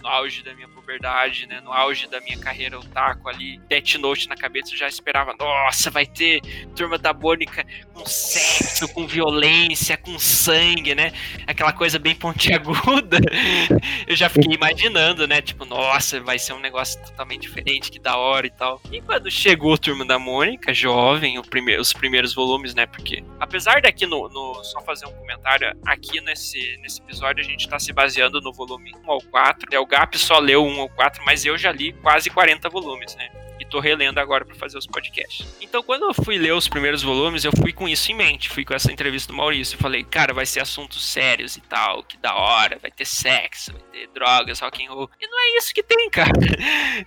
no 0.00 0.06
auge 0.06 0.42
da 0.42 0.54
minha 0.54 0.68
puberdade, 0.68 1.46
né? 1.46 1.60
No 1.60 1.72
auge 1.72 2.06
da 2.08 2.20
minha 2.20 2.38
carreira 2.38 2.78
otaku 2.78 3.28
ali, 3.28 3.58
Death 3.68 3.94
Note 3.94 4.28
na 4.28 4.36
cabeça, 4.36 4.72
eu 4.72 4.78
já 4.78 4.86
esperava, 4.86 5.34
nossa, 5.38 5.90
vai 5.90 6.04
ter 6.04 6.40
Turma 6.76 6.98
da 6.98 7.12
Mônica 7.12 7.64
com 7.92 8.04
sexo, 8.04 8.86
com 8.92 9.06
violência, 9.06 9.96
com 9.96 10.18
sangue, 10.18 10.94
né? 10.94 11.12
Aquela 11.46 11.72
coisa 11.72 11.98
bem 11.98 12.14
pontiaguda. 12.14 13.18
Eu 14.06 14.14
já 14.14 14.28
fiquei 14.28 14.54
imaginando, 14.54 15.26
né? 15.26 15.40
Tipo, 15.40 15.64
nossa, 15.64 16.20
vai 16.20 16.38
ser 16.38 16.52
um 16.52 16.60
negócio 16.60 17.00
totalmente 17.04 17.42
diferente, 17.42 17.90
que 17.90 17.98
da 17.98 18.16
hora 18.16 18.46
e 18.46 18.50
tal. 18.50 18.80
E 18.92 19.00
quando 19.00 19.30
chegou 19.30 19.78
Turma 19.78 20.04
da 20.04 20.18
Mônica, 20.18 20.74
jovem, 20.74 21.38
os 21.38 21.92
primeiros 21.92 22.34
volumes, 22.34 22.74
né? 22.74 22.86
Porque, 22.86 23.24
apesar 23.40 23.80
daqui 23.80 24.06
no, 24.06 24.28
no, 24.28 24.62
Só 24.64 24.80
fazer 24.82 25.06
um 25.06 25.12
comentário, 25.12 25.43
aqui 25.86 26.20
nesse, 26.20 26.78
nesse 26.78 27.00
episódio 27.00 27.42
a 27.42 27.46
gente 27.46 27.68
tá 27.68 27.78
se 27.78 27.92
baseando 27.92 28.40
no 28.40 28.52
volume 28.52 28.92
1 29.04 29.10
ao 29.10 29.20
4. 29.20 29.68
É, 29.72 29.78
o 29.78 29.86
Gap 29.86 30.16
só 30.18 30.38
leu 30.38 30.64
1 30.64 30.80
ou 30.80 30.88
4, 30.88 31.22
mas 31.24 31.44
eu 31.44 31.56
já 31.58 31.70
li 31.70 31.92
quase 31.92 32.30
40 32.30 32.68
volumes, 32.68 33.14
né? 33.16 33.28
E 33.64 33.70
tô 33.70 33.80
relendo 33.80 34.18
agora 34.18 34.44
para 34.44 34.54
fazer 34.54 34.78
os 34.78 34.86
podcasts. 34.86 35.46
Então, 35.60 35.82
quando 35.82 36.04
eu 36.04 36.14
fui 36.14 36.38
ler 36.38 36.52
os 36.52 36.68
primeiros 36.68 37.02
volumes, 37.02 37.44
eu 37.44 37.52
fui 37.52 37.72
com 37.72 37.88
isso 37.88 38.12
em 38.12 38.14
mente, 38.14 38.48
fui 38.48 38.64
com 38.64 38.74
essa 38.74 38.92
entrevista 38.92 39.32
do 39.32 39.36
Maurício. 39.36 39.76
Eu 39.76 39.80
falei, 39.80 40.04
cara, 40.04 40.32
vai 40.32 40.46
ser 40.46 40.60
assuntos 40.60 41.04
sérios 41.04 41.56
e 41.56 41.60
tal, 41.60 42.02
que 42.02 42.16
da 42.16 42.34
hora, 42.34 42.78
vai 42.78 42.90
ter 42.90 43.04
sexo, 43.04 43.72
vai 43.72 43.82
ter 43.82 44.08
drogas, 44.08 44.60
rock 44.60 44.84
and 44.84 44.90
roll. 44.90 45.10
E 45.20 45.26
não 45.26 45.38
é 45.38 45.58
isso 45.58 45.74
que 45.74 45.82
tem, 45.82 46.08
cara. 46.10 46.32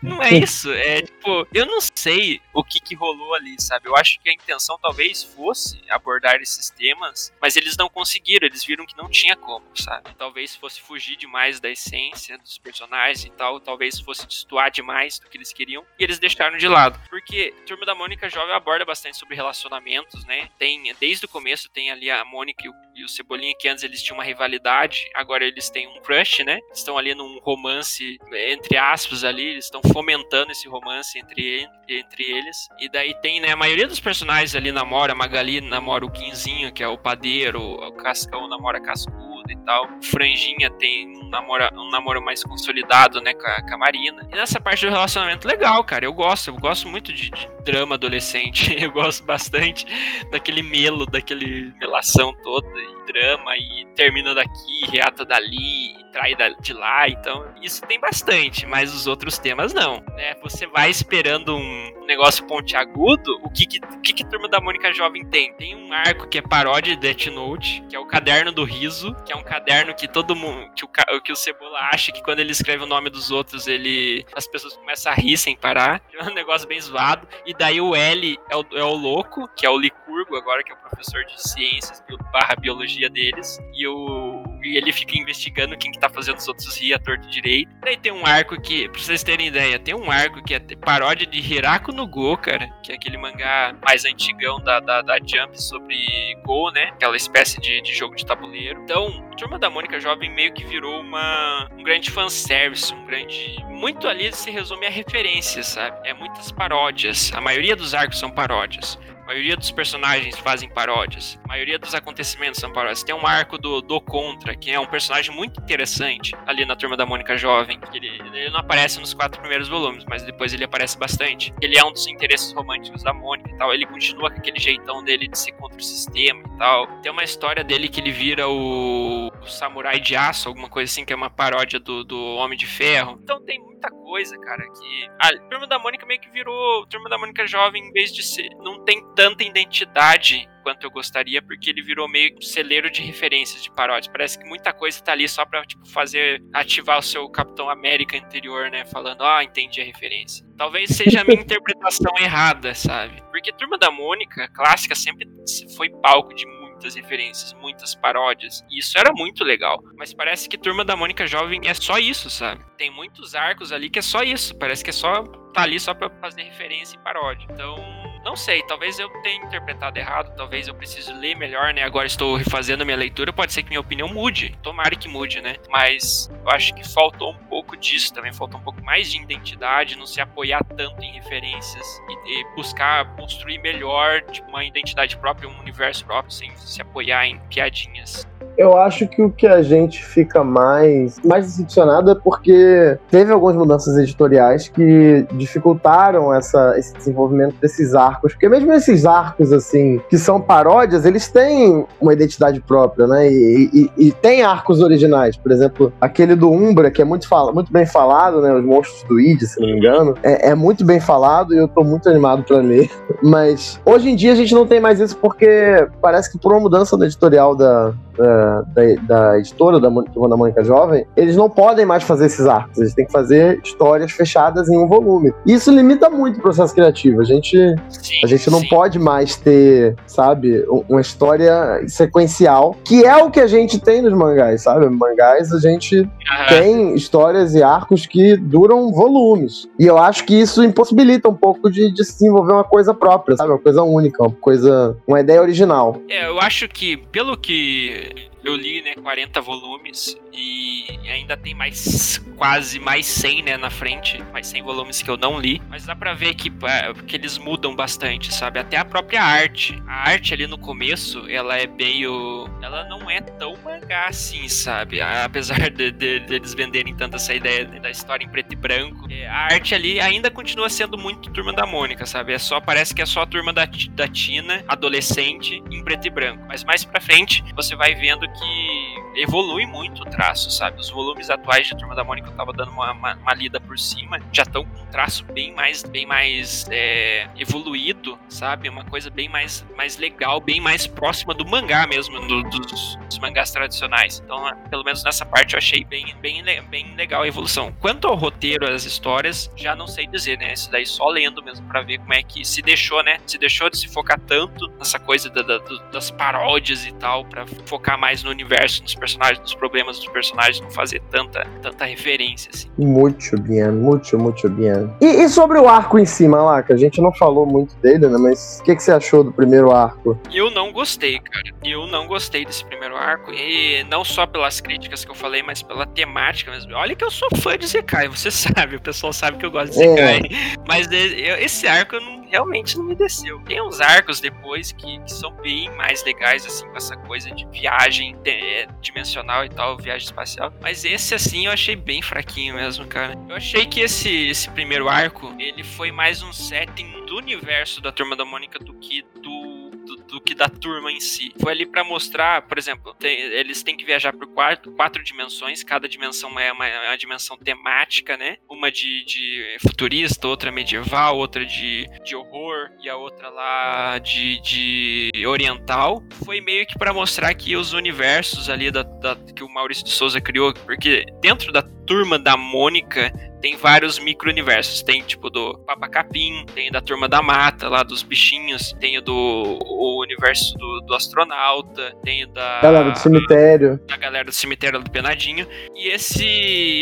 Não 0.01 0.21
é 0.21 0.33
isso. 0.33 0.71
É 0.71 1.01
tipo, 1.01 1.47
eu 1.53 1.65
não 1.65 1.79
sei 1.81 2.41
o 2.53 2.63
que 2.63 2.79
que 2.79 2.95
rolou 2.95 3.33
ali, 3.33 3.55
sabe? 3.61 3.87
Eu 3.87 3.95
acho 3.95 4.19
que 4.21 4.29
a 4.29 4.33
intenção 4.33 4.77
talvez 4.81 5.23
fosse 5.23 5.79
abordar 5.89 6.35
esses 6.41 6.69
temas, 6.69 7.33
mas 7.41 7.55
eles 7.55 7.75
não 7.77 7.89
conseguiram, 7.89 8.47
eles 8.47 8.63
viram 8.63 8.85
que 8.85 8.97
não 8.97 9.09
tinha 9.09 9.35
como, 9.35 9.65
sabe? 9.75 10.09
Talvez 10.17 10.55
fosse 10.55 10.81
fugir 10.81 11.17
demais 11.17 11.59
da 11.59 11.69
essência 11.69 12.37
dos 12.37 12.57
personagens 12.57 13.25
e 13.25 13.29
tal, 13.31 13.59
talvez 13.59 13.99
fosse 13.99 14.25
destoar 14.25 14.71
demais 14.71 15.19
do 15.19 15.27
que 15.27 15.37
eles 15.37 15.53
queriam, 15.53 15.85
e 15.99 16.03
eles 16.03 16.19
deixaram 16.19 16.46
deixaram 16.47 16.57
de 16.57 16.67
lado. 16.67 16.99
Porque 17.09 17.53
Turma 17.65 17.85
da 17.85 17.93
Mônica 17.93 18.29
Jovem 18.29 18.53
aborda 18.53 18.85
bastante 18.85 19.17
sobre 19.17 19.35
relacionamentos, 19.35 20.25
né? 20.25 20.49
Tem, 20.57 20.93
desde 20.99 21.25
o 21.25 21.29
começo, 21.29 21.69
tem 21.69 21.91
ali 21.91 22.09
a 22.09 22.23
Mônica 22.23 22.65
e 22.65 22.69
o, 22.69 22.73
e 22.95 23.03
o 23.03 23.09
Cebolinha, 23.09 23.53
que 23.59 23.67
antes 23.67 23.83
eles 23.83 24.01
tinham 24.01 24.17
uma 24.17 24.23
rivalidade, 24.23 25.09
agora 25.13 25.45
eles 25.45 25.69
têm 25.69 25.87
um 25.87 26.01
crush, 26.01 26.43
né? 26.43 26.59
Estão 26.73 26.97
ali 26.97 27.13
num 27.13 27.39
romance, 27.39 28.17
entre 28.31 28.77
aspas, 28.77 29.23
ali, 29.23 29.45
eles 29.45 29.65
estão 29.65 29.81
fomentando 29.93 30.51
esse 30.51 30.67
romance 30.67 31.17
entre, 31.19 31.67
entre 31.87 32.23
eles. 32.23 32.67
E 32.79 32.89
daí 32.89 33.13
tem, 33.21 33.39
né? 33.39 33.51
A 33.51 33.57
maioria 33.57 33.87
dos 33.87 33.99
personagens 33.99 34.55
ali 34.55 34.71
namora, 34.71 35.13
a 35.13 35.15
Magali 35.15 35.61
namora 35.61 36.05
o 36.05 36.11
Quinzinho, 36.11 36.71
que 36.71 36.83
é 36.83 36.87
o 36.87 36.97
padeiro, 36.97 37.61
o 37.61 37.91
Cascão 37.93 38.47
namora 38.47 38.79
Cascudo 38.81 39.36
e 39.51 39.57
tal. 39.57 39.87
Franjinha 40.01 40.69
tem 40.71 41.17
um 41.17 41.29
namoro, 41.29 41.69
um 41.73 41.89
namoro 41.89 42.21
mais 42.21 42.43
consolidado, 42.43 43.21
né, 43.21 43.33
com 43.33 43.47
a, 43.47 43.61
com 43.61 43.75
a 43.75 43.77
Marina. 43.77 44.27
E 44.31 44.35
nessa 44.35 44.59
parte 44.59 44.85
do 44.85 44.91
relacionamento, 44.91 45.47
legal, 45.47 45.83
cara. 45.83 46.05
Eu 46.05 46.13
gosto, 46.13 46.49
eu 46.49 46.55
gosto 46.55 46.87
muito 46.87 47.13
de, 47.13 47.29
de 47.29 47.49
drama 47.63 47.95
adolescente. 47.95 48.75
Eu 48.87 48.91
gosto 48.91 49.25
bastante 49.25 49.85
daquele 50.31 50.61
melo, 50.61 51.05
daquele 51.05 51.73
melação 51.79 52.33
toda, 52.43 52.67
e 52.67 53.11
drama, 53.11 53.57
e 53.57 53.85
termina 53.95 54.33
daqui, 54.33 54.85
reata 54.91 55.25
dali, 55.25 55.97
trai 56.11 56.35
de 56.59 56.73
lá. 56.73 57.07
Então, 57.07 57.45
isso 57.61 57.81
tem 57.83 57.99
bastante, 57.99 58.65
mas 58.65 58.93
os 58.93 59.07
outros 59.07 59.37
temas 59.37 59.73
não, 59.73 60.03
né? 60.15 60.35
Você 60.41 60.65
vai 60.67 60.89
esperando 60.89 61.55
um 61.55 62.05
negócio 62.05 62.45
pontiagudo, 62.45 63.39
o 63.43 63.49
que 63.49 63.65
que, 63.65 63.79
que, 64.01 64.13
que 64.13 64.25
Turma 64.25 64.47
da 64.47 64.59
Mônica 64.59 64.91
Jovem 64.93 65.25
tem? 65.25 65.53
Tem 65.53 65.75
um 65.75 65.93
arco 65.93 66.27
que 66.27 66.37
é 66.37 66.41
paródia 66.41 66.95
de 66.95 67.01
Death 67.01 67.27
Note, 67.27 67.83
que 67.89 67.95
é 67.95 67.99
o 67.99 68.05
Caderno 68.05 68.51
do 68.51 68.63
Riso, 68.63 69.15
que 69.25 69.31
é 69.31 69.35
um 69.37 69.43
caderno 69.43 69.93
que 69.93 70.07
todo 70.07 70.35
mundo, 70.35 70.69
que 70.73 70.83
o, 70.85 71.21
que 71.21 71.31
o 71.31 71.35
Cebola 71.35 71.79
acha 71.91 72.11
que 72.11 72.21
quando 72.21 72.39
ele 72.39 72.51
escreve 72.51 72.83
o 72.83 72.87
nome 72.87 73.09
dos 73.09 73.31
outros, 73.31 73.67
ele 73.67 74.25
as 74.35 74.47
pessoas 74.47 74.75
começam 74.75 75.11
a 75.11 75.15
rir 75.15 75.37
sem 75.37 75.55
parar. 75.55 76.01
É 76.17 76.23
um 76.23 76.33
negócio 76.33 76.67
bem 76.67 76.81
zoado. 76.81 77.27
E 77.45 77.53
daí 77.53 77.79
o 77.79 77.95
L 77.95 78.39
é 78.49 78.55
o, 78.55 78.65
é 78.73 78.83
o 78.83 78.93
louco, 78.95 79.47
que 79.55 79.67
é 79.67 79.69
o 79.69 79.77
Licurgo 79.77 80.35
agora, 80.35 80.63
que 80.63 80.71
é 80.71 80.75
o 80.75 80.77
professor 80.77 81.23
de 81.25 81.39
ciências 81.47 82.03
barra 82.31 82.55
biologia 82.55 83.09
deles. 83.09 83.59
E 83.73 83.87
o 83.87 84.43
e 84.67 84.77
ele 84.77 84.91
fica 84.91 85.17
investigando 85.17 85.77
quem 85.77 85.91
que 85.91 85.99
tá 85.99 86.09
fazendo 86.09 86.37
os 86.37 86.47
outros 86.47 86.77
rir 86.77 86.93
a 86.93 86.99
torto 86.99 87.27
direito. 87.27 87.69
Daí 87.81 87.97
tem 87.97 88.11
um 88.11 88.25
arco 88.25 88.59
que, 88.59 88.89
pra 88.89 88.99
vocês 88.99 89.23
terem 89.23 89.47
ideia, 89.47 89.79
tem 89.79 89.95
um 89.95 90.11
arco 90.11 90.43
que 90.43 90.53
é 90.53 90.59
paródia 90.59 91.25
de 91.25 91.39
Hirako 91.39 91.91
no 91.91 92.07
Go, 92.07 92.37
cara, 92.37 92.67
que 92.83 92.91
é 92.91 92.95
aquele 92.95 93.17
mangá 93.17 93.75
mais 93.85 94.05
antigão 94.05 94.59
da, 94.59 94.79
da, 94.79 95.01
da 95.01 95.17
Jump 95.17 95.61
sobre 95.61 95.97
Go, 96.45 96.71
né? 96.71 96.89
Aquela 96.93 97.15
espécie 97.15 97.59
de, 97.59 97.81
de 97.81 97.93
jogo 97.93 98.15
de 98.15 98.25
tabuleiro. 98.25 98.81
Então, 98.81 99.27
Turma 99.37 99.59
da 99.59 99.69
Mônica 99.69 99.99
Jovem 99.99 100.33
meio 100.33 100.51
que 100.51 100.65
virou 100.65 100.99
uma, 100.99 101.69
um 101.77 101.83
grande 101.83 102.09
fanservice, 102.09 102.91
um 102.93 103.05
grande. 103.05 103.63
Muito 103.69 104.07
ali 104.07 104.33
se 104.33 104.49
resume 104.49 104.87
a 104.87 104.89
referências, 104.89 105.67
sabe? 105.67 105.95
É 106.03 106.13
muitas 106.13 106.51
paródias. 106.51 107.31
A 107.33 107.39
maioria 107.39 107.75
dos 107.75 107.93
arcos 107.93 108.17
são 108.17 108.31
paródias. 108.31 108.97
Maioria 109.27 109.57
dos 109.57 109.71
personagens 109.71 110.39
fazem 110.39 110.69
paródias. 110.69 111.37
A 111.43 111.49
maioria 111.49 111.77
dos 111.77 111.93
acontecimentos 111.93 112.61
são 112.61 112.71
paródias. 112.71 113.03
Tem 113.03 113.13
um 113.13 113.27
arco 113.27 113.57
do, 113.57 113.81
do 113.81 113.99
Contra, 113.99 114.55
que 114.55 114.71
é 114.71 114.79
um 114.79 114.85
personagem 114.85 115.35
muito 115.35 115.59
interessante 115.59 116.33
ali 116.45 116.65
na 116.65 116.77
Turma 116.77 116.95
da 116.95 117.05
Mônica 117.05 117.35
Jovem. 117.35 117.77
Ele, 117.93 118.07
ele 118.07 118.49
não 118.49 118.61
aparece 118.61 119.01
nos 119.01 119.13
quatro 119.13 119.41
primeiros 119.41 119.67
volumes, 119.67 120.05
mas 120.09 120.23
depois 120.23 120.53
ele 120.53 120.63
aparece 120.63 120.97
bastante. 120.97 121.53
Ele 121.61 121.77
é 121.77 121.83
um 121.83 121.91
dos 121.91 122.07
interesses 122.07 122.53
românticos 122.53 123.03
da 123.03 123.13
Mônica 123.13 123.49
e 123.49 123.57
tal. 123.57 123.73
Ele 123.73 123.85
continua 123.85 124.31
com 124.31 124.37
aquele 124.37 124.59
jeitão 124.59 125.03
dele 125.03 125.27
de 125.27 125.37
ser 125.37 125.51
contra 125.51 125.77
o 125.77 125.83
sistema 125.83 126.41
e 126.45 126.57
tal. 126.57 126.87
Tem 127.01 127.11
uma 127.11 127.25
história 127.25 127.65
dele 127.65 127.89
que 127.89 127.99
ele 127.99 128.11
vira 128.11 128.47
o, 128.47 129.27
o 129.27 129.45
Samurai 129.45 129.99
de 129.99 130.15
Aço, 130.15 130.47
alguma 130.47 130.69
coisa 130.69 130.89
assim, 130.89 131.03
que 131.03 131.11
é 131.11 131.15
uma 131.17 131.29
paródia 131.29 131.81
do, 131.81 132.05
do 132.05 132.35
Homem 132.35 132.57
de 132.57 132.65
Ferro. 132.65 133.19
Então 133.21 133.43
tem 133.43 133.59
muita 133.77 133.89
coisa, 133.91 134.37
cara, 134.39 134.63
que. 134.63 135.09
A 135.21 135.37
Turma 135.49 135.67
da 135.67 135.79
Mônica 135.79 136.05
meio 136.05 136.19
que 136.19 136.29
virou. 136.29 136.85
Turma 136.87 137.09
da 137.09 137.17
Mônica 137.17 137.45
Jovem, 137.45 137.87
em 137.87 137.91
vez 137.91 138.11
de 138.11 138.23
ser. 138.23 138.49
Não 138.59 138.83
tem 138.83 139.01
tanta 139.15 139.43
identidade 139.43 140.49
quanto 140.63 140.83
eu 140.83 140.91
gostaria, 140.91 141.41
porque 141.41 141.69
ele 141.69 141.81
virou 141.81 142.09
meio 142.09 142.35
um 142.37 142.41
celeiro 142.41 142.89
de 142.89 143.01
referências 143.01 143.63
de 143.63 143.71
paródias. 143.71 144.11
Parece 144.11 144.37
que 144.37 144.45
muita 144.45 144.73
coisa 144.73 145.01
tá 145.01 145.13
ali 145.13 145.27
só 145.29 145.45
pra, 145.45 145.63
tipo, 145.65 145.87
fazer. 145.87 146.41
ativar 146.53 146.99
o 146.99 147.03
seu 147.03 147.29
Capitão 147.29 147.69
América 147.69 148.17
interior, 148.17 148.69
né? 148.69 148.83
Falando, 148.85 149.23
ah, 149.23 149.43
entendi 149.43 149.79
a 149.79 149.85
referência. 149.85 150.45
Talvez 150.57 150.89
seja 150.89 151.21
a 151.21 151.23
minha 151.23 151.39
interpretação 151.41 152.11
errada, 152.19 152.73
sabe? 152.73 153.21
Porque 153.29 153.53
Turma 153.53 153.77
da 153.77 153.91
Mônica, 153.91 154.47
clássica, 154.49 154.95
sempre 154.95 155.27
foi 155.75 155.89
palco 155.89 156.33
de 156.33 156.45
muitas 156.77 156.95
referências, 156.95 157.53
muitas 157.53 157.95
paródias. 157.95 158.63
E 158.69 158.79
isso 158.79 158.97
era 158.97 159.11
muito 159.11 159.43
legal. 159.43 159.83
Mas 159.97 160.13
parece 160.13 160.47
que 160.47 160.57
Turma 160.57 160.85
da 160.85 160.95
Mônica 160.95 161.25
Jovem 161.25 161.61
é 161.65 161.73
só 161.73 161.97
isso, 161.97 162.29
sabe? 162.29 162.63
Tem 162.77 162.91
muitos 162.91 163.33
arcos 163.33 163.71
ali 163.71 163.89
que 163.89 163.99
é 163.99 164.01
só 164.01 164.21
isso. 164.21 164.55
Parece 164.57 164.83
que 164.83 164.91
é 164.91 164.93
só 164.93 165.23
tá 165.53 165.63
ali 165.63 165.79
só 165.79 165.93
pra 165.93 166.09
fazer 166.21 166.43
referência 166.43 166.95
e 166.95 166.99
paródia. 166.99 167.47
Então, 167.49 167.75
não 168.23 168.35
sei, 168.35 168.61
talvez 168.63 168.99
eu 168.99 169.09
tenha 169.21 169.43
interpretado 169.43 169.97
errado, 169.97 170.35
talvez 170.35 170.67
eu 170.67 170.75
precise 170.75 171.11
ler 171.13 171.35
melhor, 171.35 171.73
né? 171.73 171.83
Agora 171.83 172.07
estou 172.07 172.35
refazendo 172.35 172.85
minha 172.85 172.97
leitura, 172.97 173.31
pode 173.33 173.53
ser 173.53 173.63
que 173.63 173.69
minha 173.69 173.79
opinião 173.79 174.07
mude. 174.07 174.57
Tomara 174.61 174.95
que 174.95 175.07
mude, 175.07 175.41
né? 175.41 175.55
Mas 175.69 176.29
eu 176.29 176.49
acho 176.49 176.73
que 176.73 176.87
faltou 176.87 177.31
um 177.31 177.45
pouco 177.45 177.75
disso 177.77 178.13
também, 178.13 178.33
faltou 178.33 178.59
um 178.59 178.63
pouco 178.63 178.83
mais 178.83 179.11
de 179.11 179.21
identidade, 179.21 179.97
não 179.97 180.05
se 180.05 180.21
apoiar 180.21 180.63
tanto 180.75 181.01
em 181.01 181.13
referências 181.13 182.01
e, 182.09 182.39
e 182.39 182.55
buscar 182.55 183.15
construir 183.15 183.59
melhor 183.59 184.21
tipo, 184.31 184.47
uma 184.49 184.63
identidade 184.63 185.17
própria, 185.17 185.49
um 185.49 185.59
universo 185.59 186.05
próprio, 186.05 186.31
sem 186.31 186.55
se 186.57 186.81
apoiar 186.81 187.25
em 187.25 187.39
piadinhas. 187.47 188.27
Eu 188.57 188.77
acho 188.77 189.07
que 189.07 189.21
o 189.21 189.29
que 189.29 189.45
a 189.45 189.61
gente 189.61 190.03
fica 190.03 190.43
mais, 190.43 191.17
mais 191.23 191.45
decepcionado 191.45 192.11
é 192.11 192.15
porque 192.15 192.97
teve 193.09 193.31
algumas 193.31 193.55
mudanças 193.55 193.95
editoriais 193.97 194.67
que 194.67 195.25
dificultaram 195.33 196.33
essa, 196.33 196.77
esse 196.77 196.93
desenvolvimento 196.95 197.55
desses 197.61 197.93
arcos. 197.93 198.33
Porque 198.33 198.49
mesmo 198.49 198.73
esses 198.73 199.05
arcos, 199.05 199.53
assim, 199.53 200.01
que 200.09 200.17
são 200.17 200.41
paródias, 200.41 201.05
eles 201.05 201.27
têm 201.27 201.85
uma 202.01 202.13
identidade 202.13 202.59
própria, 202.59 203.05
né? 203.05 203.31
E, 203.31 203.69
e, 203.73 204.07
e 204.07 204.11
tem 204.11 204.41
arcos 204.41 204.81
originais. 204.81 205.37
Por 205.37 205.51
exemplo, 205.51 205.93
aquele 206.01 206.35
do 206.35 206.51
Umbra, 206.51 206.89
que 206.89 207.01
é 207.01 207.05
muito, 207.05 207.27
fala, 207.27 207.51
muito 207.51 207.71
bem 207.71 207.85
falado, 207.85 208.41
né? 208.41 208.53
Os 208.53 208.63
monstros 208.63 209.03
do 209.03 209.19
Id, 209.19 209.41
se 209.41 209.59
não 209.59 209.67
me 209.67 209.77
engano. 209.77 210.15
É, 210.23 210.49
é 210.49 210.55
muito 210.55 210.83
bem 210.83 210.99
falado 210.99 211.53
e 211.53 211.57
eu 211.57 211.67
tô 211.67 211.83
muito 211.83 212.09
animado 212.09 212.43
para 212.43 212.57
ler. 212.57 212.89
Mas 213.21 213.79
hoje 213.85 214.09
em 214.09 214.15
dia 214.15 214.31
a 214.31 214.35
gente 214.35 214.53
não 214.53 214.65
tem 214.65 214.79
mais 214.79 214.99
isso 214.99 215.17
porque 215.17 215.87
parece 216.01 216.31
que 216.31 216.37
por 216.37 216.51
uma 216.51 216.61
mudança 216.61 216.95
no 216.97 217.05
editorial 217.05 217.55
da, 217.55 217.93
da, 218.17 218.46
da, 218.73 218.83
da 219.03 219.39
editora 219.39 219.79
da 219.79 219.89
Turma 220.03 220.29
da 220.29 220.37
Mônica 220.37 220.63
Jovem, 220.63 221.05
eles 221.15 221.35
não 221.35 221.49
podem 221.49 221.85
mais 221.85 222.03
fazer 222.03 222.25
esses 222.27 222.45
arcos, 222.45 222.77
eles 222.77 222.93
têm 222.93 223.05
que 223.05 223.11
fazer 223.11 223.59
histórias 223.63 224.11
fechadas 224.11 224.69
em 224.69 224.77
um 224.77 224.87
volume. 224.87 225.33
Isso 225.45 225.71
limita 225.71 226.09
muito 226.09 226.37
o 226.39 226.41
processo 226.41 226.73
criativo. 226.73 227.21
A 227.21 227.23
gente, 227.25 227.57
Sim, 227.89 228.15
a 228.23 228.27
gente 228.27 228.49
não 228.49 228.59
sim. 228.59 228.67
pode 228.67 228.99
mais 228.99 229.35
ter, 229.35 229.95
sabe, 230.05 230.65
um- 230.69 230.83
uma 230.89 231.01
história 231.01 231.83
sequencial, 231.87 232.75
que 232.85 233.03
é 233.05 233.15
o 233.23 233.29
que 233.29 233.39
a 233.39 233.47
gente 233.47 233.79
tem 233.79 234.01
nos 234.01 234.13
mangás, 234.13 234.61
sabe? 234.61 234.87
Mangás 234.89 235.51
a 235.53 235.59
gente 235.59 235.97
Aham. 236.31 236.45
tem 236.47 236.95
histórias 236.95 237.53
e 237.55 237.61
arcos 237.63 238.05
que 238.05 238.37
duram 238.37 238.91
volumes. 238.91 239.67
E 239.79 239.85
eu 239.85 239.97
acho 239.97 240.23
que 240.25 240.33
isso 240.39 240.63
impossibilita 240.63 241.27
um 241.29 241.35
pouco 241.35 241.69
de, 241.69 241.91
de 241.91 242.03
se 242.05 242.13
desenvolver 242.13 242.53
uma 242.53 242.63
coisa 242.63 242.93
própria, 242.93 243.35
sabe? 243.35 243.51
Uma 243.51 243.59
coisa 243.59 243.83
única, 243.83 244.23
uma 244.23 244.31
coisa. 244.31 244.95
uma 245.07 245.19
ideia 245.19 245.41
original. 245.41 245.97
É, 246.09 246.27
eu 246.27 246.39
acho 246.39 246.67
que, 246.67 246.97
pelo 247.11 247.37
que 247.37 248.27
eu 248.47 248.55
li, 248.55 248.81
né, 248.81 248.95
40 248.95 249.41
volumes 249.41 250.17
e 250.37 251.09
ainda 251.09 251.35
tem 251.35 251.53
mais, 251.53 252.17
quase 252.37 252.79
mais 252.79 253.05
100, 253.05 253.41
né, 253.43 253.57
na 253.57 253.69
frente, 253.69 254.21
mais 254.31 254.47
100 254.47 254.61
volumes 254.63 255.01
que 255.01 255.09
eu 255.09 255.17
não 255.17 255.39
li, 255.39 255.61
mas 255.69 255.85
dá 255.85 255.95
pra 255.95 256.13
ver 256.13 256.35
que, 256.35 256.51
é, 256.65 256.93
que 257.05 257.15
eles 257.15 257.37
mudam 257.37 257.75
bastante, 257.75 258.33
sabe? 258.33 258.59
Até 258.59 258.77
a 258.77 258.85
própria 258.85 259.23
arte. 259.23 259.81
A 259.87 260.09
arte 260.09 260.33
ali 260.33 260.45
no 260.47 260.57
começo, 260.57 261.27
ela 261.29 261.57
é 261.57 261.65
meio... 261.67 262.47
ela 262.61 262.83
não 262.85 263.09
é 263.09 263.21
tão 263.21 263.55
mangá 263.63 264.05
assim, 264.07 264.47
sabe? 264.47 265.01
Apesar 265.01 265.69
de, 265.69 265.91
de- 265.91 266.19
deles 266.21 266.53
venderem 266.53 266.95
tanto 266.95 267.15
essa 267.15 267.33
ideia 267.33 267.65
da 267.65 267.89
história 267.89 268.23
em 268.25 268.29
preto 268.29 268.53
e 268.53 268.55
branco, 268.55 269.07
é, 269.09 269.27
a 269.27 269.35
arte 269.53 269.73
ali 269.73 269.99
ainda 269.99 270.29
continua 270.29 270.69
sendo 270.69 270.97
muito 270.97 271.31
Turma 271.31 271.53
da 271.53 271.65
Mônica, 271.65 272.05
sabe? 272.05 272.33
É 272.33 272.37
só, 272.39 272.59
parece 272.61 272.93
que 272.93 273.01
é 273.01 273.05
só 273.05 273.21
a 273.21 273.25
turma 273.25 273.51
da, 273.53 273.67
da 273.91 274.07
Tina, 274.07 274.63
adolescente, 274.67 275.63
em 275.71 275.83
preto 275.83 276.07
e 276.07 276.09
branco. 276.09 276.43
Mas 276.47 276.63
mais 276.63 276.83
pra 276.83 276.99
frente, 277.01 277.43
você 277.55 277.75
vai 277.75 277.95
vendo 277.95 278.27
que 278.31 279.21
evolui 279.21 279.65
muito 279.65 280.01
o 280.03 280.05
traço, 280.05 280.26
sabe? 280.35 280.79
Os 280.79 280.89
volumes 280.89 281.29
atuais 281.29 281.67
de 281.67 281.77
Turma 281.77 281.95
da 281.95 282.03
Mônica, 282.03 282.27
eu 282.29 282.33
tava 282.33 282.51
dando 282.53 282.71
uma, 282.71 282.91
uma, 282.91 283.15
uma 283.15 283.33
lida 283.33 283.59
por 283.59 283.77
cima, 283.77 284.19
já 284.31 284.43
estão 284.43 284.63
com 284.65 284.81
um 284.81 284.85
traço 284.87 285.23
bem 285.25 285.53
mais, 285.53 285.83
bem 285.83 286.05
mais 286.05 286.65
é, 286.69 287.27
evoluído, 287.37 288.17
sabe? 288.29 288.69
Uma 288.69 288.83
coisa 288.85 289.09
bem 289.09 289.27
mais, 289.29 289.65
mais 289.75 289.97
legal, 289.97 290.39
bem 290.39 290.59
mais 290.59 290.85
próxima 290.87 291.33
do 291.33 291.45
mangá 291.45 291.85
mesmo, 291.87 292.19
do- 292.27 292.43
dos, 292.43 292.95
dos 292.95 293.19
mangás 293.19 293.51
tradicionais. 293.51 294.21
Então, 294.23 294.43
pelo 294.69 294.83
menos 294.83 295.03
nessa 295.03 295.25
parte, 295.25 295.53
eu 295.53 295.57
achei 295.57 295.83
bem, 295.83 296.15
bem, 296.21 296.43
bem 296.69 296.95
legal 296.95 297.23
a 297.23 297.27
evolução. 297.27 297.71
Quanto 297.79 298.07
ao 298.07 298.15
roteiro, 298.15 298.69
as 298.71 298.85
histórias, 298.85 299.51
já 299.55 299.75
não 299.75 299.87
sei 299.87 300.07
dizer, 300.07 300.37
né? 300.37 300.53
Isso 300.53 300.69
daí 300.71 300.85
só 300.85 301.07
lendo 301.09 301.41
mesmo 301.43 301.67
pra 301.67 301.81
ver 301.81 301.97
como 301.99 302.13
é 302.13 302.21
que 302.23 302.43
se 302.45 302.61
deixou, 302.61 303.03
né? 303.03 303.17
Se 303.25 303.37
deixou 303.37 303.69
de 303.69 303.77
se 303.77 303.87
focar 303.87 304.19
tanto 304.19 304.67
nessa 304.77 304.99
coisa 304.99 305.29
da- 305.29 305.41
da- 305.41 305.57
do- 305.57 305.79
das 305.91 306.11
paródias 306.11 306.85
e 306.85 306.91
tal, 306.93 307.25
pra 307.25 307.45
focar 307.65 307.97
mais 307.97 308.23
no 308.23 308.29
universo, 308.29 308.81
nos 308.83 308.95
personagens, 308.95 309.39
nos 309.39 309.55
problemas 309.55 309.99
personagens, 310.07 310.61
não 310.61 310.69
fazer 310.71 311.01
tanta, 311.11 311.45
tanta 311.61 311.85
referência, 311.85 312.51
assim. 312.53 312.69
Muito 312.77 313.39
bem, 313.41 313.69
muito, 313.71 314.17
muito 314.17 314.49
bem. 314.49 314.67
E, 315.01 315.05
e 315.23 315.29
sobre 315.29 315.57
o 315.59 315.67
arco 315.67 315.97
em 315.99 316.05
si, 316.05 316.27
Malaca? 316.27 316.73
A 316.73 316.77
gente 316.77 317.01
não 317.01 317.13
falou 317.13 317.45
muito 317.45 317.75
dele, 317.77 318.07
né? 318.07 318.17
Mas 318.17 318.59
o 318.59 318.63
que, 318.63 318.75
que 318.75 318.83
você 318.83 318.91
achou 318.91 319.23
do 319.23 319.31
primeiro 319.31 319.71
arco? 319.71 320.19
Eu 320.33 320.49
não 320.51 320.71
gostei, 320.71 321.19
cara. 321.19 321.43
Eu 321.63 321.87
não 321.87 322.07
gostei 322.07 322.45
desse 322.45 322.63
primeiro 322.65 322.95
arco. 322.95 323.31
E 323.31 323.83
não 323.89 324.03
só 324.03 324.25
pelas 324.25 324.59
críticas 324.61 325.03
que 325.05 325.11
eu 325.11 325.15
falei, 325.15 325.41
mas 325.43 325.61
pela 325.61 325.85
temática 325.85 326.51
mesmo. 326.51 326.73
Olha 326.75 326.95
que 326.95 327.03
eu 327.03 327.11
sou 327.11 327.29
fã 327.37 327.57
de 327.57 327.67
Zekai, 327.67 328.07
você 328.07 328.29
sabe, 328.31 328.75
o 328.75 328.81
pessoal 328.81 329.11
sabe 329.13 329.37
que 329.37 329.45
eu 329.45 329.51
gosto 329.51 329.73
de 329.73 329.83
É. 329.83 329.95
Zekai. 329.95 330.21
Mas 330.67 330.87
e- 330.91 331.21
eu- 331.27 331.37
esse 331.37 331.67
arco 331.67 331.95
eu 331.95 332.01
não- 332.01 332.17
realmente 332.29 332.77
não 332.77 332.83
me 332.83 332.93
desceu. 332.93 333.39
Tem 333.45 333.61
uns 333.61 333.79
arcos 333.79 334.19
depois 334.19 334.73
que, 334.73 334.99
que 334.99 335.11
são 335.13 335.31
bem 335.37 335.69
mais 335.77 336.03
legais, 336.03 336.45
assim, 336.45 336.67
com 336.67 336.75
essa 336.75 336.95
coisa 336.97 337.31
de 337.31 337.47
viagem 337.47 338.17
é, 338.25 338.67
dimensional 338.81 339.45
e 339.45 339.49
tal, 339.49 339.77
viagem 339.77 339.96
espacial. 340.05 340.53
Mas 340.61 340.85
esse, 340.85 341.15
assim, 341.15 341.45
eu 341.45 341.51
achei 341.51 341.75
bem 341.75 342.01
fraquinho 342.01 342.55
mesmo, 342.55 342.85
cara. 342.85 343.17
Eu 343.29 343.35
achei 343.35 343.65
que 343.65 343.79
esse, 343.81 344.09
esse 344.27 344.49
primeiro 344.51 344.87
arco, 344.87 345.33
ele 345.39 345.63
foi 345.63 345.91
mais 345.91 346.21
um 346.21 346.31
setting 346.31 347.05
do 347.05 347.17
universo 347.17 347.81
da 347.81 347.91
Turma 347.91 348.15
da 348.15 348.25
Mônica 348.25 348.59
do 348.59 348.73
que 348.75 349.03
do 349.21 349.56
do, 349.87 349.95
do 349.95 350.21
que 350.21 350.35
da 350.35 350.49
turma 350.49 350.91
em 350.91 350.99
si. 350.99 351.31
Foi 351.39 351.51
ali 351.51 351.65
pra 351.65 351.83
mostrar, 351.83 352.41
por 352.43 352.57
exemplo, 352.57 352.93
tem- 352.99 353.17
eles 353.19 353.63
têm 353.63 353.75
que 353.77 353.85
viajar 353.85 354.13
por 354.13 354.27
quatro, 354.27 354.71
quatro 354.73 355.03
dimensões, 355.03 355.63
cada 355.63 355.87
dimensão 355.87 356.37
é 356.39 356.51
uma, 356.51 356.67
é 356.67 356.87
uma 356.89 356.97
dimensão 356.97 357.37
temática, 357.37 358.17
né? 358.17 358.37
Uma 358.49 358.71
de, 358.71 359.03
de 359.05 359.57
futurista, 359.61 360.27
outra 360.27 360.51
medieval, 360.51 361.17
outra 361.17 361.45
de, 361.45 361.87
de 362.03 362.15
horror 362.15 362.69
e 362.83 362.89
a 362.89 362.95
outra 362.97 363.29
lá 363.29 363.97
de, 363.99 364.39
de 364.41 365.25
oriental. 365.25 366.03
Foi 366.25 366.41
meio 366.41 366.65
que 366.67 366.77
pra 366.77 366.93
mostrar 366.93 367.33
que 367.33 367.55
os 367.55 367.73
universos 367.73 368.49
ali 368.49 368.69
da, 368.71 368.83
da- 368.83 369.15
que 369.35 369.43
o 369.43 369.49
Maurício 369.49 369.83
de 369.85 369.91
Souza 369.91 370.19
criou, 370.19 370.53
porque 370.53 371.05
dentro 371.21 371.51
da 371.51 371.63
turma 371.87 372.19
da 372.19 372.35
Mônica 372.37 373.11
tem 373.39 373.55
vários 373.55 373.99
micro-universos. 373.99 374.81
Tem, 374.81 375.01
tipo, 375.03 375.29
do 375.29 375.59
Papa 375.59 375.87
Capim, 375.87 376.43
tem 376.55 376.71
da 376.71 376.81
Turma 376.81 377.07
da 377.07 377.21
Mata, 377.21 377.69
lá 377.69 377.83
dos 377.83 378.01
bichinhos, 378.01 378.73
tem 378.79 378.97
o 378.97 379.01
do 379.01 379.13
o 379.61 380.01
universo 380.01 380.53
do, 380.57 380.81
do 380.81 380.95
astronauta, 380.95 381.95
tem 382.03 382.23
o 382.23 382.27
da, 382.27 382.61
Galera 382.61 382.91
do 382.91 382.97
cemitério. 382.99 383.79
da 383.87 383.95
galera 383.95 384.25
do 384.25 384.31
cemitério 384.31 384.81
do 384.81 384.89
Penadinho. 384.89 385.47
E 385.75 385.87
esse 385.89 386.25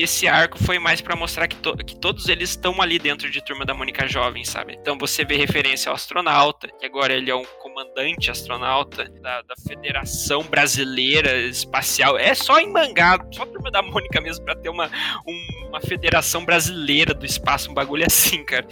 esse 0.02 0.28
arco 0.28 0.58
foi 0.58 0.80
mais 0.80 1.02
pra 1.02 1.16
mostrar 1.16 1.48
que, 1.48 1.56
to- 1.58 1.76
que 1.78 1.96
todos 1.98 2.30
eles 2.30 2.52
estão 2.52 2.82
ali 2.82 2.98
dentro 3.00 3.30
de 3.30 3.44
Turma 3.44 3.66
da 3.66 3.74
Mônica 3.74 4.08
Jovem, 4.08 4.44
sabe? 4.46 4.78
Então 4.80 4.98
você 4.98 5.26
vê 5.26 5.36
referência 5.36 5.90
ao 5.90 5.96
astronauta, 5.96 6.68
que 6.80 6.86
agora 6.86 7.14
ele 7.14 7.30
é 7.30 7.36
um 7.36 7.46
comandante 7.62 8.32
astronauta 8.32 9.06
da, 9.22 9.42
da 9.42 9.56
Federação 9.68 10.42
Brasileira 10.44 11.38
Espacial. 11.42 12.18
É 12.18 12.34
só 12.34 12.60
em 12.60 12.72
mangá, 12.72 13.18
só 13.34 13.46
Turma 13.46 13.70
da 13.70 13.82
Mônica 13.82 14.20
mesmo 14.22 14.44
pra 14.46 14.56
ter 14.56 14.70
uma, 14.70 14.90
um- 15.26 15.68
uma 15.70 15.82
federação 15.82 16.46
brasileira 16.46 17.14
do 17.14 17.26
espaço, 17.26 17.70
um 17.72 17.74
bagulho 17.74 18.06
assim, 18.06 18.44
cara. 18.44 18.66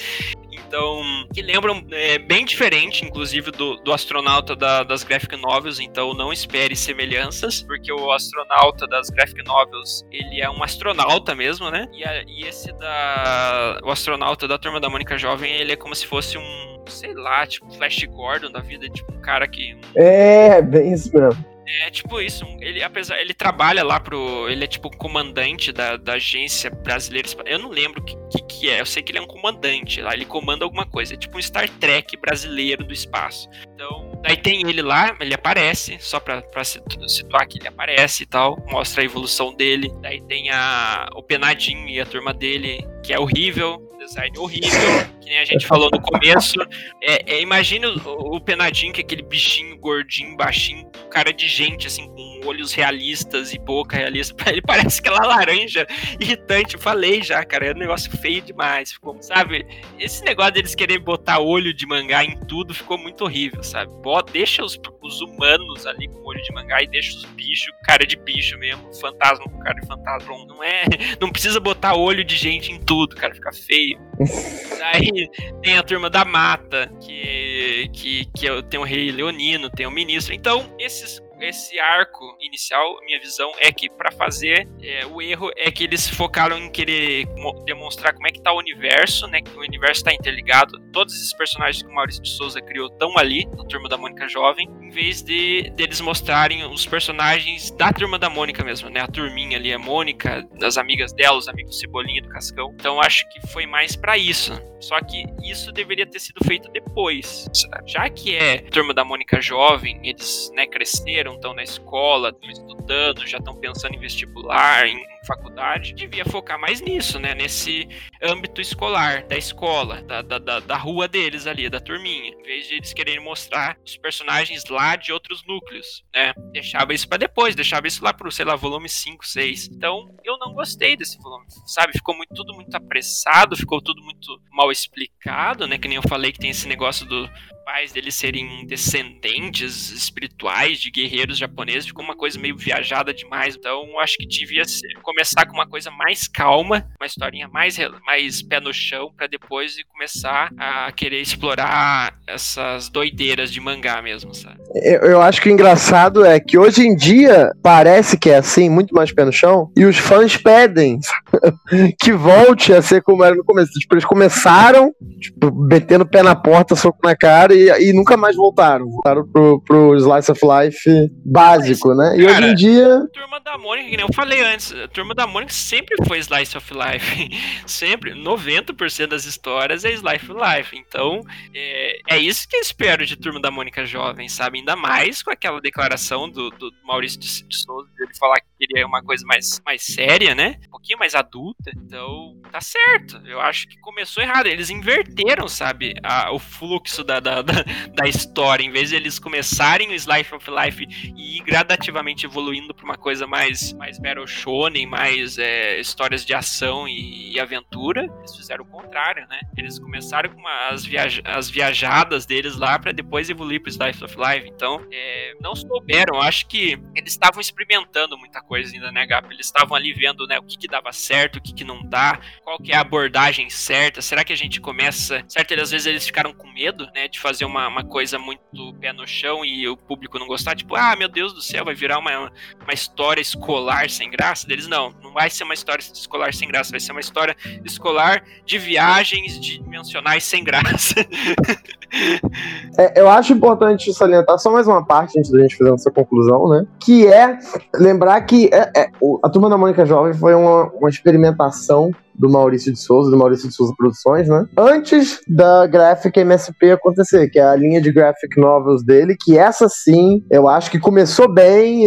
Então, 0.51 1.01
que 1.33 1.41
lembram 1.41 1.85
é, 1.91 2.17
bem 2.17 2.45
diferente, 2.45 3.05
inclusive, 3.05 3.51
do, 3.51 3.75
do 3.77 3.93
astronauta 3.93 4.55
da- 4.55 4.83
das 4.83 5.03
graphic 5.03 5.35
novels, 5.37 5.79
então 5.79 6.13
não 6.13 6.31
espere 6.33 6.75
semelhanças, 6.75 7.61
porque 7.61 7.91
o 7.91 8.11
astronauta 8.11 8.87
das 8.87 9.09
graphic 9.09 9.43
novels, 9.43 10.03
ele 10.11 10.41
é 10.41 10.49
um 10.49 10.63
astronauta 10.63 11.35
mesmo, 11.35 11.69
né? 11.69 11.87
E, 11.93 12.03
a- 12.03 12.23
e 12.27 12.43
esse 12.47 12.71
da... 12.73 13.79
o 13.83 13.91
astronauta 13.91 14.47
da 14.47 14.57
Turma 14.57 14.79
da 14.79 14.89
Mônica 14.89 15.17
Jovem, 15.17 15.51
ele 15.53 15.73
é 15.73 15.75
como 15.75 15.93
se 15.95 16.05
fosse 16.07 16.37
um, 16.37 16.83
sei 16.87 17.13
lá, 17.13 17.45
tipo, 17.45 17.71
Flash 17.73 18.03
Gordon 18.05 18.51
da 18.51 18.59
vida, 18.59 18.89
tipo, 18.89 19.11
um 19.13 19.21
cara 19.21 19.47
que 19.47 19.77
É, 19.95 20.61
bem 20.61 20.93
isso 20.93 21.11
mesmo. 21.13 21.52
É 21.65 21.89
tipo 21.89 22.19
isso, 22.19 22.45
ele 22.59 22.83
apesar 22.83 23.19
ele 23.19 23.33
trabalha 23.33 23.83
lá 23.83 23.99
pro, 23.99 24.49
ele 24.49 24.63
é 24.63 24.67
tipo 24.67 24.95
comandante 24.95 25.71
da, 25.71 25.97
da 25.97 26.13
agência 26.13 26.69
brasileira, 26.69 27.27
eu 27.45 27.59
não 27.59 27.69
lembro 27.69 28.01
o 28.01 28.03
que, 28.03 28.15
que 28.29 28.43
que 28.43 28.69
é, 28.69 28.81
eu 28.81 28.85
sei 28.85 29.03
que 29.03 29.11
ele 29.11 29.19
é 29.19 29.21
um 29.21 29.27
comandante 29.27 30.01
lá, 30.01 30.13
ele 30.13 30.25
comanda 30.25 30.63
alguma 30.63 30.85
coisa, 30.85 31.13
é 31.13 31.17
tipo 31.17 31.37
um 31.37 31.41
Star 31.41 31.69
Trek 31.69 32.15
brasileiro 32.17 32.83
do 32.83 32.93
espaço. 32.93 33.49
Então, 33.73 34.12
daí 34.23 34.37
tem 34.37 34.67
ele 34.67 34.81
lá, 34.81 35.15
ele 35.19 35.33
aparece, 35.33 35.97
só 35.99 36.19
pra, 36.19 36.41
pra 36.41 36.63
situ- 36.63 37.07
situar 37.07 37.47
que 37.47 37.59
ele 37.59 37.67
aparece 37.67 38.23
e 38.23 38.25
tal, 38.25 38.57
mostra 38.69 39.01
a 39.01 39.05
evolução 39.05 39.53
dele. 39.53 39.91
Daí 40.01 40.21
tem 40.21 40.49
a, 40.49 41.07
o 41.15 41.21
Penadinho 41.21 41.87
e 41.87 41.99
a 41.99 42.05
turma 42.05 42.33
dele, 42.33 42.83
que 43.03 43.13
é 43.13 43.19
horrível, 43.19 43.79
design 43.99 44.37
horrível, 44.37 44.69
que 45.21 45.29
nem 45.29 45.39
a 45.39 45.45
gente 45.45 45.67
falou 45.67 45.89
no 45.91 46.01
começo. 46.01 46.59
É, 47.01 47.35
é, 47.35 47.41
imagina 47.41 47.87
o, 47.89 48.35
o 48.35 48.41
Penadinho, 48.41 48.91
que 48.93 49.01
é 49.01 49.03
aquele 49.03 49.21
bichinho 49.21 49.77
gordinho, 49.77 50.35
baixinho, 50.35 50.89
cara 51.11 51.31
de 51.31 51.47
gente, 51.47 51.87
assim, 51.87 52.07
com 52.07 52.32
olhos 52.45 52.73
realistas 52.73 53.53
e 53.53 53.59
boca 53.59 53.97
realista. 53.97 54.35
Ele 54.49 54.61
parece 54.61 54.99
aquela 54.99 55.25
laranja 55.25 55.85
irritante. 56.19 56.75
Eu 56.75 56.79
falei 56.79 57.21
já, 57.21 57.43
cara, 57.43 57.67
é 57.67 57.71
um 57.73 57.77
negócio 57.77 58.11
feio 58.17 58.41
demais. 58.41 58.93
Ficou, 58.93 59.17
sabe? 59.21 59.65
Esse 59.99 60.23
negócio 60.23 60.53
deles 60.53 60.75
querer 60.75 60.99
botar 60.99 61.39
olho 61.39 61.73
de 61.73 61.85
mangá 61.85 62.23
em 62.23 62.37
tudo 62.47 62.73
ficou 62.73 62.97
muito 62.97 63.23
horrível, 63.23 63.63
sabe? 63.63 63.91
Bota, 64.01 64.31
deixa 64.31 64.63
os, 64.63 64.79
os 65.01 65.21
humanos 65.21 65.85
ali 65.85 66.07
com 66.07 66.19
olho 66.27 66.41
de 66.41 66.53
mangá 66.53 66.81
e 66.81 66.87
deixa 66.87 67.17
os 67.17 67.25
bichos, 67.25 67.73
cara 67.83 68.05
de 68.05 68.15
bicho 68.15 68.57
mesmo, 68.57 68.93
fantasma 68.95 69.45
com 69.45 69.59
cara 69.59 69.79
de 69.79 69.87
fantasma. 69.87 70.45
Não 70.45 70.63
é. 70.63 70.83
Não 71.19 71.31
precisa 71.31 71.59
botar 71.59 71.95
olho 71.95 72.23
de 72.23 72.35
gente 72.35 72.71
em 72.71 72.79
tudo, 72.79 73.15
cara, 73.15 73.33
fica 73.33 73.51
feio. 73.51 73.99
Daí 74.77 75.29
tem 75.61 75.77
a 75.77 75.83
turma 75.83 76.09
da 76.09 76.25
mata, 76.25 76.91
que, 77.01 77.89
que, 77.93 78.25
que 78.35 78.47
é- 78.47 78.61
tem 78.63 78.79
o 78.79 78.83
rei 78.83 79.11
leonino, 79.11 79.69
tem 79.69 79.85
o 79.85 79.91
ministro. 79.91 80.33
Então, 80.33 80.73
esses, 80.79 81.21
esse 81.47 81.79
arco 81.79 82.37
inicial, 82.41 82.99
minha 83.05 83.19
visão 83.19 83.51
é 83.59 83.71
que 83.71 83.89
pra 83.89 84.11
fazer 84.11 84.67
é, 84.81 85.05
o 85.05 85.21
erro 85.21 85.51
é 85.55 85.71
que 85.71 85.83
eles 85.83 86.07
focaram 86.07 86.57
em 86.57 86.69
querer 86.71 87.25
mo- 87.37 87.63
demonstrar 87.65 88.13
como 88.13 88.27
é 88.27 88.31
que 88.31 88.41
tá 88.41 88.51
o 88.53 88.57
universo, 88.57 89.27
né? 89.27 89.41
Que 89.41 89.51
o 89.57 89.61
universo 89.61 90.03
tá 90.03 90.13
interligado 90.13 90.77
todos 90.93 91.13
esses 91.15 91.33
personagens 91.33 91.83
que 91.83 91.89
o 91.89 91.93
Maurício 91.93 92.21
de 92.21 92.29
Souza 92.29 92.61
criou 92.61 92.87
estão 92.87 93.17
ali, 93.17 93.45
na 93.57 93.65
Turma 93.65 93.89
da 93.89 93.97
Mônica 93.97 94.29
Jovem, 94.29 94.69
em 94.81 94.89
vez 94.91 95.21
de 95.21 95.69
deles 95.71 95.99
mostrarem 95.99 96.63
os 96.65 96.85
personagens 96.85 97.71
da 97.71 97.91
Turma 97.91 98.19
da 98.19 98.29
Mônica 98.29 98.63
mesmo, 98.63 98.89
né? 98.89 99.01
A 99.01 99.07
turminha 99.07 99.57
ali, 99.57 99.73
a 99.73 99.79
Mônica, 99.79 100.47
das 100.59 100.77
amigas 100.77 101.11
dela, 101.11 101.37
os 101.37 101.47
amigos 101.47 101.79
Cebolinha 101.79 102.21
do 102.21 102.29
Cascão. 102.29 102.71
Então 102.75 103.01
acho 103.01 103.27
que 103.29 103.45
foi 103.47 103.65
mais 103.65 103.95
para 103.95 104.17
isso. 104.17 104.53
Só 104.79 104.99
que 105.01 105.25
isso 105.43 105.71
deveria 105.71 106.05
ter 106.05 106.19
sido 106.19 106.43
feito 106.45 106.69
depois. 106.71 107.47
Já 107.87 108.09
que 108.09 108.35
é 108.35 108.57
Turma 108.57 108.93
da 108.93 109.03
Mônica 109.03 109.41
Jovem, 109.41 109.99
eles 110.03 110.51
né, 110.53 110.67
cresceram, 110.67 111.35
estão 111.35 111.53
na 111.53 111.63
escola, 111.63 112.29
estão 112.29 112.49
estudando, 112.49 113.25
já 113.25 113.37
estão 113.39 113.55
pensando 113.55 113.95
em 113.95 113.99
vestibular, 113.99 114.85
em 114.85 115.01
faculdade, 115.25 115.93
devia 115.93 116.25
focar 116.25 116.59
mais 116.59 116.81
nisso, 116.81 117.19
né? 117.19 117.33
Nesse 117.33 117.87
âmbito 118.21 118.61
escolar, 118.61 119.25
da 119.27 119.37
escola, 119.37 120.01
da, 120.01 120.21
da, 120.21 120.59
da, 120.59 120.77
rua 120.77 121.07
deles 121.07 121.47
ali, 121.47 121.69
da 121.69 121.79
turminha. 121.79 122.29
Em 122.29 122.43
vez 122.43 122.67
de 122.67 122.75
eles 122.75 122.93
quererem 122.93 123.23
mostrar 123.23 123.77
os 123.85 123.97
personagens 123.97 124.65
lá 124.69 124.95
de 124.95 125.11
outros 125.11 125.43
núcleos, 125.47 126.03
né? 126.13 126.33
Deixava 126.51 126.93
isso 126.93 127.07
para 127.07 127.17
depois, 127.17 127.55
deixava 127.55 127.87
isso 127.87 128.03
lá 128.03 128.13
pro, 128.13 128.31
sei 128.31 128.45
lá, 128.45 128.55
volume 128.55 128.89
5, 128.89 129.25
6. 129.25 129.69
Então, 129.71 130.07
eu 130.23 130.37
não 130.37 130.53
gostei 130.53 130.95
desse 130.95 131.17
volume, 131.19 131.45
sabe? 131.65 131.93
Ficou 131.93 132.15
muito, 132.15 132.33
tudo 132.33 132.53
muito 132.53 132.75
apressado, 132.75 133.55
ficou 133.55 133.81
tudo 133.81 134.01
muito 134.03 134.41
mal 134.51 134.71
explicado, 134.71 135.67
né? 135.67 135.77
Que 135.77 135.87
nem 135.87 135.97
eu 135.97 136.07
falei 136.07 136.31
que 136.31 136.39
tem 136.39 136.49
esse 136.49 136.67
negócio 136.67 137.05
do 137.05 137.29
pais 137.65 137.91
deles 137.91 138.15
serem 138.15 138.65
descendentes 138.65 139.91
espirituais 139.91 140.79
de 140.79 140.91
guerreiros 140.91 141.37
japoneses, 141.37 141.87
ficou 141.87 142.03
uma 142.03 142.15
coisa 142.15 142.39
meio 142.39 142.57
viajada 142.57 143.13
demais. 143.13 143.55
Então, 143.55 143.99
acho 143.99 144.17
que 144.17 144.25
devia 144.25 144.65
ser, 144.65 144.93
começar 145.01 145.45
com 145.45 145.53
uma 145.53 145.67
coisa 145.67 145.89
mais 145.91 146.27
calma, 146.27 146.85
uma 146.99 147.07
historinha 147.07 147.47
mais, 147.47 147.77
mais 148.05 148.41
pé 148.41 148.59
no 148.59 148.73
chão, 148.73 149.11
para 149.15 149.27
depois 149.27 149.75
começar 149.91 150.49
a 150.57 150.91
querer 150.91 151.21
explorar 151.21 152.15
essas 152.27 152.89
doideiras 152.89 153.51
de 153.51 153.59
mangá 153.59 154.01
mesmo, 154.01 154.33
sabe? 154.33 154.57
Eu, 154.75 155.01
eu 155.01 155.21
acho 155.21 155.41
que 155.41 155.49
o 155.49 155.51
engraçado 155.51 156.25
é 156.25 156.39
que 156.39 156.57
hoje 156.57 156.85
em 156.85 156.95
dia 156.95 157.51
parece 157.61 158.17
que 158.17 158.29
é 158.29 158.37
assim, 158.37 158.69
muito 158.69 158.93
mais 158.93 159.11
pé 159.11 159.25
no 159.25 159.31
chão, 159.31 159.71
e 159.75 159.85
os 159.85 159.97
fãs 159.97 160.37
pedem 160.37 160.99
que 161.99 162.11
volte 162.13 162.73
a 162.73 162.81
ser 162.81 163.01
como 163.01 163.23
era 163.23 163.35
no 163.35 163.43
começo. 163.43 163.71
Tipo, 163.73 163.95
eles 163.95 164.05
começaram, 164.05 164.93
tipo, 165.19 165.53
metendo 165.53 166.03
o 166.03 166.09
pé 166.09 166.21
na 166.21 166.35
porta, 166.35 166.75
soco 166.75 166.99
na 167.03 167.15
cara, 167.15 167.52
e, 167.53 167.89
e 167.89 167.93
nunca 167.93 168.17
mais 168.17 168.35
voltaram. 168.35 168.89
Voltaram 168.89 169.27
pro, 169.27 169.61
pro 169.61 169.95
Slice 169.95 170.31
of 170.31 170.41
Life 170.43 170.89
básico, 171.25 171.93
né? 171.93 172.15
E 172.17 172.25
cara, 172.25 172.37
hoje 172.37 172.51
em 172.51 172.55
dia. 172.55 173.07
Turma 173.13 173.39
da 173.39 173.57
Mônica, 173.57 173.89
que 173.89 173.97
nem 173.97 174.05
eu 174.05 174.13
falei 174.13 174.41
antes, 174.41 174.73
a 174.73 174.87
Turma 174.87 175.13
da 175.13 175.27
Mônica 175.27 175.53
sempre 175.53 175.95
foi 176.05 176.19
Slice 176.19 176.57
of 176.57 176.73
Life. 176.73 177.29
sempre. 177.65 178.13
90% 178.13 179.07
das 179.07 179.25
histórias 179.25 179.85
é 179.85 179.91
Slice 179.91 180.31
of 180.31 180.33
Life. 180.33 180.75
Então, 180.75 181.21
é, 181.53 182.15
é 182.15 182.17
isso 182.17 182.47
que 182.47 182.55
eu 182.55 182.61
espero 182.61 183.05
de 183.05 183.15
Turma 183.15 183.39
da 183.39 183.51
Mônica 183.51 183.85
Jovem, 183.85 184.27
sabe? 184.27 184.59
Ainda 184.59 184.75
mais 184.75 185.21
com 185.21 185.31
aquela 185.31 185.61
declaração 185.61 186.29
do, 186.29 186.49
do 186.51 186.71
Maurício 186.83 187.19
de, 187.19 187.43
de 187.47 187.57
Souza, 187.57 187.89
dele 187.97 188.11
falar 188.19 188.35
que 188.35 188.65
queria 188.65 188.85
uma 188.85 189.01
coisa 189.01 189.25
mais, 189.25 189.61
mais 189.65 189.83
séria, 189.83 190.33
né? 190.33 190.55
Um 190.67 190.71
pouquinho 190.71 190.99
mais 190.99 191.15
adulta. 191.15 191.71
Então, 191.75 192.37
tá 192.51 192.61
certo. 192.61 193.21
Eu 193.25 193.39
acho 193.39 193.67
que 193.67 193.77
começou 193.79 194.23
errado. 194.23 194.47
Eles 194.47 194.69
inverteram, 194.69 195.47
sabe? 195.47 195.95
A, 196.03 196.31
o 196.31 196.39
fluxo 196.39 197.03
da, 197.03 197.19
da, 197.19 197.41
da, 197.43 197.63
da, 197.93 198.07
história. 198.07 198.63
Em 198.63 198.71
vez 198.71 198.89
de 198.89 198.95
eles 198.95 199.19
começarem 199.19 199.89
o 199.89 199.93
Slice 199.93 200.33
of 200.33 200.49
Life 200.49 200.87
e 201.15 201.37
ir 201.37 201.43
gradativamente 201.43 202.25
evoluindo 202.25 202.73
pra 202.73 202.85
uma 202.85 202.97
coisa 202.97 203.27
mais, 203.27 203.73
mais 203.73 203.99
Battle 203.99 204.27
Shonen, 204.27 204.85
mais 204.85 205.37
é, 205.37 205.79
histórias 205.79 206.25
de 206.25 206.33
ação 206.33 206.87
e, 206.87 207.33
e, 207.33 207.39
aventura, 207.39 208.05
eles 208.19 208.35
fizeram 208.35 208.63
o 208.63 208.67
contrário, 208.67 209.27
né? 209.27 209.39
Eles 209.57 209.79
começaram 209.79 210.29
com 210.29 210.39
uma, 210.39 210.69
as, 210.69 210.85
viaja 210.85 211.21
as 211.25 211.49
viajadas 211.49 212.25
deles 212.25 212.55
lá 212.55 212.77
para 212.79 212.91
depois 212.91 213.29
evoluir 213.29 213.61
pro 213.61 213.69
Slice 213.69 214.03
of 214.03 214.15
Life. 214.17 214.47
Então, 214.47 214.85
é, 214.91 215.33
não 215.41 215.55
souberam. 215.55 216.21
Acho 216.21 216.47
que 216.47 216.79
eles 216.95 217.11
estavam 217.11 217.41
experimentando 217.41 218.17
muita 218.17 218.41
coisa 218.41 218.73
ainda, 218.73 218.91
né, 218.91 219.05
Gap? 219.05 219.27
Eles 219.31 219.45
estavam 219.45 219.75
ali 219.75 219.93
vendo 219.93 220.25
né, 220.27 220.39
o 220.39 220.43
que, 220.43 220.57
que 220.57 220.67
dava 220.67 220.91
certo, 220.91 221.37
o 221.37 221.41
que, 221.41 221.53
que 221.53 221.63
não 221.63 221.83
dá, 221.83 222.19
qual 222.43 222.57
que 222.57 222.71
é 222.71 222.75
a 222.75 222.81
abordagem 222.81 223.49
certa. 223.49 224.01
Será 224.01 224.23
que 224.23 224.33
a 224.33 224.37
gente 224.37 224.59
começa. 224.59 225.23
Certo, 225.27 225.53
às 225.53 225.71
vezes 225.71 225.87
eles 225.87 226.05
ficaram 226.05 226.33
com 226.33 226.47
medo, 226.51 226.87
né, 226.93 227.07
de 227.07 227.19
fazer 227.19 227.32
uma, 227.41 227.67
uma 227.67 227.83
coisa 227.83 228.19
muito 228.19 228.73
pé 228.79 228.93
no 228.93 229.07
chão 229.07 229.43
e 229.43 229.67
o 229.67 229.77
público 229.77 230.19
não 230.19 230.27
gostar. 230.27 230.55
Tipo, 230.55 230.75
ah, 230.75 230.95
meu 230.95 231.07
Deus 231.07 231.33
do 231.33 231.41
céu, 231.41 231.65
vai 231.65 231.73
virar 231.75 231.99
uma, 231.99 232.31
uma 232.61 232.73
história 232.73 233.21
escolar 233.21 233.89
sem 233.89 234.09
graça. 234.09 234.47
Deles, 234.47 234.67
não, 234.67 234.93
não 235.01 235.13
vai 235.13 235.29
ser 235.29 235.43
uma 235.43 235.53
história 235.53 235.81
escolar 235.81 236.33
sem 236.33 236.47
graça, 236.47 236.71
vai 236.71 236.79
ser 236.79 236.91
uma 236.91 237.01
história 237.01 237.35
escolar 237.63 238.23
de 238.45 238.57
viagens 238.57 239.39
dimensionais 239.39 240.23
sem 240.23 240.43
graça. 240.43 240.95
é, 242.77 242.99
eu 242.99 243.09
acho 243.09 243.33
importante 243.33 243.93
salientar 243.93 244.37
só 244.39 244.51
mais 244.51 244.67
uma 244.67 244.85
parte 244.85 245.17
antes 245.17 245.31
da 245.31 245.39
gente 245.39 245.57
fazer 245.57 245.73
essa 245.73 245.91
conclusão, 245.91 246.47
né? 246.49 246.65
Que 246.79 247.07
é 247.07 247.37
lembrar 247.75 248.21
que 248.21 248.49
é, 248.53 248.71
é, 248.75 248.91
a 249.23 249.29
Turma 249.29 249.49
da 249.49 249.57
Mônica 249.57 249.85
Jovem 249.85 250.13
foi 250.13 250.33
uma, 250.33 250.65
uma 250.73 250.89
experimentação 250.89 251.91
do 252.15 252.29
Maurício 252.29 252.71
de 252.71 252.79
Souza, 252.79 253.11
do 253.11 253.17
Maurício 253.17 253.47
de 253.47 253.55
Souza 253.55 253.73
Produções, 253.77 254.27
né? 254.27 254.45
Antes 254.57 255.21
da 255.27 255.67
Graphic 255.67 256.19
MSP 256.19 256.71
acontecer, 256.71 257.29
que 257.29 257.39
é 257.39 257.43
a 257.43 257.55
linha 257.55 257.81
de 257.81 257.91
graphic 257.91 258.39
novels 258.39 258.83
dele, 258.83 259.15
que 259.19 259.37
essa 259.37 259.67
sim, 259.69 260.23
eu 260.29 260.47
acho 260.47 260.69
que 260.69 260.79
começou 260.79 261.31
bem, 261.31 261.85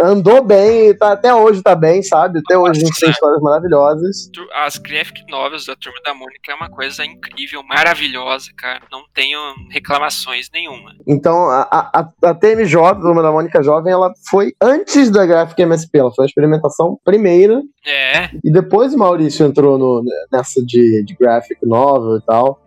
andou 0.00 0.42
bem, 0.42 0.94
tá, 0.96 1.12
até 1.12 1.34
hoje 1.34 1.62
tá 1.62 1.74
bem, 1.74 2.02
sabe? 2.02 2.40
Até 2.40 2.56
hoje 2.56 2.82
a 2.82 2.84
gente 2.86 3.00
tem 3.00 3.10
histórias 3.10 3.40
maravilhosas. 3.40 4.30
As 4.64 4.78
graphic 4.78 5.24
novels 5.30 5.66
da 5.66 5.76
Turma 5.76 5.98
da 6.04 6.14
Mônica 6.14 6.52
é 6.52 6.54
uma 6.54 6.68
coisa 6.68 7.04
incrível, 7.04 7.62
maravilhosa, 7.62 8.50
cara. 8.56 8.82
Não 8.90 9.04
tenho 9.14 9.38
reclamações 9.70 10.48
nenhuma. 10.52 10.92
Então, 11.06 11.48
a, 11.50 11.62
a, 11.70 12.30
a 12.30 12.34
TMJ, 12.34 12.76
a 12.76 12.94
Turma 12.94 13.22
da 13.22 13.32
Mônica 13.32 13.62
Jovem, 13.62 13.92
ela 13.92 14.12
foi 14.28 14.52
antes 14.60 15.10
da 15.10 15.26
Graphic 15.26 15.60
MSP, 15.60 15.98
ela 15.98 16.12
foi 16.14 16.24
a 16.24 16.26
experimentação 16.26 16.98
primeira. 17.04 17.62
É. 17.84 18.30
E 18.44 18.52
depois 18.52 18.94
o 18.94 18.98
Maurício 18.98 19.44
entrou 19.44 19.61
entrou 19.62 19.78
no, 19.78 20.02
nessa 20.32 20.64
de, 20.64 21.04
de 21.04 21.14
graphic 21.14 21.64
novel 21.64 22.16
e 22.16 22.22
tal. 22.22 22.58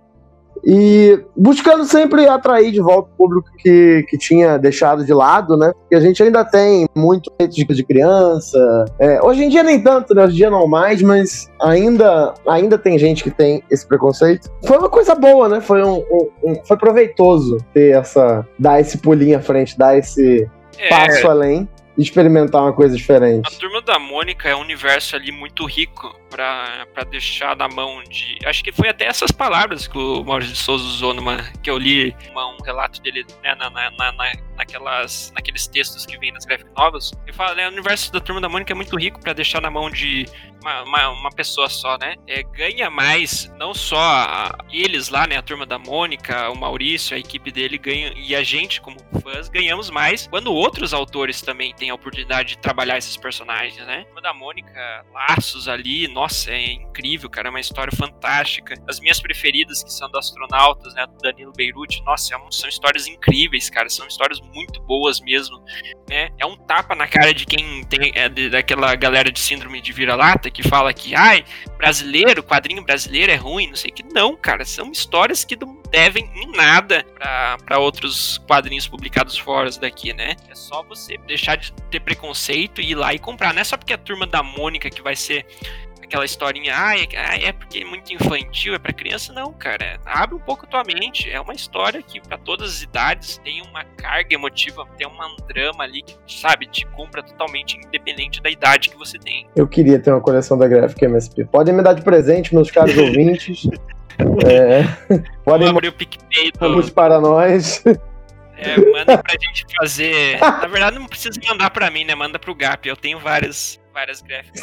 E 0.68 1.20
buscando 1.36 1.84
sempre 1.84 2.28
atrair 2.28 2.72
de 2.72 2.80
volta 2.80 3.10
o 3.14 3.18
público 3.18 3.48
que, 3.58 4.04
que 4.10 4.18
tinha 4.18 4.58
deixado 4.58 5.06
de 5.06 5.14
lado, 5.14 5.56
né? 5.58 5.72
Porque 5.82 5.94
a 5.94 6.00
gente 6.00 6.24
ainda 6.24 6.44
tem 6.44 6.88
muito 6.96 7.32
de, 7.38 7.64
de 7.66 7.84
criança. 7.84 8.86
É, 8.98 9.22
hoje 9.22 9.44
em 9.44 9.50
dia 9.50 9.62
nem 9.62 9.80
tanto, 9.80 10.16
né? 10.16 10.24
Hoje 10.24 10.34
em 10.34 10.38
dia 10.38 10.50
não 10.50 10.66
mais, 10.66 11.04
mas 11.04 11.52
ainda, 11.62 12.34
ainda 12.48 12.80
tem 12.80 12.98
gente 12.98 13.24
que 13.24 13.30
tem 13.30 13.62
esse 13.70 13.86
preconceito. 13.86 14.50
Foi 14.66 14.78
uma 14.78 14.90
coisa 14.90 15.14
boa, 15.14 15.48
né? 15.50 15.62
Foi, 15.62 15.84
um, 15.84 15.98
um, 15.98 16.30
um 16.44 16.56
foi 16.66 16.78
proveitoso 16.78 17.58
ter 17.74 17.96
essa. 17.96 18.48
dar 18.58 18.80
esse 18.80 18.98
pulinho 18.98 19.38
à 19.38 19.42
frente, 19.42 19.78
dar 19.78 19.96
esse 19.96 20.50
é. 20.80 20.90
passo 20.90 21.28
além 21.28 21.68
experimentar 21.98 22.62
uma 22.62 22.74
coisa 22.74 22.96
diferente. 22.96 23.48
A 23.48 23.60
turma 23.60 23.82
da 23.82 23.98
Mônica 23.98 24.48
é 24.50 24.56
um 24.56 24.62
universo 24.62 25.16
ali 25.16 25.32
muito 25.32 25.66
rico 25.66 26.20
para 26.30 27.04
deixar 27.10 27.56
na 27.56 27.68
mão 27.68 28.04
de. 28.04 28.38
Acho 28.46 28.64
que 28.64 28.72
foi 28.72 28.90
até 28.90 29.06
essas 29.06 29.32
palavras 29.32 29.88
que 29.88 29.98
o 29.98 30.24
Maurício 30.24 30.54
de 30.54 30.60
Souza 30.60 30.84
usou 30.84 31.14
numa. 31.14 31.38
que 31.64 31.70
eu 31.70 31.78
li 31.78 32.16
uma, 32.32 32.48
um 32.48 32.58
relato 32.64 33.02
dele 33.02 33.26
né, 33.42 33.56
na, 33.56 33.70
na, 33.70 33.92
na, 33.92 34.32
naquelas, 34.58 35.32
naqueles 35.36 35.68
textos 35.68 36.06
que 36.06 36.18
vem 36.18 36.32
nas 36.32 36.46
graphic 36.46 36.70
novels. 36.76 37.14
Ele 37.24 37.34
fala, 37.34 37.56
né, 37.56 37.68
o 37.68 37.72
universo 37.72 38.12
da 38.12 38.20
turma 38.20 38.42
da 38.42 38.50
Mônica 38.50 38.74
é 38.74 38.76
muito 38.76 38.98
rico 38.98 39.20
para 39.22 39.34
deixar 39.34 39.62
na 39.62 39.72
mão 39.72 39.90
de 39.90 40.26
uma, 40.66 40.82
uma, 40.84 41.10
uma 41.10 41.30
pessoa 41.30 41.70
só, 41.70 41.96
né? 41.98 42.16
É, 42.28 42.42
ganha 42.42 42.90
mais, 42.90 43.52
não 43.58 43.74
só 43.74 44.00
a, 44.00 44.58
eles 44.72 45.10
lá, 45.10 45.28
né? 45.28 45.38
A 45.38 45.42
turma 45.42 45.66
da 45.66 45.78
Mônica, 45.78 46.50
o 46.50 46.58
Maurício, 46.58 47.16
a 47.16 47.20
equipe 47.20 47.52
dele 47.52 47.78
ganha, 47.78 48.12
e 48.16 48.36
a 48.36 48.44
gente, 48.44 48.82
como 48.82 48.98
fãs, 49.22 49.48
ganhamos 49.48 49.92
mais 49.92 50.28
quando 50.28 50.52
outros 50.52 50.94
autores 50.94 51.42
também 51.42 51.74
têm 51.76 51.92
a 51.92 51.96
oportunidade 51.96 52.50
de 52.50 52.58
trabalhar 52.58 52.98
esses 52.98 53.16
personagens, 53.16 53.86
né? 53.86 54.00
A 54.00 54.06
turma 54.06 54.22
da 54.22 54.34
Mônica, 54.34 55.06
laços 55.14 55.68
ali, 55.68 56.08
nossa, 56.08 56.52
é 56.52 56.72
incrível, 56.74 57.30
cara, 57.30 57.50
é 57.50 57.52
uma 57.52 57.60
história 57.60 57.96
fantástica. 57.96 58.76
As 58.90 59.00
minhas 59.00 59.20
preferidas, 59.20 59.84
que 59.84 59.94
são 59.94 60.10
do 60.10 60.18
Astronautas, 60.18 60.96
né? 60.96 61.06
Do 61.06 61.18
Danilo 61.18 61.54
Beirute, 61.56 62.02
nossa, 62.04 62.36
é 62.36 62.40
são 62.50 62.70
histórias 62.70 63.06
incríveis, 63.06 63.70
cara, 63.70 63.90
são 63.90 64.08
histórias 64.08 64.40
muito 64.40 64.82
boas 64.84 65.20
mesmo, 65.20 65.64
né? 66.10 66.30
É 66.38 66.46
um 66.46 66.56
tapa 66.56 66.96
na 66.96 67.08
cara 67.08 67.34
de 67.34 67.46
quem 67.46 67.84
tem, 67.86 68.12
é, 68.16 68.30
de, 68.30 68.50
daquela 68.50 68.96
galera 68.96 69.32
de 69.32 69.40
síndrome 69.40 69.82
de 69.82 69.92
vira-lata, 69.92 70.50
que 70.50 70.64
fala 70.64 70.94
que, 70.94 71.16
ai, 71.16 71.44
brasileiro, 71.78 72.44
quadrinho 72.44 72.84
brasileiro 72.84 73.32
é 73.32 73.36
ruim, 73.36 73.68
não 73.68 73.76
sei 73.76 73.92
o 73.92 73.94
que. 73.94 74.04
Não, 74.14 74.36
cara, 74.36 74.64
são 74.66 74.92
histórias 74.92 75.44
que 75.44 75.56
não 75.56 75.82
devem 75.90 76.30
em 76.36 76.52
nada 76.52 77.06
para 77.66 77.80
outros 77.80 78.38
quadrinhos 78.48 78.88
publicados 78.88 79.38
fora 79.38 79.70
daqui, 79.80 80.14
né? 80.14 80.36
É 80.50 80.56
só 80.56 80.84
você 80.84 81.18
deixar 81.26 81.56
de 81.56 81.72
ter 81.90 82.00
preconceito 82.00 82.82
e 82.82 82.92
ir 82.92 82.96
lá 82.96 83.14
e 83.14 83.20
comprar. 83.20 83.54
Não 83.54 83.62
é 83.62 83.64
só 83.64 83.78
porque 83.78 83.94
a 83.94 83.98
turma 83.98 84.28
da 84.28 84.44
Mônica 84.44 84.90
que 84.90 85.02
vai 85.02 85.16
ser 85.16 85.46
aquela 86.06 86.26
historinha, 86.26 86.74
ah, 86.76 86.98
é, 86.98 87.48
é 87.48 87.52
porque 87.52 87.80
é 87.80 87.86
muito 87.86 88.14
infantil, 88.14 88.74
é 88.74 88.80
para 88.80 88.94
criança, 88.94 89.34
não, 89.34 89.52
cara. 89.54 90.00
Abre 90.06 90.36
um 90.36 90.40
pouco 90.40 90.66
a 90.66 90.70
tua 90.70 90.84
mente. 90.84 91.30
É 91.30 91.40
uma 91.40 91.54
história 91.54 92.02
que 92.02 92.20
para 92.22 92.38
todas 92.38 92.70
as 92.70 92.82
idades 92.82 93.38
tem 93.44 93.62
uma 93.62 93.84
carga 93.84 94.34
emotiva, 94.34 94.88
tem 94.98 95.08
um 95.08 95.36
drama 95.48 95.84
ali 95.84 96.02
que, 96.02 96.16
sabe, 96.28 96.68
te 96.68 96.86
compra 96.88 97.22
totalmente 97.22 97.78
independente 97.78 98.42
da 98.42 98.50
idade 98.50 98.90
que 98.90 98.98
você 98.98 99.18
tem. 99.18 99.48
Eu 99.56 99.68
queria 99.68 100.00
ter 100.00 100.12
uma 100.12 100.22
coleção 100.22 100.58
da 100.58 100.68
Graphic 100.68 101.04
MSP. 101.04 101.46
Podem 101.46 101.74
me 101.74 101.82
dar 101.82 101.94
de 101.94 102.02
presente, 102.02 102.54
meus 102.54 102.72
caros 102.72 102.96
ouvintes. 102.98 103.68
É, 104.46 104.84
podem 105.44 105.68
Vamos 105.68 105.70
abrir 105.70 105.90
o 105.90 105.94
PicPay 105.94 106.52
do, 106.52 106.70
mandar 106.70 106.92
para 106.92 107.20
nós. 107.20 107.84
É, 108.58 108.78
manda 108.78 109.18
pra 109.18 109.34
gente 109.34 109.66
fazer. 109.78 110.40
Na 110.40 110.68
verdade, 110.68 110.98
não 110.98 111.08
precisa 111.08 111.40
mandar 111.48 111.70
pra 111.70 111.92
mim, 111.92 112.06
né? 112.06 112.16
Manda 112.16 112.40
pro 112.40 112.56
Gap. 112.56 112.88
Eu 112.88 112.96
tenho 112.96 113.20
várias, 113.20 113.80
várias 113.96 114.22
gráficas. 114.22 114.62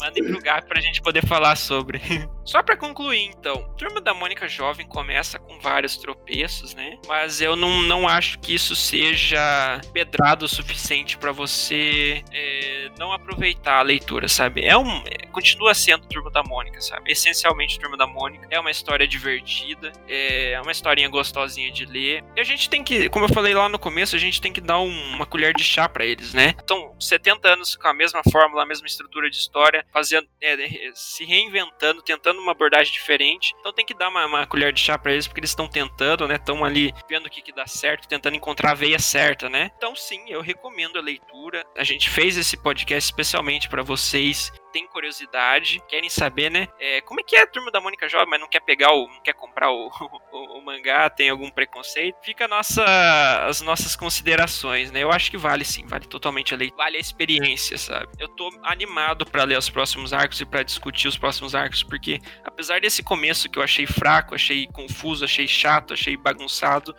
Mandem 0.00 0.24
pro 0.24 0.40
Gap 0.40 0.66
pra 0.66 0.80
gente 0.80 1.02
poder 1.02 1.24
falar 1.26 1.56
sobre. 1.56 2.00
Só 2.44 2.62
pra 2.62 2.74
concluir, 2.76 3.26
então. 3.26 3.62
Turma 3.76 4.00
da 4.00 4.14
Mônica 4.14 4.48
Jovem 4.48 4.86
começa 4.86 5.38
com 5.38 5.60
vários 5.60 5.98
tropeços, 5.98 6.74
né? 6.74 6.96
Mas 7.06 7.40
eu 7.42 7.54
não, 7.54 7.82
não 7.82 8.08
acho 8.08 8.38
que 8.40 8.54
isso 8.54 8.74
seja 8.74 9.78
pedrado 9.92 10.46
o 10.46 10.48
suficiente 10.48 11.18
pra 11.18 11.32
você 11.32 12.24
é, 12.32 12.88
não 12.98 13.12
aproveitar 13.12 13.78
a 13.78 13.82
leitura, 13.82 14.26
sabe? 14.26 14.64
É 14.64 14.76
um. 14.76 15.02
é, 15.06 15.26
continua 15.30 15.74
sendo 15.74 16.06
Turma 16.08 16.30
da 16.30 16.42
Mônica, 16.42 16.80
sabe? 16.80 17.12
Essencialmente 17.12 17.78
Turma 17.78 17.96
da 17.96 18.06
Mônica. 18.06 18.48
É 18.50 18.58
uma 18.58 18.70
história 18.70 19.06
divertida. 19.06 19.92
É 20.08 20.58
uma 20.62 20.72
historinha 20.72 21.08
gostosinha 21.10 21.70
de 21.70 21.84
ler. 21.84 22.24
E 22.34 22.40
a 22.40 22.44
gente 22.44 22.70
tem 22.70 22.82
que, 22.82 23.08
como 23.10 23.26
eu 23.26 23.28
falei 23.34 23.52
lá 23.54 23.68
no 23.68 23.78
começo, 23.78 24.16
a 24.16 24.18
gente 24.18 24.40
tem 24.40 24.50
que 24.52 24.62
dar 24.62 24.80
um- 24.80 25.14
uma 25.14 25.26
colher 25.26 25.54
de 25.54 25.62
chá 25.62 25.88
pra 25.88 26.04
eles, 26.06 26.32
né? 26.32 26.54
Então, 26.64 26.94
70 26.98 27.52
anos 27.52 27.76
com 27.76 27.86
a 27.86 27.94
mesma 27.94 28.22
fórmula, 28.30 28.62
a 28.62 28.66
mesma 28.66 28.86
estrutura 28.86 29.30
de 29.30 29.36
história, 29.36 29.84
fazendo, 29.92 30.28
é, 30.40 30.56
se 30.94 31.24
reinventando, 31.24 32.02
tentando 32.02 32.40
uma 32.40 32.52
abordagem 32.52 32.92
diferente. 32.92 33.54
Então 33.60 33.72
tem 33.72 33.84
que 33.84 33.94
dar 33.94 34.08
uma, 34.08 34.26
uma 34.26 34.46
colher 34.46 34.72
de 34.72 34.80
chá 34.80 34.98
pra 34.98 35.12
eles, 35.12 35.26
porque 35.26 35.40
eles 35.40 35.50
estão 35.50 35.68
tentando, 35.68 36.26
né? 36.26 36.36
Estão 36.36 36.64
ali 36.64 36.92
vendo 37.08 37.26
o 37.26 37.30
que, 37.30 37.42
que 37.42 37.52
dá 37.52 37.66
certo, 37.66 38.08
tentando 38.08 38.36
encontrar 38.36 38.72
a 38.72 38.74
veia 38.74 38.98
certa, 38.98 39.48
né? 39.48 39.70
Então 39.76 39.94
sim, 39.94 40.24
eu 40.28 40.40
recomendo 40.40 40.98
a 40.98 41.02
leitura. 41.02 41.64
A 41.76 41.84
gente 41.84 42.08
fez 42.08 42.36
esse 42.36 42.56
podcast 42.56 43.10
especialmente 43.10 43.68
pra 43.68 43.82
vocês 43.82 44.52
tem 44.72 44.86
curiosidade, 44.86 45.82
querem 45.88 46.08
saber, 46.08 46.50
né? 46.50 46.68
é, 46.78 47.00
como 47.02 47.20
é 47.20 47.22
que 47.22 47.36
é 47.36 47.42
a 47.42 47.46
turma 47.46 47.70
da 47.70 47.80
Mônica 47.80 48.08
Jovem, 48.08 48.28
mas 48.28 48.40
não 48.40 48.48
quer 48.48 48.60
pegar 48.60 48.92
o. 48.92 49.06
não 49.06 49.20
quer 49.20 49.34
comprar 49.34 49.70
o, 49.70 49.88
o, 50.32 50.58
o 50.58 50.64
mangá, 50.64 51.08
tem 51.10 51.30
algum 51.30 51.50
preconceito. 51.50 52.16
Fica 52.22 52.48
nossa, 52.48 52.84
as 53.46 53.60
nossas 53.60 53.94
considerações, 53.94 54.90
né? 54.90 55.02
Eu 55.02 55.10
acho 55.10 55.30
que 55.30 55.36
vale 55.36 55.64
sim, 55.64 55.86
vale 55.86 56.06
totalmente 56.06 56.54
a 56.54 56.56
leitura, 56.56 56.84
vale 56.84 56.96
a 56.96 57.00
experiência, 57.00 57.76
sabe? 57.78 58.08
Eu 58.18 58.28
tô 58.28 58.50
animado 58.62 59.26
pra 59.26 59.44
ler 59.44 59.58
os 59.58 59.68
próximos 59.68 60.12
arcos 60.12 60.40
e 60.40 60.46
pra 60.46 60.62
discutir 60.62 61.08
os 61.08 61.18
próximos 61.18 61.54
arcos, 61.54 61.82
porque 61.82 62.20
apesar 62.44 62.80
desse 62.80 63.02
começo 63.02 63.48
que 63.48 63.58
eu 63.58 63.62
achei 63.62 63.86
fraco, 63.86 64.34
achei 64.34 64.66
confuso, 64.68 65.24
achei 65.24 65.46
chato, 65.46 65.94
achei 65.94 66.16
bagunçado, 66.16 66.94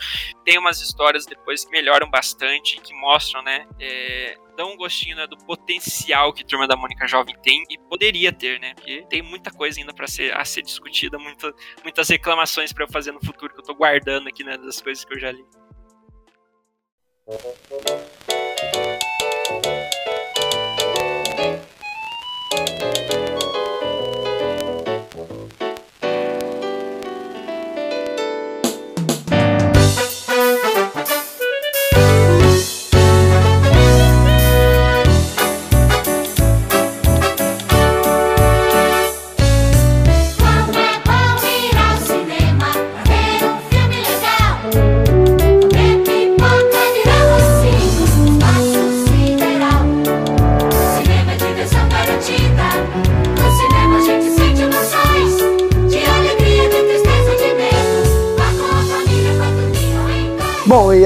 tem 0.46 0.58
umas 0.58 0.82
histórias 0.82 1.26
depois 1.26 1.66
que 1.66 1.72
melhoram 1.72 2.10
bastante, 2.10 2.80
que 2.80 2.94
mostram, 2.94 3.42
né? 3.42 3.66
é, 3.80 4.38
dão 4.62 4.74
um 4.74 4.78
gostinho 4.78 5.16
né, 5.16 5.26
do 5.26 5.36
potencial 5.38 6.32
que 6.32 6.46
Turma 6.46 6.68
da 6.68 6.76
Mônica 6.76 7.08
Jovem 7.08 7.36
tem 7.42 7.64
e 7.68 7.80
poderia 7.80 8.32
ter, 8.32 8.60
né? 8.60 8.76
Porque 8.76 9.04
tem 9.10 9.24
muita 9.24 9.50
coisa 9.50 9.80
ainda 9.80 9.92
para 9.92 10.08
ser 10.08 10.32
ser 10.46 10.62
discutida, 10.62 11.18
muita, 11.18 11.52
muitas 11.84 12.08
reclamações 12.10 12.72
para 12.72 12.84
eu 12.84 12.92
fazer 12.92 13.12
no 13.12 13.20
futuro 13.26 13.52
que 13.54 13.60
eu 13.60 13.64
tô 13.64 13.74
guardando 13.74 14.28
aqui, 14.28 14.44
né, 14.44 14.58
das 14.58 14.80
coisas 14.80 15.04
que 15.04 15.14
eu 15.16 15.20
já 15.20 15.32
li. 15.32 15.44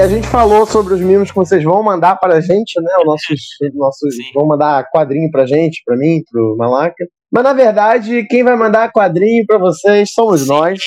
A 0.05 0.07
gente 0.07 0.27
falou 0.27 0.67
sobre 0.67 0.93
os 0.93 1.01
mimos 1.01 1.31
que 1.31 1.35
vocês 1.35 1.63
vão 1.63 1.81
mandar 1.81 2.15
para 2.17 2.35
a 2.35 2.39
gente, 2.39 2.79
né? 2.79 2.91
Os 2.99 3.05
nossos, 3.05 3.39
nossos 3.73 4.15
Sim. 4.15 4.31
vão 4.35 4.45
mandar 4.45 4.87
quadrinho 4.91 5.31
pra 5.31 5.47
gente, 5.47 5.81
pra 5.83 5.97
mim, 5.97 6.21
pro 6.31 6.55
Malaca. 6.55 7.07
Mas 7.33 7.43
na 7.43 7.53
verdade, 7.53 8.23
quem 8.27 8.43
vai 8.43 8.55
mandar 8.55 8.91
quadrinho 8.91 9.43
pra 9.47 9.57
vocês 9.57 10.11
somos 10.13 10.41
Sim. 10.41 10.49
nós, 10.49 10.79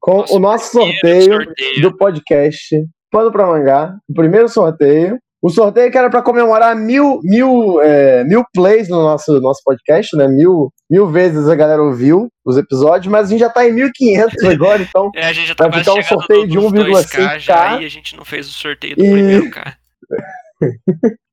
com 0.00 0.24
o 0.30 0.40
nosso 0.40 0.72
sorteio 0.72 1.44
sorteio. 1.44 1.80
do 1.80 1.96
podcast 1.96 2.76
Pano 3.08 3.30
pra 3.30 3.46
Mangá, 3.46 3.94
o 4.10 4.12
primeiro 4.12 4.48
sorteio. 4.48 5.16
O 5.46 5.50
sorteio 5.50 5.90
que 5.92 5.96
era 5.98 6.10
para 6.10 6.22
comemorar 6.22 6.74
mil, 6.74 7.20
mil, 7.22 7.80
é, 7.80 8.24
mil 8.24 8.42
plays 8.52 8.88
no 8.88 9.00
nosso, 9.02 9.40
nosso 9.40 9.60
podcast, 9.64 10.16
né? 10.16 10.26
Mil, 10.26 10.72
mil 10.90 11.06
vezes 11.08 11.48
a 11.48 11.54
galera 11.54 11.82
ouviu 11.82 12.28
os 12.44 12.56
episódios, 12.56 13.10
mas 13.12 13.26
a 13.26 13.30
gente 13.30 13.40
já 13.40 13.48
tá 13.50 13.66
em 13.66 13.72
1500 13.72 14.42
agora, 14.44 14.82
então 14.82 15.10
É, 15.14 15.26
a 15.26 15.32
gente 15.32 15.46
já 15.48 15.54
tá 15.54 15.68
Vai 15.68 15.80
ficar 15.80 15.94
um 15.94 16.02
sorteio 16.02 16.40
no- 16.40 16.46
de 16.48 16.56
nos 16.56 16.72
1,5K 16.72 17.18
2K 17.18 17.38
já 17.38 17.80
e 17.80 17.84
a 17.84 17.88
gente 17.88 18.16
não 18.16 18.24
fez 18.24 18.48
o 18.48 18.52
sorteio 18.52 18.96
do 18.96 19.04
E- 19.04 19.10
primeiro, 19.12 19.50
cara. 19.50 19.74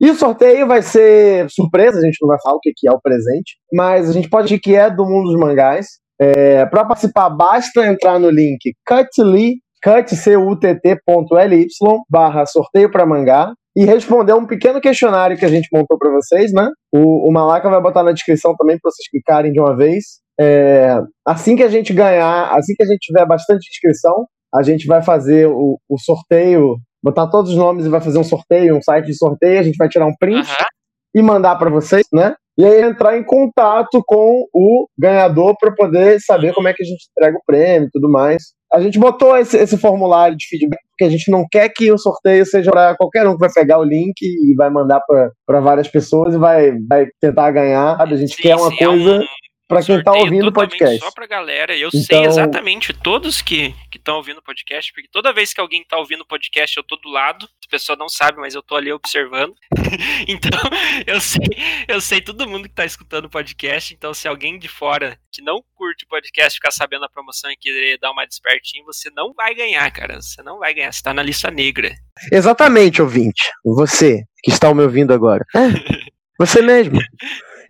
E 0.02 0.12
o 0.12 0.16
sorteio 0.16 0.68
vai 0.68 0.82
ser 0.82 1.50
surpresa, 1.50 1.98
a 1.98 2.02
gente 2.02 2.18
não 2.22 2.28
vai 2.28 2.38
falar 2.44 2.58
o 2.58 2.60
que 2.60 2.74
que 2.76 2.88
é 2.88 2.92
o 2.92 3.00
presente, 3.00 3.56
mas 3.72 4.10
a 4.10 4.14
gente 4.14 4.30
pode 4.30 4.50
dizer 4.50 4.60
que 4.60 4.76
é 4.76 4.90
do 4.90 5.06
mundo 5.06 5.32
dos 5.32 5.40
mangás. 5.40 5.88
É, 6.22 6.66
para 6.66 6.84
participar, 6.86 7.30
basta 7.30 7.88
entrar 7.88 8.20
no 8.20 8.30
link 8.30 8.60
cutly, 8.86 9.56
cut.ly 9.84 11.68
barra 12.10 12.46
sorteio 12.46 12.90
para 12.90 13.06
mangá 13.06 13.54
e 13.76 13.86
responder 13.86 14.34
um 14.34 14.46
pequeno 14.46 14.80
questionário 14.80 15.38
que 15.38 15.46
a 15.46 15.50
gente 15.50 15.68
montou 15.74 15.98
para 15.98 16.12
vocês, 16.12 16.54
né? 16.54 16.70
O, 16.92 17.28
o 17.28 17.32
Malaca 17.32 17.70
vai 17.70 17.82
botar 17.82 18.04
na 18.04 18.12
descrição 18.12 18.56
também 18.56 18.78
para 18.80 18.92
vocês 18.92 19.10
clicarem 19.10 19.52
de 19.52 19.60
uma 19.60 19.76
vez. 19.76 20.22
É, 20.40 21.00
assim 21.26 21.56
que 21.56 21.64
a 21.64 21.68
gente 21.68 21.92
ganhar, 21.94 22.52
assim 22.56 22.74
que 22.76 22.84
a 22.84 22.86
gente 22.86 23.00
tiver 23.00 23.26
bastante 23.26 23.68
inscrição, 23.70 24.26
a 24.54 24.62
gente 24.62 24.86
vai 24.86 25.02
fazer 25.02 25.48
o, 25.48 25.80
o 25.90 25.98
sorteio, 26.00 26.78
botar 27.04 27.28
todos 27.28 27.52
os 27.52 27.58
nomes 27.58 27.86
e 27.86 27.90
vai 27.90 28.00
fazer 28.00 28.20
um 28.20 28.24
sorteio, 28.24 28.78
um 28.78 28.82
site 28.82 29.08
de 29.08 29.18
sorteio, 29.18 29.60
a 29.60 29.64
gente 29.64 29.78
vai 29.78 29.90
tirar 29.90 30.06
um 30.06 30.16
print 30.20 30.48
Aham. 30.48 30.66
e 31.16 31.22
mandar 31.22 31.56
para 31.56 31.70
vocês, 31.70 32.06
né? 32.14 32.36
E 32.56 32.64
aí 32.64 32.84
entrar 32.84 33.18
em 33.18 33.24
contato 33.24 34.04
com 34.06 34.46
o 34.54 34.88
ganhador 34.98 35.56
para 35.60 35.74
poder 35.74 36.20
saber 36.22 36.54
como 36.54 36.68
é 36.68 36.74
que 36.74 36.84
a 36.84 36.86
gente 36.86 37.08
entrega 37.10 37.36
o 37.36 37.42
prêmio 37.44 37.88
e 37.88 37.92
tudo 37.92 38.08
mais. 38.10 38.54
A 38.74 38.82
gente 38.82 38.98
botou 38.98 39.38
esse, 39.38 39.56
esse 39.58 39.78
formulário 39.78 40.36
de 40.36 40.48
feedback 40.48 40.82
porque 40.90 41.04
a 41.04 41.10
gente 41.10 41.30
não 41.32 41.46
quer 41.50 41.70
que 41.70 41.92
o 41.92 41.98
sorteio 41.98 42.46
seja 42.46 42.72
para 42.72 42.96
qualquer 42.96 43.28
um 43.28 43.34
que 43.34 43.40
vai 43.40 43.52
pegar 43.52 43.80
o 43.80 43.84
link 43.84 44.16
e 44.22 44.54
vai 44.56 44.70
mandar 44.70 45.02
para 45.46 45.60
várias 45.60 45.88
pessoas 45.88 46.34
e 46.34 46.38
vai, 46.38 46.72
vai 46.88 47.08
tentar 47.20 47.52
ganhar. 47.52 47.96
A 48.00 48.06
gente 48.16 48.36
Sim, 48.36 48.42
quer 48.42 48.56
uma 48.56 48.70
sim, 48.70 48.78
é 48.80 48.86
coisa 48.86 49.20
um 49.20 49.24
para 49.74 49.86
quem 49.86 49.98
está 49.98 50.12
ouvindo 50.14 50.48
o 50.48 50.52
podcast. 50.54 51.00
Só 51.00 51.12
pra 51.12 51.26
galera. 51.28 51.76
Eu 51.76 51.90
Então- 51.90 52.02
sei 52.04 52.26
exatamente 52.26 52.94
todos 52.94 53.42
que 53.42 53.74
estão 53.94 54.16
ouvindo 54.18 54.38
o 54.40 54.44
podcast, 54.44 54.92
porque 54.94 55.08
toda 55.12 55.34
vez 55.34 55.54
que 55.54 55.60
alguém 55.62 55.84
tá 55.84 55.98
ouvindo 55.98 56.22
o 56.22 56.26
podcast, 56.28 56.76
eu 56.78 56.84
tô 56.84 56.96
do 56.98 57.10
lado. 57.10 57.46
A 57.46 57.70
pessoa 57.70 57.96
não 57.98 58.08
sabe, 58.10 58.40
mas 58.40 58.54
eu 58.56 58.62
tô 58.62 58.76
ali 58.76 58.92
observando. 58.92 59.56
então, 60.28 60.60
eu 61.08 61.20
sei, 61.20 61.48
eu 61.88 62.00
sei 62.02 62.22
todo 62.22 62.48
mundo 62.48 62.68
que 62.68 62.76
tá 62.76 62.86
escutando 62.86 63.26
o 63.26 63.30
podcast. 63.30 63.94
Então, 63.94 64.14
se 64.14 64.28
alguém 64.28 64.58
de 64.60 64.68
fora 64.68 65.18
que 65.32 65.42
não 65.42 65.64
curte 65.76 66.06
o 66.06 66.08
podcast 66.08 66.56
ficar 66.56 66.72
sabendo 66.72 67.02
da 67.02 67.10
promoção 67.10 67.50
e 67.52 67.58
querer 67.58 67.98
dar 68.00 68.12
uma 68.12 68.26
despertinho, 68.26 68.86
você 68.86 69.10
não 69.16 69.34
vai 69.34 69.54
ganhar, 69.56 69.90
cara. 69.92 70.22
Você 70.22 70.42
não 70.44 70.60
vai 70.60 70.74
ganhar. 70.74 70.92
Você 70.92 71.02
tá 71.02 71.14
na 71.14 71.24
lista 71.24 71.50
negra. 71.50 71.92
Exatamente, 72.32 73.02
ouvinte. 73.02 73.50
Você 73.66 74.24
que 74.44 74.52
está 74.52 74.74
me 74.74 74.84
ouvindo 74.84 75.14
agora. 75.14 75.46
É, 75.56 75.60
você 76.38 76.62
mesmo. 76.62 77.00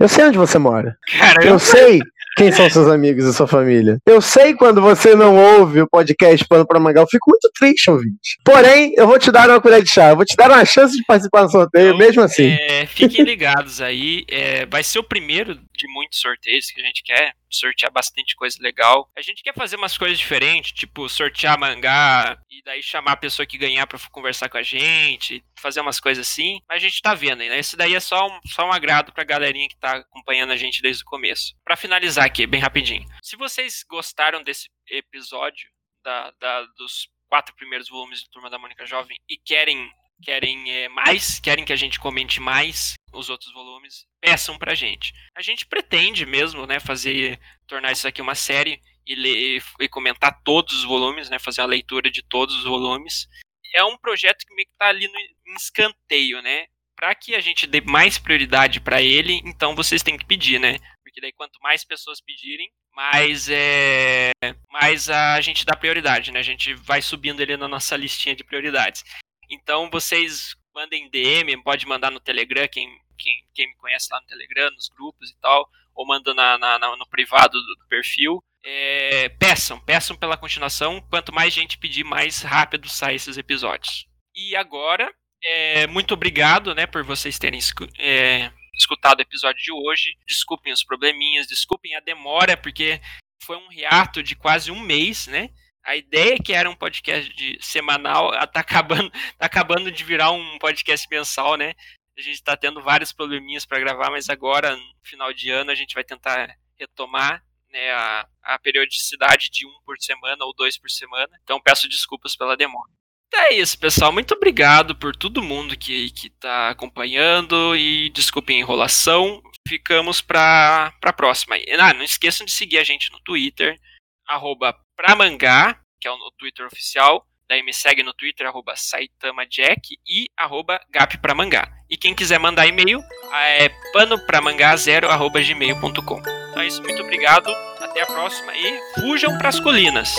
Eu 0.04 0.10
sei 0.10 0.26
onde 0.26 0.38
você 0.38 0.60
mora. 0.60 0.97
Eu 1.45 1.58
sei 1.58 2.01
quem 2.36 2.51
são 2.51 2.70
seus 2.70 2.89
amigos 2.89 3.24
e 3.24 3.34
sua 3.34 3.47
família. 3.47 3.99
Eu 4.06 4.20
sei 4.20 4.54
quando 4.54 4.82
você 4.82 5.16
não 5.16 5.34
ouve 5.38 5.82
o 5.82 5.88
podcast 5.88 6.45
Pano 6.45 6.68
pra 6.68 6.78
Mangá. 6.78 6.99
Eu 6.99 7.08
fico 7.08 7.30
muito 7.30 7.49
triste, 7.58 7.89
ouvinte. 7.89 8.38
Porém, 8.43 8.93
eu 8.97 9.08
vou 9.08 9.18
te 9.18 9.32
dar 9.32 9.49
uma 9.49 9.62
colher 9.62 9.82
de 9.82 9.89
chá. 9.89 10.10
Eu 10.10 10.18
vou 10.18 10.26
te 10.26 10.36
dar 10.36 10.51
uma 10.51 10.66
chance 10.66 10.93
de 10.97 11.06
participar 11.06 11.43
do 11.43 11.51
sorteio, 11.51 11.88
Então, 11.93 11.97
mesmo 11.99 12.22
assim. 12.22 12.49
É, 12.49 12.86
fiquem 12.86 13.24
ligados 13.24 13.80
aí. 13.80 14.26
é, 14.30 14.66
vai 14.66 14.84
ser 14.84 14.99
o 14.99 15.04
primeiro 15.06 15.56
de 15.56 15.88
muitos 15.93 16.20
sorteios 16.20 16.66
que 16.70 16.82
a 16.82 16.84
gente 16.84 17.01
quer 17.01 17.32
sortear 17.56 17.91
bastante 17.91 18.36
coisa 18.36 18.58
legal. 18.62 19.10
A 19.16 19.22
gente 19.22 19.41
quer 19.43 19.54
fazer 19.54 19.76
umas 19.76 19.97
coisas 19.97 20.18
diferentes, 20.18 20.72
tipo 20.72 21.08
sortear 21.10 21.58
mangá 21.60 22.38
e 22.49 22.62
daí 22.64 22.82
chamar 22.84 23.14
a 23.14 23.18
pessoa 23.18 23.45
que 23.45 23.58
ganhar 23.58 23.86
pra 23.88 23.99
conversar 24.12 24.49
com 24.49 24.58
a 24.58 24.64
gente, 24.64 25.43
fazer 25.60 25.82
umas 25.82 25.99
coisas 25.99 26.28
assim. 26.28 26.60
Mas 26.68 26.78
a 26.78 26.80
gente 26.88 27.01
tá 27.01 27.14
vendo 27.14 27.41
aí, 27.41 27.49
né? 27.49 27.60
Esse 27.60 27.76
daí 27.78 27.95
é 27.95 27.99
só 27.99 28.28
um, 28.28 28.39
só 28.47 28.66
um 28.68 28.72
agrado 28.72 29.12
pra 29.14 29.24
galerinha 29.24 29.68
que 29.70 29.78
tá 29.78 29.97
acompanhando 29.97 30.51
a 30.51 30.58
gente 30.58 30.82
desde 30.82 31.04
o 31.04 31.06
começo. 31.06 31.54
Pra 31.64 31.76
finalizar 31.76 32.26
aqui, 32.26 32.45
bem 32.47 32.62
rapidinho. 32.62 33.06
Se 33.22 33.36
vocês 33.36 33.84
gostaram 33.89 34.43
desse 34.43 34.70
episódio 34.89 35.70
da, 36.04 36.32
da- 36.39 36.64
dos 36.78 37.08
quatro 37.30 37.56
primeiros 37.56 37.89
volumes 37.89 38.20
de 38.20 38.30
Turma 38.30 38.49
da 38.49 38.60
Mônica 38.60 38.86
Jovem 38.86 39.18
e 39.30 39.38
querem 39.38 39.89
querem 40.22 40.72
é, 40.72 40.88
mais, 40.89 41.39
querem 41.39 41.66
que 41.66 41.74
a 41.74 41.76
gente 41.76 41.99
comente 41.99 42.39
mais 42.39 42.93
os 43.14 43.30
outros 43.30 43.53
volumes, 43.53 44.05
peçam 44.20 44.57
pra 44.57 44.76
gente. 44.76 45.14
A 45.36 45.41
gente 45.41 45.66
pretende 45.66 46.26
mesmo, 46.26 46.66
né, 46.66 46.80
fazer 46.80 47.39
tornar 47.68 47.91
isso 47.91 48.07
aqui 48.07 48.22
uma 48.22 48.36
série 48.36 48.82
e, 49.05 49.16
ler, 49.16 49.64
e 49.80 49.89
comentar 49.89 50.41
todos 50.43 50.74
os 50.80 50.84
volumes, 50.84 51.30
né? 51.30 51.39
Fazer 51.39 51.61
uma 51.61 51.68
leitura 51.68 52.09
de 52.09 52.22
todos 52.22 52.55
os 52.55 52.64
volumes. 52.64 53.28
É 53.76 53.84
um 53.84 53.97
projeto 53.97 54.45
que 54.45 54.53
meio 54.55 54.68
que 54.68 54.78
tá 54.78 54.88
ali 54.88 55.07
no 55.07 55.55
escanteio, 55.55 56.41
né? 56.41 56.68
Para 56.95 57.14
que 57.16 57.36
a 57.36 57.41
gente 57.41 57.68
dê 57.68 57.82
mais 57.82 58.18
prioridade 58.18 58.80
para 58.80 59.01
ele, 59.01 59.41
então 59.45 59.76
vocês 59.76 60.03
têm 60.03 60.18
que 60.18 60.26
pedir, 60.26 60.59
né? 60.59 60.78
Porque 61.03 61.20
daí 61.20 61.34
quanto 61.34 61.59
mais 61.59 61.84
pessoas 61.84 62.22
pedirem, 62.22 62.70
mais 62.91 63.49
é 63.49 64.32
mais 64.70 65.09
a 65.09 65.41
gente 65.41 65.66
dá 65.66 65.76
prioridade, 65.76 66.32
né? 66.32 66.39
A 66.39 66.43
gente 66.43 66.74
vai 66.76 67.01
subindo 67.01 67.41
ele 67.41 67.57
na 67.57 67.68
nossa 67.68 67.97
listinha 67.97 68.36
de 68.36 68.43
prioridades. 68.43 69.03
Então 69.49 69.89
vocês 69.91 70.55
mandem 70.74 71.09
DM, 71.09 71.61
pode 71.64 71.86
mandar 71.86 72.11
no 72.11 72.20
Telegram, 72.20 72.68
quem, 72.68 72.89
quem, 73.18 73.45
quem 73.53 73.68
me 73.68 73.76
conhece 73.76 74.07
lá 74.11 74.20
no 74.22 74.28
Telegram, 74.28 74.70
nos 74.72 74.89
grupos 74.89 75.30
e 75.30 75.39
tal, 75.39 75.68
ou 75.95 76.05
manda 76.05 76.34
na, 76.34 76.57
na, 76.57 76.80
na 76.80 76.95
no 76.95 77.07
privado 77.07 77.59
do, 77.59 77.76
do 77.76 77.88
perfil. 77.88 78.43
É, 78.66 79.30
peçam, 79.30 79.80
peçam 79.80 80.16
pela 80.16 80.38
continuação. 80.38 81.01
Quanto 81.09 81.34
mais 81.34 81.53
gente 81.53 81.78
pedir, 81.78 82.03
mais 82.03 82.41
rápido 82.41 82.88
saem 82.88 83.16
esses 83.16 83.38
episódios. 83.38 84.07
E 84.36 84.55
agora, 84.55 85.14
é, 85.43 85.88
muito 85.88 86.14
obrigado 86.14 86.74
né, 86.74 86.88
por 86.88 87.03
vocês 87.03 87.38
terem 87.38 87.59
é, 87.99 88.51
escutado 88.76 89.20
o 89.20 89.22
episódio 89.22 89.61
de 89.61 89.72
hoje. 89.72 90.16
Desculpem 90.26 90.72
os 90.72 90.84
probleminhas, 90.84 91.47
desculpem 91.47 91.95
a 91.95 91.99
demora, 91.99 92.55
porque 92.55 93.01
foi 93.43 93.57
um 93.57 93.68
reato 93.68 94.24
de 94.24 94.36
quase 94.36 94.72
um 94.72 94.80
mês, 94.80 95.28
né? 95.28 95.49
A 95.86 95.97
ideia 95.97 96.38
que 96.38 96.53
era 96.53 96.70
um 96.70 96.76
podcast 96.76 97.32
de 97.34 97.57
semanal 97.61 98.32
tá 98.47 98.61
acabando, 98.61 99.11
tá 99.11 99.45
acabando 99.45 99.91
de 99.91 100.03
virar 100.03 100.32
um 100.32 100.57
podcast 100.57 101.05
mensal, 101.11 101.57
né? 101.57 101.74
A 102.18 102.22
gente 102.22 102.36
está 102.36 102.55
tendo 102.55 102.82
vários 102.82 103.11
probleminhas 103.11 103.66
para 103.66 103.80
gravar, 103.80 104.11
mas 104.11 104.30
agora, 104.30 104.76
no 104.76 104.93
final 105.03 105.34
de 105.34 105.49
ano, 105.49 105.72
a 105.72 105.76
gente 105.76 105.95
vai 105.95 106.03
tentar 106.03 106.55
retomar 106.78 107.43
né, 107.72 107.91
a, 107.91 108.28
a 108.43 108.59
periodicidade 108.59 109.49
de 109.49 109.66
um 109.66 109.74
por 109.86 109.97
semana 109.99 110.45
ou 110.45 110.53
dois 110.53 110.78
por 110.78 110.89
semana. 110.89 111.39
Então 111.43 111.59
peço 111.59 111.89
desculpas 111.89 112.36
pela 112.36 112.55
demora. 112.55 112.91
Então 113.28 113.41
é 113.45 113.53
isso, 113.53 113.80
pessoal. 113.80 114.14
Muito 114.14 114.36
obrigado 114.36 114.95
por 114.95 115.16
todo 115.16 115.41
mundo 115.41 115.76
que, 115.76 116.11
que 116.11 116.30
tá 116.30 116.70
acompanhando 116.70 117.76
e 117.76 118.11
desculpem 118.11 118.57
a 118.57 118.59
enrolação. 118.59 119.41
Ficamos 119.68 120.22
para 120.22 120.93
a 121.01 121.14
próxima. 121.14 121.55
Ah, 121.80 121.93
não 121.95 122.03
esqueçam 122.03 122.45
de 122.45 122.51
seguir 122.51 122.78
a 122.78 122.84
gente 122.84 123.11
no 123.11 123.20
Twitter, 123.22 123.80
arroba 124.28 124.78
pramangá, 124.95 125.82
que 125.99 126.07
é 126.07 126.11
o 126.11 126.32
Twitter 126.38 126.68
oficial. 126.68 127.26
Daí 127.49 127.64
me 127.64 127.74
segue 127.74 128.03
no 128.03 128.14
Twitter, 128.14 128.45
arroba 128.45 128.76
saitamajack 128.76 129.97
e 130.05 130.28
arroba 130.38 130.80
gappramangá. 130.89 131.72
E 131.94 131.98
quem 131.98 132.16
quiser 132.16 132.39
mandar 132.39 132.66
e-mail 132.66 133.06
é 133.32 133.70
panopramangá0 133.94 135.08
arroba 135.08 135.39
gmail.com. 135.39 136.24
Então 136.50 136.64
é 136.64 136.66
isso, 136.66 136.82
muito 136.82 137.04
obrigado, 137.04 137.48
até 137.80 138.02
a 138.02 138.06
próxima 138.08 138.52
e 138.56 138.80
fujam 139.00 139.38
pras 139.38 139.60
colinas! 139.60 140.12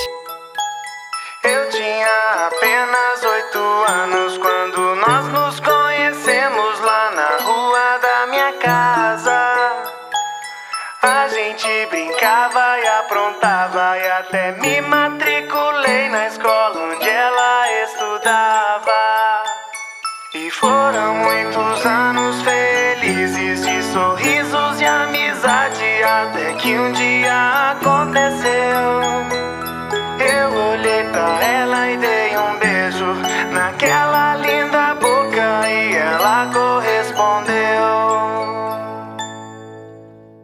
Eu 1.43 1.71
tinha 1.71 2.47
apenas 2.47 3.25
oito 3.25 3.59
anos 3.89 4.39
quando 4.39 4.95
nós 4.95 5.27
nos 5.33 5.59
conhecemos 5.59 6.79
lá 6.79 7.11
na 7.11 7.45
rua 7.45 7.99
da 7.99 8.27
minha 8.29 8.53
casa. 8.53 9.95
A 11.03 11.27
gente 11.27 11.87
brincava 11.91 12.79
e 12.79 12.87
aprontava 12.87 13.99
e 13.99 14.11
até 14.13 14.53
me 14.53 14.64
um 26.79 26.93
dia. 26.93 27.84